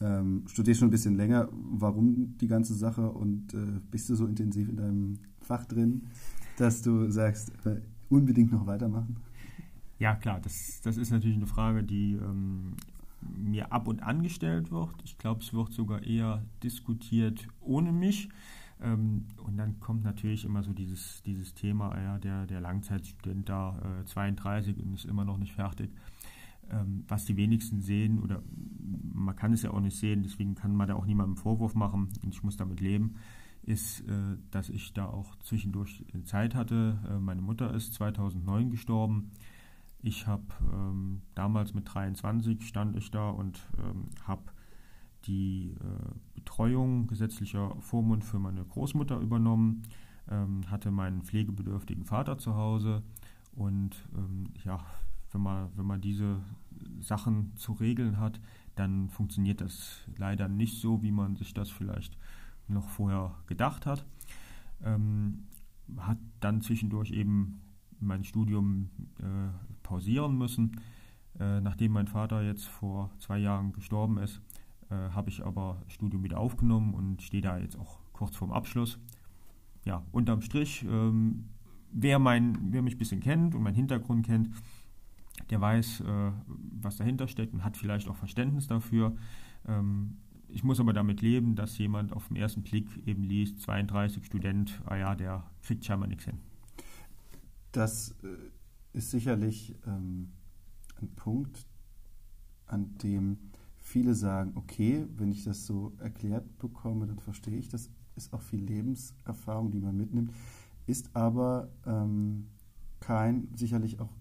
ähm, 0.00 0.44
studierst 0.46 0.80
schon 0.80 0.88
ein 0.88 0.92
bisschen 0.92 1.16
länger. 1.16 1.48
Warum 1.52 2.36
die 2.38 2.46
ganze 2.46 2.74
Sache 2.74 3.10
und 3.10 3.54
äh, 3.54 3.80
bist 3.90 4.08
du 4.08 4.14
so 4.14 4.26
intensiv 4.26 4.68
in 4.68 4.76
deinem 4.76 5.18
Fach 5.40 5.66
drin, 5.66 6.06
dass 6.56 6.82
du 6.82 7.10
sagst, 7.10 7.52
äh, 7.66 7.80
unbedingt 8.08 8.52
noch 8.52 8.66
weitermachen? 8.66 9.16
Ja, 10.00 10.14
klar, 10.14 10.40
das, 10.40 10.80
das 10.80 10.96
ist 10.96 11.10
natürlich 11.10 11.36
eine 11.36 11.46
Frage, 11.46 11.84
die 11.84 12.14
ähm, 12.14 12.74
mir 13.20 13.70
ab 13.70 13.86
und 13.86 14.02
an 14.02 14.22
gestellt 14.22 14.70
wird. 14.70 14.94
Ich 15.04 15.18
glaube, 15.18 15.42
es 15.42 15.52
wird 15.52 15.74
sogar 15.74 16.02
eher 16.02 16.42
diskutiert 16.62 17.46
ohne 17.60 17.92
mich. 17.92 18.30
Ähm, 18.80 19.26
und 19.44 19.58
dann 19.58 19.78
kommt 19.78 20.02
natürlich 20.02 20.46
immer 20.46 20.62
so 20.62 20.72
dieses, 20.72 21.22
dieses 21.24 21.52
Thema, 21.52 21.94
ja, 22.00 22.18
der, 22.18 22.46
der 22.46 22.62
Langzeitstudent 22.62 23.50
da, 23.50 24.00
äh, 24.00 24.06
32 24.06 24.78
und 24.78 24.94
ist 24.94 25.04
immer 25.04 25.26
noch 25.26 25.36
nicht 25.36 25.52
fertig. 25.52 25.90
Ähm, 26.70 27.04
was 27.06 27.26
die 27.26 27.36
wenigsten 27.36 27.82
sehen, 27.82 28.20
oder 28.20 28.42
man 29.12 29.36
kann 29.36 29.52
es 29.52 29.60
ja 29.60 29.70
auch 29.70 29.80
nicht 29.80 29.98
sehen, 29.98 30.22
deswegen 30.22 30.54
kann 30.54 30.74
man 30.74 30.88
da 30.88 30.94
auch 30.94 31.04
niemandem 31.04 31.36
Vorwurf 31.36 31.74
machen 31.74 32.08
und 32.22 32.32
ich 32.32 32.42
muss 32.42 32.56
damit 32.56 32.80
leben, 32.80 33.16
ist, 33.64 34.00
äh, 34.08 34.38
dass 34.50 34.70
ich 34.70 34.94
da 34.94 35.04
auch 35.04 35.36
zwischendurch 35.40 36.06
Zeit 36.24 36.54
hatte. 36.54 36.98
Äh, 37.06 37.18
meine 37.18 37.42
Mutter 37.42 37.74
ist 37.74 37.92
2009 37.92 38.70
gestorben. 38.70 39.30
Ich 40.02 40.26
habe 40.26 40.44
ähm, 40.72 41.22
damals 41.34 41.74
mit 41.74 41.92
23 41.92 42.66
stand 42.66 42.96
ich 42.96 43.10
da 43.10 43.30
und 43.30 43.60
ähm, 43.78 44.08
habe 44.24 44.42
die 45.26 45.74
äh, 45.78 46.14
Betreuung 46.34 47.06
gesetzlicher 47.06 47.76
Vormund 47.80 48.24
für 48.24 48.38
meine 48.38 48.64
Großmutter 48.64 49.18
übernommen, 49.18 49.82
ähm, 50.30 50.62
hatte 50.70 50.90
meinen 50.90 51.22
pflegebedürftigen 51.22 52.04
Vater 52.04 52.38
zu 52.38 52.54
Hause 52.54 53.02
und 53.52 54.08
ähm, 54.16 54.48
ja, 54.64 54.80
wenn 55.32 55.42
man, 55.42 55.68
wenn 55.76 55.86
man 55.86 56.00
diese 56.00 56.40
Sachen 57.00 57.54
zu 57.56 57.72
regeln 57.72 58.18
hat, 58.18 58.40
dann 58.76 59.10
funktioniert 59.10 59.60
das 59.60 60.00
leider 60.16 60.48
nicht 60.48 60.80
so, 60.80 61.02
wie 61.02 61.12
man 61.12 61.36
sich 61.36 61.52
das 61.52 61.70
vielleicht 61.70 62.16
noch 62.68 62.88
vorher 62.88 63.34
gedacht 63.46 63.86
hat. 63.86 64.06
Ähm, 64.82 65.44
hat 65.98 66.18
dann 66.40 66.62
zwischendurch 66.62 67.10
eben 67.10 67.60
mein 68.00 68.24
Studium 68.24 68.90
äh, 69.18 69.24
pausieren 69.82 70.36
müssen. 70.36 70.80
Äh, 71.38 71.60
nachdem 71.60 71.92
mein 71.92 72.06
Vater 72.06 72.42
jetzt 72.42 72.66
vor 72.66 73.10
zwei 73.18 73.38
Jahren 73.38 73.72
gestorben 73.72 74.18
ist, 74.18 74.40
äh, 74.90 74.94
habe 74.94 75.30
ich 75.30 75.44
aber 75.44 75.82
Studium 75.86 76.22
wieder 76.22 76.38
aufgenommen 76.38 76.94
und 76.94 77.22
stehe 77.22 77.42
da 77.42 77.58
jetzt 77.58 77.78
auch 77.78 77.98
kurz 78.12 78.36
vorm 78.36 78.52
Abschluss. 78.52 78.98
Ja, 79.84 80.04
unterm 80.12 80.42
Strich, 80.42 80.84
ähm, 80.84 81.44
wer, 81.92 82.18
mein, 82.18 82.72
wer 82.72 82.82
mich 82.82 82.96
ein 82.96 82.98
bisschen 82.98 83.20
kennt 83.20 83.54
und 83.54 83.62
meinen 83.62 83.74
Hintergrund 83.74 84.26
kennt, 84.26 84.50
der 85.48 85.60
weiß, 85.60 86.00
äh, 86.00 86.32
was 86.82 86.96
dahinter 86.96 87.28
steckt 87.28 87.54
und 87.54 87.64
hat 87.64 87.76
vielleicht 87.76 88.08
auch 88.08 88.16
Verständnis 88.16 88.66
dafür. 88.66 89.16
Ähm, 89.66 90.18
ich 90.48 90.64
muss 90.64 90.80
aber 90.80 90.92
damit 90.92 91.22
leben, 91.22 91.54
dass 91.54 91.78
jemand 91.78 92.12
auf 92.12 92.28
den 92.28 92.36
ersten 92.36 92.62
Blick 92.62 92.86
eben 93.06 93.22
liest, 93.22 93.60
32 93.60 94.24
Student, 94.26 94.82
ah 94.84 94.96
ja, 94.96 95.14
der 95.14 95.44
kriegt 95.62 95.84
scheinbar 95.84 96.08
nichts 96.08 96.24
hin. 96.24 96.38
Das 97.72 98.14
äh, 98.22 98.96
ist 98.96 99.10
sicherlich 99.10 99.76
ähm, 99.86 100.32
ein 101.00 101.08
Punkt, 101.14 101.66
an 102.66 102.96
dem 102.98 103.38
viele 103.76 104.14
sagen, 104.14 104.52
okay, 104.54 105.06
wenn 105.16 105.30
ich 105.30 105.44
das 105.44 105.66
so 105.66 105.92
erklärt 105.98 106.58
bekomme, 106.58 107.06
dann 107.06 107.18
verstehe 107.18 107.56
ich, 107.56 107.68
das 107.68 107.90
ist 108.14 108.32
auch 108.32 108.42
viel 108.42 108.60
Lebenserfahrung, 108.60 109.70
die 109.70 109.80
man 109.80 109.96
mitnimmt, 109.96 110.32
ist 110.86 111.14
aber 111.14 111.70
ähm, 111.86 112.48
kein, 113.00 113.48
sicherlich 113.56 113.98
auch 114.00 114.12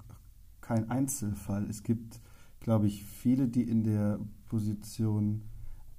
kein 0.61 0.89
Einzelfall. 0.89 1.69
Es 1.69 1.83
gibt, 1.83 2.21
glaube 2.59 2.87
ich, 2.87 3.03
viele, 3.03 3.47
die 3.47 3.63
in 3.63 3.83
der 3.83 4.19
Position 4.47 5.43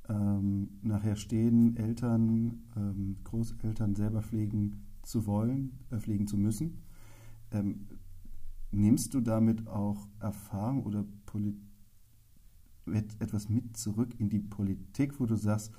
ähm, 0.09 0.71
nachher 0.83 1.17
stehen, 1.17 1.77
Eltern, 1.77 2.63
ähm, 2.77 3.17
Großeltern 3.25 3.95
selber 3.95 4.23
pflegen 4.23 4.87
zu 5.03 5.27
wollen, 5.27 5.79
äh, 5.91 5.99
pflegen 5.99 6.27
zu 6.27 6.37
müssen. 6.37 6.83
Ähm, 7.53 7.87
nimmst 8.71 9.15
du 9.15 9.21
damit 9.21 9.67
auch 9.67 10.09
Erfahrung 10.21 10.85
oder 10.85 11.05
Politik? 11.27 11.71
etwas 13.21 13.49
mit 13.49 13.77
zurück 13.77 14.19
in 14.19 14.31
die 14.31 14.41
Politik, 14.41 15.21
wo 15.21 15.27
du 15.27 15.37
sagst, 15.37 15.73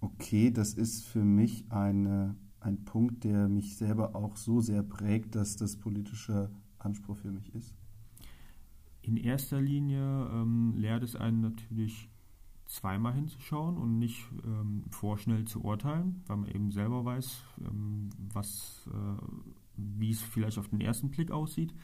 okay, 0.00 0.50
das 0.50 0.74
ist 0.74 1.04
für 1.04 1.24
mich 1.24 1.70
eine, 1.70 2.36
ein 2.60 2.84
Punkt, 2.84 3.24
der 3.24 3.48
mich 3.48 3.76
selber 3.76 4.16
auch 4.16 4.36
so 4.36 4.60
sehr 4.60 4.82
prägt, 4.82 5.34
dass 5.34 5.56
das 5.56 5.76
politischer 5.76 6.50
Anspruch 6.78 7.18
für 7.18 7.30
mich 7.30 7.54
ist? 7.54 7.74
In 9.02 9.16
erster 9.16 9.60
Linie 9.60 10.28
ähm, 10.32 10.74
lehrt 10.76 11.02
es 11.02 11.16
einen 11.16 11.40
natürlich 11.40 12.10
zweimal 12.66 13.14
hinzuschauen 13.14 13.76
und 13.76 13.98
nicht 13.98 14.24
ähm, 14.44 14.84
vorschnell 14.90 15.44
zu 15.44 15.64
urteilen, 15.64 16.22
weil 16.26 16.36
man 16.36 16.50
eben 16.50 16.70
selber 16.70 17.04
weiß, 17.04 17.42
ähm, 17.66 18.10
was, 18.32 18.88
äh, 18.92 19.59
wie 19.98 20.10
es 20.10 20.20
vielleicht 20.20 20.58
auf 20.58 20.68
den 20.68 20.80
ersten 20.80 21.10
Blick 21.10 21.30
aussieht. 21.30 21.74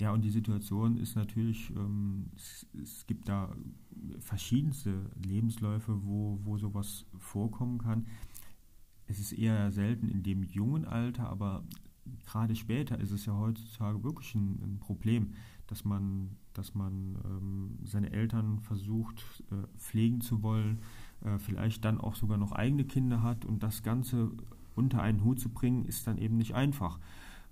Ja, 0.00 0.12
und 0.12 0.22
die 0.22 0.30
Situation 0.30 0.96
ist 0.96 1.14
natürlich, 1.14 1.70
ähm, 1.70 2.26
es, 2.34 2.66
es, 2.82 3.06
gibt 3.06 3.28
da 3.28 3.54
verschiedenste 4.18 5.10
Lebensläufe, 5.24 6.04
wo, 6.04 6.40
wo 6.42 6.58
sowas 6.58 7.06
vorkommen 7.18 7.78
kann. 7.78 8.06
Es 9.06 9.20
ist 9.20 9.32
eher 9.32 9.70
selten 9.70 10.08
in 10.08 10.22
dem 10.22 10.42
jungen 10.42 10.84
Alter, 10.84 11.28
aber 11.28 11.62
gerade 12.26 12.56
später 12.56 12.98
ist 12.98 13.12
es 13.12 13.26
ja 13.26 13.36
heutzutage 13.36 14.02
wirklich 14.02 14.34
ein, 14.34 14.58
ein 14.62 14.78
Problem, 14.80 15.34
dass 15.66 15.84
man, 15.84 16.36
dass 16.52 16.74
man 16.74 17.16
ähm, 17.24 17.78
seine 17.84 18.10
Eltern 18.12 18.60
versucht 18.60 19.24
äh, 19.50 19.66
pflegen 19.78 20.20
zu 20.20 20.42
wollen, 20.42 20.80
äh, 21.22 21.38
vielleicht 21.38 21.84
dann 21.84 22.00
auch 22.00 22.16
sogar 22.16 22.36
noch 22.36 22.52
eigene 22.52 22.84
Kinder 22.84 23.22
hat 23.22 23.44
und 23.44 23.62
das 23.62 23.82
Ganze 23.82 24.32
unter 24.74 25.02
einen 25.02 25.24
Hut 25.24 25.40
zu 25.40 25.48
bringen, 25.48 25.84
ist 25.84 26.06
dann 26.06 26.18
eben 26.18 26.36
nicht 26.36 26.54
einfach. 26.54 26.98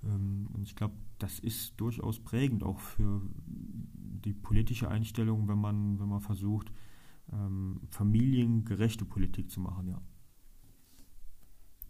Ähm, 0.04 0.48
und 0.52 0.62
ich 0.62 0.76
glaube, 0.76 0.94
das 1.18 1.38
ist 1.38 1.74
durchaus 1.80 2.20
prägend 2.20 2.62
auch 2.62 2.80
für 2.80 3.22
die 3.46 4.32
politische 4.32 4.88
Einstellung, 4.88 5.48
wenn 5.48 5.58
man, 5.58 5.98
wenn 6.00 6.08
man 6.08 6.20
versucht, 6.20 6.72
ähm, 7.32 7.80
familiengerechte 7.90 9.04
Politik 9.04 9.50
zu 9.50 9.60
machen, 9.60 9.88
ja. 9.88 10.00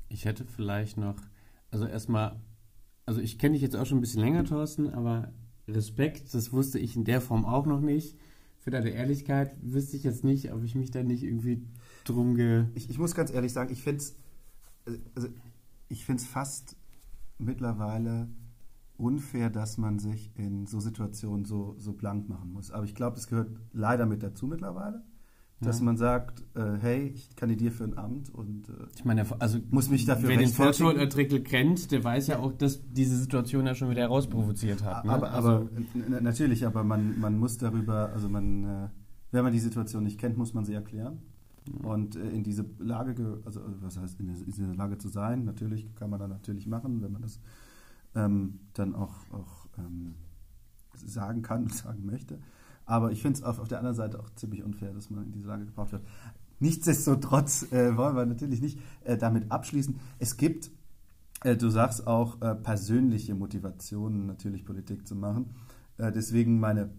Ich 0.09 0.27
hätte 0.27 0.45
vielleicht 0.45 0.99
noch, 0.99 1.17
also 1.71 1.87
erstmal, 1.87 2.39
also 3.07 3.21
ich 3.21 3.39
kenne 3.39 3.55
dich 3.55 3.63
jetzt 3.63 3.77
auch 3.77 3.87
schon 3.87 3.99
ein 3.99 4.03
bisschen 4.03 4.21
länger, 4.21 4.45
Thorsten, 4.45 4.91
aber 4.91 5.33
Respekt, 5.67 6.35
das 6.35 6.53
wusste 6.53 6.79
ich 6.79 6.97
in 6.97 7.05
der 7.05 7.23
Form 7.23 7.47
auch 7.47 7.67
noch 7.67 7.81
nicht. 7.81 8.19
Für 8.59 8.71
deine 8.71 8.91
Ehrlichkeit 8.91 9.57
wüsste 9.63 9.97
ich 9.97 10.05
jetzt 10.05 10.23
nicht, 10.23 10.53
ob 10.53 10.63
ich 10.63 10.75
mich 10.75 10.91
da 10.91 11.03
nicht 11.03 11.23
irgendwie 11.23 11.67
drum 12.05 12.35
ge. 12.35 12.67
Ich, 12.75 12.91
ich 12.91 12.99
muss 12.99 13.15
ganz 13.15 13.33
ehrlich 13.33 13.53
sagen, 13.53 13.73
ich 13.73 13.83
finde 13.83 13.99
es 13.99 14.22
also 15.15 15.29
ich 15.89 16.05
finde 16.05 16.23
es 16.23 16.29
fast 16.29 16.77
mittlerweile 17.39 18.29
unfair, 18.97 19.51
dass 19.51 19.79
man 19.79 19.99
sich 19.99 20.31
in 20.37 20.67
so 20.67 20.81
Situationen 20.81 21.45
so, 21.45 21.75
so 21.79 21.93
blank 21.93 22.29
machen 22.29 22.53
muss. 22.53 22.71
Aber 22.71 22.85
ich 22.85 22.95
glaube, 22.95 23.17
das 23.17 23.27
gehört 23.27 23.51
leider 23.73 24.07
mit 24.07 24.23
dazu 24.23 24.47
mittlerweile, 24.47 25.03
dass 25.61 25.79
ja. 25.79 25.85
man 25.85 25.97
sagt, 25.97 26.45
äh, 26.55 26.79
hey, 26.81 27.13
ich 27.15 27.35
kandidiere 27.37 27.73
für 27.73 27.85
ein 27.85 27.97
Amt 27.97 28.31
und 28.31 28.69
äh, 28.69 28.73
ich 28.95 29.05
meine, 29.05 29.25
also 29.41 29.59
muss 29.71 29.91
mich 29.91 30.05
dafür 30.05 30.29
Wer 30.29 30.39
den 30.39 30.49
Volksschultrickel 30.49 31.43
kennt, 31.43 31.91
der 31.91 32.03
weiß 32.03 32.29
ja 32.29 32.39
auch, 32.39 32.53
dass 32.53 32.81
diese 32.91 33.17
Situation 33.17 33.67
ja 33.67 33.75
schon 33.75 33.91
wieder 33.91 34.03
herausprovoziert 34.03 34.83
hat. 34.83 35.05
Ne? 35.05 35.13
Aber, 35.13 35.33
also, 35.33 35.49
aber 35.49 35.71
natürlich, 36.21 36.67
aber 36.67 36.85
man, 36.85 37.19
man 37.21 37.39
muss 37.39 37.59
darüber, 37.59 38.11
also 38.13 38.29
man, 38.29 38.65
äh, 38.65 38.89
wenn 39.31 39.45
man 39.45 39.53
die 39.53 39.61
Situation 39.61 40.05
nicht 40.05 40.19
kennt, 40.19 40.37
muss 40.37 40.55
man 40.55 40.65
sie 40.65 40.75
erklären. 40.75 41.23
Und 41.83 42.17
äh, 42.17 42.31
in 42.31 42.43
diese 42.43 42.65
Lage, 42.79 43.41
also 43.45 43.61
was 43.81 43.99
heißt 43.99 44.19
in 44.21 44.45
dieser 44.47 44.75
Lage 44.75 44.99
zu 44.99 45.09
sein, 45.09 45.45
natürlich 45.45 45.95
kann 45.95 46.11
man 46.11 46.19
da 46.19 46.29
natürlich 46.29 46.67
machen, 46.67 47.03
wenn 47.03 47.13
man 47.13 47.23
das 47.23 47.41
ähm, 48.15 48.61
dann 48.75 48.95
auch, 48.95 49.15
auch 49.31 49.67
ähm, 49.79 50.15
sagen 50.95 51.43
kann 51.43 51.63
und 51.65 51.75
sagen 51.75 52.05
möchte. 52.05 52.39
Aber 52.85 53.13
ich 53.13 53.23
finde 53.23 53.39
es 53.39 53.45
auf, 53.45 53.59
auf 53.59 53.69
der 53.69 53.79
anderen 53.79 53.97
Seite 53.97 54.19
auch 54.19 54.29
ziemlich 54.35 54.63
unfair, 54.63 54.93
dass 54.93 55.11
man 55.11 55.25
in 55.25 55.33
diese 55.33 55.47
Lage 55.47 55.67
gebraucht 55.67 55.93
wird. 55.93 56.05
nichtsdestotrotz 56.59 57.71
äh, 57.73 57.97
wollen 57.97 58.17
wir 58.17 58.27
natürlich 58.27 58.61
nicht 58.61 58.79
äh, 59.05 59.17
damit 59.17 59.51
abschließen. 59.53 60.01
Es 60.19 60.37
gibt, 60.37 60.71
äh, 61.45 61.57
du 61.57 61.71
sagst 61.71 62.07
auch, 62.07 62.41
äh, 62.43 62.57
persönliche 62.57 63.35
Motivationen, 63.35 64.27
natürlich 64.27 64.65
Politik 64.65 65.07
zu 65.07 65.15
machen. 65.15 65.51
Äh, 65.97 66.11
deswegen 66.11 66.59
meine 66.59 66.91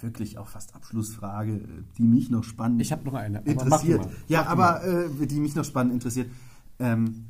wirklich 0.00 0.38
auch 0.38 0.48
fast 0.48 0.74
Abschlussfrage, 0.74 1.52
äh, 1.56 1.66
die 1.98 2.02
mich 2.04 2.30
noch 2.30 2.44
spannend 2.44 2.80
Ich 2.80 2.92
habe 2.92 3.04
noch 3.04 3.14
eine. 3.14 3.38
aber 3.40 3.50
interessiert. 3.50 4.08
Ja, 4.28 4.46
aber 4.46 4.84
äh, 4.84 5.26
die 5.26 5.40
mich 5.40 5.54
noch 5.54 5.64
spannend 5.64 5.92
interessiert. 5.92 6.30
Ähm, 6.78 7.26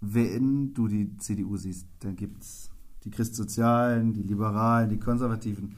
wenn 0.00 0.72
du 0.74 0.88
die 0.88 1.16
CDU 1.18 1.56
siehst, 1.56 1.86
dann 2.00 2.16
gibt 2.16 2.42
es 2.42 2.70
die 3.04 3.10
Christsozialen, 3.10 4.12
die 4.12 4.22
Liberalen, 4.22 4.88
die 4.90 4.98
Konservativen, 4.98 5.76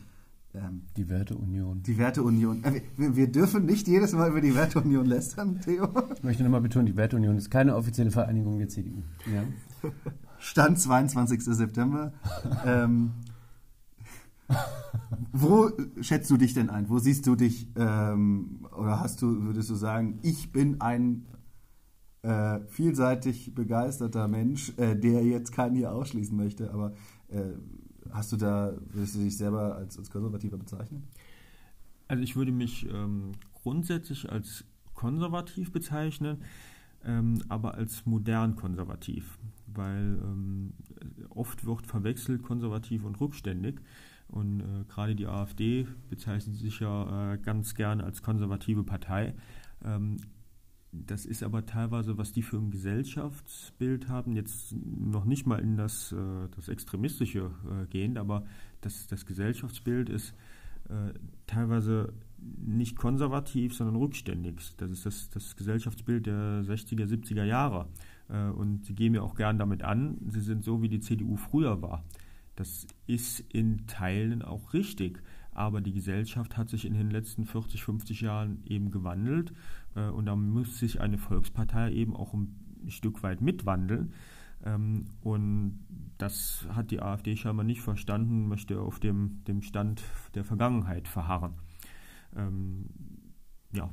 ähm, 0.55 0.83
Die 0.97 1.09
Werteunion. 1.09 1.83
die 1.83 1.97
Werteunion. 1.99 2.63
Äh, 2.63 2.83
wir, 2.97 3.17
wir 3.17 3.33
dürfen 3.33 3.65
nicht 3.65 3.89
jedes 3.89 4.13
Mal 4.13 4.31
über 4.31 4.41
die 4.41 4.55
Werteunion 4.55 5.07
lästern, 5.07 5.61
Theo. 5.61 5.89
Ich 6.15 6.23
möchte 6.23 6.43
nochmal 6.43 6.61
betonen, 6.61 6.87
die 6.87 6.97
Werteunion 6.97 7.37
ist 7.37 7.51
keine 7.51 7.75
offizielle 7.75 8.11
Vereinigung 8.11 8.59
der 8.59 8.69
CDU. 8.69 9.03
Ja? 9.33 9.45
Stand 10.39 10.79
22. 10.79 11.43
September. 11.45 12.13
ähm, 12.67 13.13
wo 15.33 15.71
schätzt 16.01 16.31
du 16.31 16.37
dich 16.37 16.55
denn 16.55 16.71
ein? 16.71 16.89
Wo 16.89 16.99
siehst 16.99 17.27
du 17.27 17.35
dich? 17.35 17.69
Ähm, 17.77 18.67
oder 18.77 19.01
hast 19.01 19.23
du, 19.23 19.43
würdest 19.45 19.71
du 19.71 19.75
sagen, 19.75 20.19
ich 20.23 20.53
bin 20.53 20.81
ein 20.81 21.27
äh, 22.23 22.61
vielseitig 22.69 23.55
begeisterter 23.55 24.29
Mensch, 24.29 24.73
äh, 24.77 24.97
der 24.97 25.25
jetzt 25.25 25.53
keinen 25.53 25.77
hier 25.77 25.93
ausschließen 25.93 26.37
möchte, 26.37 26.73
aber 26.73 26.93
äh, 27.29 27.53
hast 28.11 28.33
du 28.33 28.37
da, 28.37 28.75
würdest 28.93 29.17
du 29.17 29.21
dich 29.21 29.37
selber 29.37 29.77
als, 29.77 29.99
als 29.99 30.11
konservativer 30.11 30.57
bezeichnen? 30.57 31.09
Also 32.09 32.23
ich 32.23 32.37
würde 32.37 32.53
mich 32.53 32.89
ähm, 32.93 33.33
grundsätzlich 33.55 34.31
als 34.31 34.65
konservativ 34.95 35.73
bezeichnen, 35.73 36.43
ähm, 37.05 37.43
aber 37.49 37.75
als 37.75 38.07
modern 38.07 38.55
konservativ, 38.55 39.39
weil 39.67 40.21
ähm, 40.23 40.75
oft 41.31 41.65
wird 41.65 41.87
verwechselt 41.87 42.43
konservativ 42.43 43.05
und 43.05 43.21
rückständig. 43.21 43.81
Und 44.29 44.61
äh, 44.61 44.85
gerade 44.89 45.15
die 45.15 45.27
AfD 45.27 45.87
bezeichnet 46.09 46.57
sich 46.57 46.81
ja 46.81 47.35
äh, 47.35 47.39
ganz 47.39 47.75
gern 47.75 48.01
als 48.01 48.23
konservative 48.23 48.83
Partei. 48.83 49.35
Ähm, 49.85 50.17
das 50.93 51.25
ist 51.25 51.43
aber 51.43 51.65
teilweise, 51.65 52.19
was 52.19 52.33
die 52.33 52.43
für 52.43 52.59
ein 52.59 52.71
Gesellschaftsbild 52.71 54.09
haben, 54.09 54.37
jetzt 54.37 54.75
noch 54.75 55.25
nicht 55.25 55.47
mal 55.47 55.59
in 55.59 55.77
das, 55.77 56.13
äh, 56.13 56.49
das 56.55 56.69
Extremistische 56.69 57.51
äh, 57.65 57.87
gehend, 57.87 58.19
aber 58.19 58.45
das, 58.83 59.07
das 59.07 59.25
Gesellschaftsbild 59.25 60.11
ist 60.11 60.35
äh, 60.89 61.15
teilweise 61.47 62.13
nicht 62.39 62.97
konservativ, 62.97 63.75
sondern 63.75 63.97
rückständig. 63.97 64.77
Das 64.77 64.91
ist 64.91 65.07
das, 65.07 65.31
das 65.31 65.57
Gesellschaftsbild 65.57 66.27
der 66.27 66.63
60er, 66.65 67.07
70er 67.07 67.45
Jahre. 67.45 67.89
Äh, 68.29 68.51
und 68.51 68.85
sie 68.85 68.95
gehen 68.95 69.15
ja 69.15 69.23
auch 69.23 69.35
gern 69.35 69.59
damit 69.59 69.83
an, 69.83 70.19
sie 70.29 70.41
sind 70.41 70.65
so, 70.65 70.83
wie 70.83 70.89
die 70.89 71.01
CDU 71.01 71.37
früher 71.37 71.81
war. 71.81 72.05
Das 72.57 72.87
ist 73.07 73.41
in 73.41 73.87
Teilen 73.87 74.43
auch 74.43 74.75
richtig, 74.75 75.23
aber 75.53 75.81
die 75.81 75.93
Gesellschaft 75.93 76.57
hat 76.57 76.69
sich 76.69 76.85
in 76.85 76.95
den 76.95 77.11
letzten 77.11 77.45
40, 77.45 77.83
50 77.83 78.21
Jahren 78.21 78.63
eben 78.65 78.91
gewandelt 78.91 79.53
äh, 79.95 80.09
und 80.09 80.27
da 80.27 80.37
muss 80.37 80.79
sich 80.79 81.01
eine 81.01 81.19
Volkspartei 81.19 81.93
eben 81.93 82.17
auch 82.17 82.35
ein 82.35 82.55
Stück 82.89 83.23
weit 83.23 83.41
mitwandeln. 83.41 84.13
Ähm, 84.65 85.07
und 85.23 85.81
das 86.19 86.67
hat 86.75 86.91
die 86.91 87.03
AfD 87.03 87.37
scheinbar 87.37 87.65
nicht 87.65 87.81
verstanden, 87.81 88.49
möchte 88.49 88.81
auf 88.81 89.01
dem, 89.01 89.43
dem 89.47 89.63
Stand 89.63 90.03
der 90.35 90.45
Vergangenheit 90.45 91.09
verharren. 91.09 91.55
Ähm, 92.37 92.87
ja. 93.73 93.91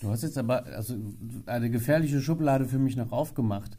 Du 0.00 0.10
hast 0.10 0.22
jetzt 0.22 0.38
aber 0.38 0.64
also 0.66 0.96
eine 1.46 1.70
gefährliche 1.70 2.20
Schublade 2.20 2.66
für 2.66 2.78
mich 2.78 2.96
noch 2.96 3.12
aufgemacht. 3.12 3.76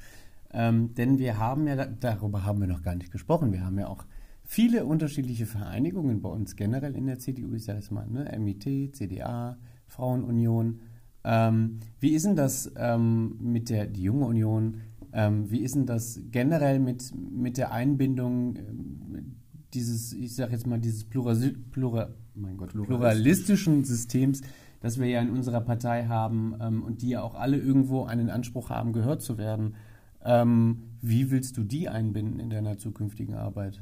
Ähm, 0.51 0.93
denn 0.95 1.19
wir 1.19 1.37
haben 1.37 1.67
ja, 1.67 1.85
darüber 1.85 2.45
haben 2.45 2.61
wir 2.61 2.67
noch 2.67 2.81
gar 2.81 2.95
nicht 2.95 3.11
gesprochen, 3.11 3.51
wir 3.51 3.63
haben 3.65 3.77
ja 3.77 3.87
auch 3.87 4.05
viele 4.45 4.85
unterschiedliche 4.85 5.45
Vereinigungen 5.45 6.21
bei 6.21 6.29
uns 6.29 6.55
generell 6.55 6.95
in 6.95 7.07
der 7.07 7.19
CDU, 7.19 7.53
ich 7.53 7.65
sage 7.65 7.79
jetzt 7.79 7.91
mal, 7.91 8.07
ne? 8.07 8.31
MIT, 8.37 8.95
CDA, 8.95 9.57
Frauenunion. 9.87 10.81
Ähm, 11.23 11.79
wie 11.99 12.11
ist 12.11 12.25
denn 12.25 12.35
das 12.35 12.71
ähm, 12.77 13.37
mit 13.41 13.69
der 13.69 13.87
die 13.87 14.03
junge 14.03 14.25
Union? 14.25 14.77
Ähm, 15.11 15.49
wie 15.49 15.59
ist 15.59 15.75
denn 15.75 15.85
das 15.85 16.21
generell 16.31 16.79
mit, 16.79 17.11
mit 17.15 17.57
der 17.57 17.71
Einbindung 17.71 18.57
ähm, 18.57 19.35
dieses, 19.73 20.13
ich 20.13 20.35
sage 20.35 20.53
jetzt 20.53 20.67
mal, 20.67 20.79
dieses 20.79 21.03
Plurasi 21.03 21.51
Plura 21.71 22.09
mein 22.35 22.57
Gott, 22.57 22.71
pluralistischen 22.73 23.83
Systems, 23.83 24.41
das 24.81 24.99
wir 24.99 25.07
ja 25.07 25.21
in 25.21 25.29
unserer 25.29 25.61
Partei 25.61 26.05
haben 26.05 26.55
ähm, 26.61 26.83
und 26.83 27.01
die 27.01 27.09
ja 27.09 27.23
auch 27.23 27.35
alle 27.35 27.57
irgendwo 27.57 28.03
einen 28.03 28.29
Anspruch 28.29 28.69
haben, 28.69 28.93
gehört 28.93 29.21
zu 29.21 29.37
werden. 29.37 29.75
Ähm, 30.23 30.83
wie 31.01 31.31
willst 31.31 31.57
du 31.57 31.63
die 31.63 31.89
einbinden 31.89 32.39
in 32.39 32.49
deiner 32.49 32.77
zukünftigen 32.77 33.35
Arbeit? 33.35 33.81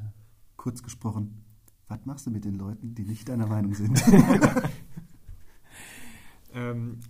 Kurz 0.64 0.82
gesprochen, 0.82 1.44
was 1.88 2.06
machst 2.06 2.26
du 2.26 2.30
mit 2.30 2.46
den 2.46 2.54
Leuten, 2.54 2.94
die 2.94 3.04
nicht 3.04 3.28
deiner 3.28 3.46
Meinung 3.46 3.74
sind? 3.74 4.02
Ähm, 6.54 7.00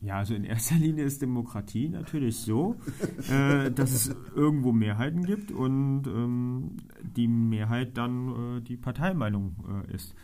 ja, 0.00 0.18
also 0.18 0.34
in 0.34 0.42
erster 0.42 0.74
Linie 0.74 1.04
ist 1.04 1.22
Demokratie 1.22 1.88
natürlich 1.88 2.38
so, 2.38 2.76
äh, 3.30 3.70
dass 3.70 3.92
es 3.92 4.14
irgendwo 4.34 4.72
Mehrheiten 4.72 5.24
gibt 5.24 5.52
und 5.52 6.08
ähm, 6.08 6.76
die 7.00 7.28
Mehrheit 7.28 7.96
dann 7.96 8.56
äh, 8.56 8.60
die 8.62 8.76
Parteimeinung 8.76 9.84
äh, 9.88 9.94
ist. 9.94 10.16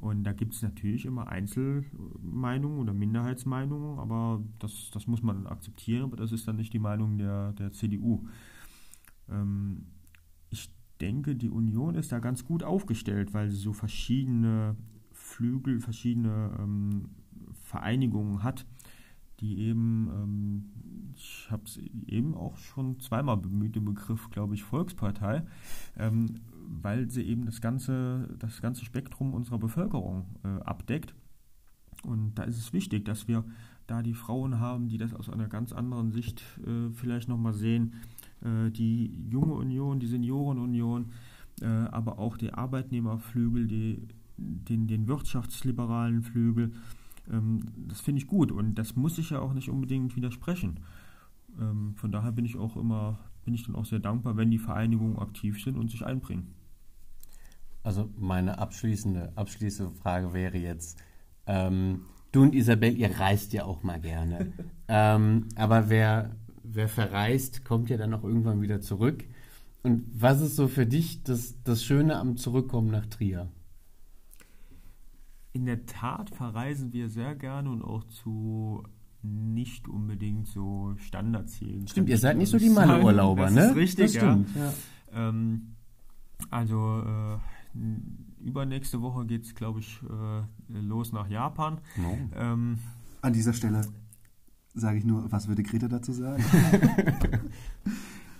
Und 0.00 0.24
da 0.24 0.32
gibt 0.32 0.54
es 0.54 0.62
natürlich 0.62 1.04
immer 1.04 1.28
Einzelmeinungen 1.28 2.78
oder 2.78 2.94
Minderheitsmeinungen, 2.94 3.98
aber 3.98 4.42
das, 4.58 4.90
das 4.90 5.06
muss 5.06 5.22
man 5.22 5.46
akzeptieren, 5.46 6.04
aber 6.04 6.16
das 6.16 6.32
ist 6.32 6.48
dann 6.48 6.56
nicht 6.56 6.72
die 6.72 6.78
Meinung 6.78 7.18
der, 7.18 7.52
der 7.52 7.72
CDU. 7.72 8.26
Ähm, 9.28 9.84
ich 10.48 10.70
denke, 11.00 11.36
die 11.36 11.50
Union 11.50 11.94
ist 11.94 12.12
da 12.12 12.18
ganz 12.18 12.44
gut 12.44 12.62
aufgestellt, 12.62 13.34
weil 13.34 13.50
sie 13.50 13.56
so 13.56 13.72
verschiedene 13.72 14.76
Flügel, 15.12 15.80
verschiedene 15.80 16.56
ähm, 16.58 17.10
Vereinigungen 17.52 18.42
hat, 18.42 18.66
die 19.40 19.58
eben, 19.58 20.10
ähm, 20.14 20.64
ich 21.14 21.48
habe 21.50 21.64
es 21.64 21.78
eben 22.06 22.34
auch 22.34 22.56
schon 22.56 23.00
zweimal 23.00 23.36
bemüht, 23.36 23.76
den 23.76 23.84
Begriff, 23.84 24.30
glaube 24.30 24.54
ich, 24.54 24.62
Volkspartei, 24.62 25.44
ähm, 25.96 26.40
weil 26.68 27.10
sie 27.10 27.22
eben 27.22 27.44
das 27.44 27.60
ganze, 27.60 28.34
das 28.38 28.60
ganze 28.60 28.84
Spektrum 28.84 29.34
unserer 29.34 29.58
Bevölkerung 29.58 30.26
äh, 30.44 30.62
abdeckt. 30.62 31.14
Und 32.02 32.34
da 32.34 32.44
ist 32.44 32.58
es 32.58 32.72
wichtig, 32.72 33.04
dass 33.04 33.28
wir 33.28 33.44
da 33.86 34.02
die 34.02 34.14
Frauen 34.14 34.58
haben, 34.58 34.88
die 34.88 34.98
das 34.98 35.14
aus 35.14 35.28
einer 35.28 35.48
ganz 35.48 35.72
anderen 35.72 36.10
Sicht 36.10 36.42
äh, 36.66 36.90
vielleicht 36.92 37.28
nochmal 37.28 37.52
sehen. 37.52 37.94
Äh, 38.42 38.70
die 38.70 39.28
junge 39.28 39.54
Union, 39.54 40.00
die 40.00 40.06
Seniorenunion, 40.06 41.12
äh, 41.62 41.66
aber 41.66 42.18
auch 42.18 42.36
die 42.36 42.52
Arbeitnehmerflügel, 42.52 43.66
die, 43.66 44.08
den, 44.36 44.86
den 44.86 45.08
wirtschaftsliberalen 45.08 46.22
Flügel. 46.22 46.72
Ähm, 47.30 47.64
das 47.88 48.00
finde 48.00 48.20
ich 48.20 48.26
gut 48.26 48.52
und 48.52 48.74
das 48.74 48.96
muss 48.96 49.18
ich 49.18 49.30
ja 49.30 49.40
auch 49.40 49.54
nicht 49.54 49.70
unbedingt 49.70 50.16
widersprechen. 50.16 50.80
Ähm, 51.60 51.94
von 51.96 52.12
daher 52.12 52.32
bin 52.32 52.44
ich 52.44 52.56
auch 52.56 52.76
immer, 52.76 53.18
bin 53.44 53.54
ich 53.54 53.64
dann 53.64 53.74
auch 53.74 53.86
sehr 53.86 54.00
dankbar, 54.00 54.36
wenn 54.36 54.50
die 54.50 54.58
Vereinigungen 54.58 55.18
aktiv 55.18 55.62
sind 55.62 55.76
und 55.76 55.90
sich 55.90 56.04
einbringen. 56.04 56.54
Also 57.82 58.10
meine 58.18 58.58
abschließende, 58.58 59.32
abschließende 59.36 59.92
Frage 59.92 60.32
wäre 60.32 60.58
jetzt, 60.58 60.98
ähm, 61.46 62.02
du 62.32 62.42
und 62.42 62.54
Isabel, 62.54 62.96
ihr 62.96 63.18
reist 63.18 63.52
ja 63.52 63.64
auch 63.64 63.82
mal 63.82 64.00
gerne. 64.00 64.52
ähm, 64.88 65.46
aber 65.54 65.88
wer, 65.88 66.34
wer 66.72 66.88
verreist, 66.88 67.64
kommt 67.64 67.90
ja 67.90 67.96
dann 67.96 68.14
auch 68.14 68.24
irgendwann 68.24 68.60
wieder 68.60 68.80
zurück. 68.80 69.24
Und 69.82 70.04
was 70.12 70.40
ist 70.40 70.56
so 70.56 70.68
für 70.68 70.86
dich 70.86 71.22
das, 71.22 71.54
das 71.62 71.84
Schöne 71.84 72.16
am 72.16 72.36
Zurückkommen 72.36 72.90
nach 72.90 73.06
Trier? 73.06 73.48
In 75.52 75.64
der 75.64 75.86
Tat 75.86 76.30
verreisen 76.30 76.92
wir 76.92 77.08
sehr 77.08 77.34
gerne 77.34 77.70
und 77.70 77.82
auch 77.82 78.04
zu 78.04 78.82
nicht 79.22 79.88
unbedingt 79.88 80.46
so 80.48 80.94
Standardzielen. 80.98 81.88
Stimmt, 81.88 82.08
ihr 82.08 82.18
seid 82.18 82.36
nicht 82.36 82.50
so 82.50 82.58
die 82.58 82.68
sagen. 82.68 82.88
Malle-Urlauber, 82.88 83.44
das 83.44 83.54
ne? 83.54 83.66
Ist 83.68 83.76
richtig, 83.76 84.12
das 84.12 84.22
stimmt, 84.22 84.54
ja. 84.54 84.72
ja. 85.12 85.28
Ähm, 85.28 85.76
also 86.50 87.02
äh, 87.02 87.38
übernächste 88.44 89.00
Woche 89.02 89.24
geht 89.26 89.44
es, 89.44 89.54
glaube 89.54 89.80
ich, 89.80 90.00
äh, 90.02 90.78
los 90.80 91.12
nach 91.12 91.28
Japan. 91.28 91.78
No. 91.96 92.18
Ähm, 92.34 92.78
An 93.22 93.32
dieser 93.32 93.52
Stelle 93.52 93.82
sage 94.76 94.98
ich 94.98 95.04
nur, 95.04 95.30
was 95.32 95.48
würde 95.48 95.62
Greta 95.62 95.88
dazu 95.88 96.12
sagen? 96.12 96.44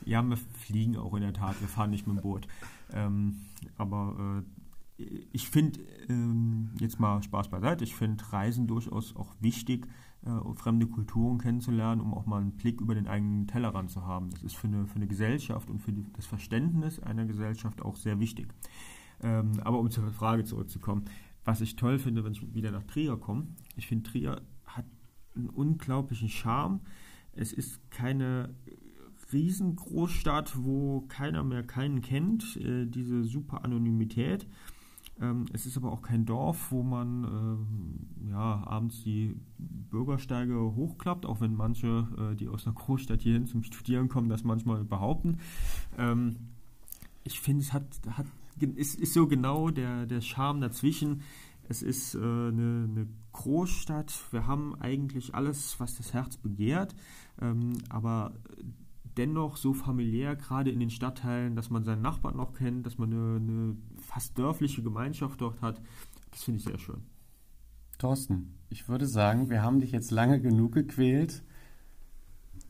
ja, 0.05 0.23
wir 0.23 0.37
fliegen 0.37 0.97
auch 0.97 1.15
in 1.15 1.23
der 1.23 1.33
Tat, 1.33 1.61
wir 1.61 1.69
fahren 1.69 1.91
nicht 1.91 2.07
mit 2.07 2.17
dem 2.17 2.23
Boot. 2.23 2.47
Ähm, 2.93 3.41
aber 3.77 4.45
äh, 4.99 5.03
ich 5.33 5.49
finde, 5.49 5.81
ähm, 6.09 6.71
jetzt 6.79 7.01
mal 7.01 7.23
Spaß 7.23 7.49
beiseite, 7.49 7.85
ich 7.85 7.97
finde 7.97 8.23
Reisen 8.33 8.67
durchaus 8.67 9.17
auch 9.17 9.35
wichtig, 9.41 9.89
äh, 10.25 10.55
fremde 10.55 10.87
Kulturen 10.87 11.39
kennenzulernen, 11.39 12.01
um 12.01 12.15
auch 12.15 12.27
mal 12.27 12.41
einen 12.41 12.53
Blick 12.53 12.81
über 12.81 12.95
den 12.95 13.07
eigenen 13.07 13.47
Tellerrand 13.47 13.91
zu 13.91 14.07
haben. 14.07 14.31
Das 14.31 14.43
ist 14.43 14.57
für 14.57 14.67
eine, 14.67 14.87
für 14.87 14.97
eine 14.97 15.07
Gesellschaft 15.07 15.71
und 15.71 15.81
für 15.81 15.93
die, 15.93 16.05
das 16.15 16.27
Verständnis 16.27 17.01
einer 17.01 17.25
Gesellschaft 17.25 17.83
auch 17.83 17.97
sehr 17.97 18.21
wichtig. 18.21 18.49
Ähm, 19.23 19.53
aber 19.65 19.79
um 19.79 19.91
zur 19.91 20.11
Frage 20.13 20.45
zurückzukommen, 20.45 21.07
was 21.45 21.61
ich 21.61 21.77
toll 21.77 21.99
finde, 21.99 22.25
wenn 22.25 22.33
ich 22.33 22.55
wieder 22.55 22.71
nach 22.71 22.83
Trier 22.85 23.17
komme. 23.17 23.47
Ich 23.77 23.87
finde, 23.87 24.11
Trier 24.11 24.43
einen 25.37 25.49
unglaublichen 25.49 26.29
Charme. 26.29 26.81
Es 27.33 27.53
ist 27.53 27.91
keine 27.91 28.55
Riesengroßstadt, 29.33 30.65
wo 30.65 31.03
keiner 31.09 31.43
mehr 31.45 31.63
keinen 31.63 32.01
kennt. 32.01 32.57
Äh, 32.57 32.87
diese 32.87 33.25
super 33.25 33.65
Anonymität. 33.65 34.47
Ähm, 35.21 35.47
es 35.53 35.67
ist 35.67 35.77
aber 35.77 35.93
auch 35.93 36.03
kein 36.03 36.27
Dorf, 36.27 36.71
wo 36.71 36.83
man 36.83 37.25
äh, 38.27 38.31
ja, 38.31 38.63
abends 38.67 39.03
die 39.03 39.35
Bürgersteige 39.59 40.75
hochklappt, 40.75 41.25
auch 41.25 41.41
wenn 41.41 41.55
manche, 41.55 42.07
äh, 42.19 42.37
die 42.37 42.49
aus 42.49 42.67
einer 42.67 42.75
Großstadt 42.75 43.23
hierhin 43.23 43.47
zum 43.47 43.63
Studieren 43.63 44.09
kommen, 44.09 44.29
das 44.29 44.45
manchmal 44.45 44.85
behaupten. 44.85 45.39
Ähm, 45.97 46.37
ich 47.25 47.41
finde, 47.41 47.63
es 47.63 47.73
hat, 47.73 47.85
hat, 48.11 48.27
ist, 48.61 49.01
ist 49.01 49.15
so 49.15 49.27
genau 49.27 49.71
der, 49.71 50.07
der 50.07 50.21
Charme 50.21 50.61
dazwischen. 50.61 51.23
Es 51.69 51.83
ist 51.83 52.15
äh, 52.15 52.19
eine, 52.19 52.89
eine, 52.91 53.07
Großstadt. 53.33 54.15
Wir 54.33 54.47
haben 54.47 54.75
eigentlich 54.81 55.35
alles, 55.35 55.79
was 55.79 55.97
das 55.97 56.15
Herz 56.15 56.39
begehrt. 56.39 56.95
Ähm, 57.41 57.75
aber 57.91 58.33
dennoch 59.17 59.57
so 59.57 59.75
familiär, 59.75 60.37
gerade 60.37 60.71
in 60.71 60.81
den 60.81 60.91
Stadtteilen, 60.91 61.57
dass 61.57 61.71
man 61.71 61.85
seinen 61.85 62.03
Nachbarn 62.03 62.37
noch 62.37 62.55
kennt, 62.55 62.87
dass 62.87 62.99
man 62.99 63.13
eine, 63.13 63.37
eine 63.37 63.77
fast 64.01 64.39
dörfliche 64.39 64.83
Gemeinschaft 64.83 65.41
dort 65.41 65.61
hat. 65.61 65.81
Das 66.31 66.45
finde 66.45 66.59
ich 66.59 66.65
sehr 66.65 66.79
schön. 66.79 67.03
Thorsten, 67.99 68.55
ich 68.69 68.89
würde 68.89 69.07
sagen, 69.07 69.49
wir 69.49 69.63
haben 69.63 69.81
dich 69.81 69.91
jetzt 69.91 70.11
lange 70.11 70.41
genug 70.41 70.73
gequält, 70.73 71.43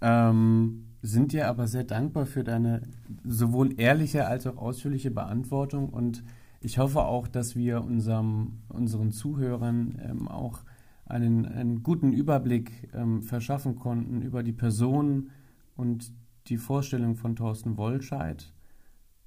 ähm, 0.01 0.87
sind 1.03 1.33
dir 1.33 1.49
aber 1.49 1.67
sehr 1.67 1.85
dankbar 1.85 2.27
für 2.27 2.45
deine 2.45 2.83
sowohl 3.25 3.79
ehrliche 3.79 4.27
als 4.27 4.47
auch 4.47 4.57
ausführliche 4.57 5.11
Beantwortung 5.11 5.89
und 5.89 6.23
ich 6.67 6.79
hoffe 6.79 7.05
auch, 7.05 7.29
dass 7.29 7.55
wir 7.55 7.85
unserem, 7.85 8.59
unseren 8.69 9.13
Zuhörern 9.13 10.03
ähm, 10.03 10.27
auch 10.27 10.65
einen, 11.05 11.47
einen, 11.47 11.85
guten 11.85 12.13
Überblick 12.13 12.91
ähm, 12.93 13.23
verschaffen 13.23 13.77
konnten 13.77 14.21
über 14.21 14.43
die 14.43 14.53
Person 14.53 15.31
und 15.77 16.13
die 16.49 16.57
Vorstellung 16.57 17.15
von 17.15 17.37
Thorsten 17.37 17.77
Wollscheid. 17.77 18.53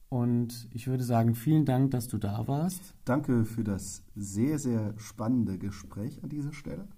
Und 0.09 0.67
ich 0.73 0.87
würde 0.87 1.05
sagen, 1.05 1.33
vielen 1.33 1.63
Dank, 1.63 1.91
dass 1.91 2.09
du 2.09 2.17
da 2.17 2.45
warst. 2.49 2.93
Danke 3.05 3.45
für 3.45 3.63
das 3.63 4.03
sehr, 4.17 4.59
sehr 4.59 4.93
spannende 4.97 5.57
Gespräch 5.57 6.21
an 6.21 6.27
dieser 6.27 6.51
Stelle. 6.51 6.89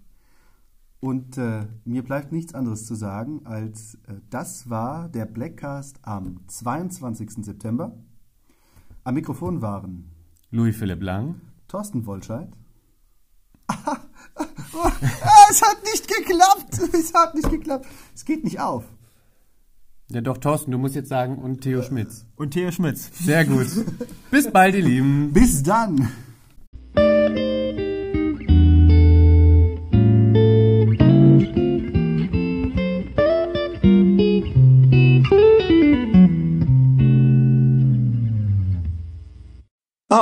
Und 1.00 1.38
äh, 1.38 1.68
mir 1.86 2.02
bleibt 2.02 2.32
nichts 2.32 2.56
anderes 2.56 2.88
zu 2.88 2.96
sagen, 2.96 3.46
als 3.46 3.94
äh, 4.08 4.16
das 4.32 4.72
war 4.72 5.08
der 5.08 5.28
Blackcast 5.28 6.00
am 6.02 6.40
22. 6.48 7.46
September. 7.46 7.96
Am 9.04 9.14
Mikrofon 9.14 9.62
waren 9.62 10.10
Louis 10.52 10.74
Philipp 10.74 11.02
Lang, 11.02 11.42
Thorsten 11.68 12.06
Wollscheid. 12.06 12.50
es 15.50 15.62
hat 15.62 15.84
nicht 15.84 16.08
geklappt. 16.08 16.94
Es 16.94 17.14
hat 17.14 17.36
nicht 17.36 17.50
geklappt. 17.50 17.86
Es 18.14 18.26
geht 18.26 18.44
nicht 18.44 18.60
auf. 18.60 18.84
Ja, 20.10 20.20
doch, 20.20 20.38
Thorsten, 20.38 20.72
du 20.72 20.78
musst 20.78 20.96
jetzt 20.96 21.08
sagen, 21.08 21.38
und 21.38 21.62
Theo 21.62 21.82
Schmitz. 21.82 22.26
Und 22.36 22.52
Theo 22.52 22.70
Schmitz. 22.72 23.10
Sehr 23.14 23.46
gut. 23.46 23.68
Bis 24.30 24.52
bald, 24.52 24.76
ihr 24.76 24.84
Lieben. 24.84 25.32
Bis 25.32 25.64
dann. 25.64 26.12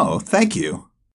Oh, 0.01 0.19
thank 0.19 0.55
you. 0.55 0.88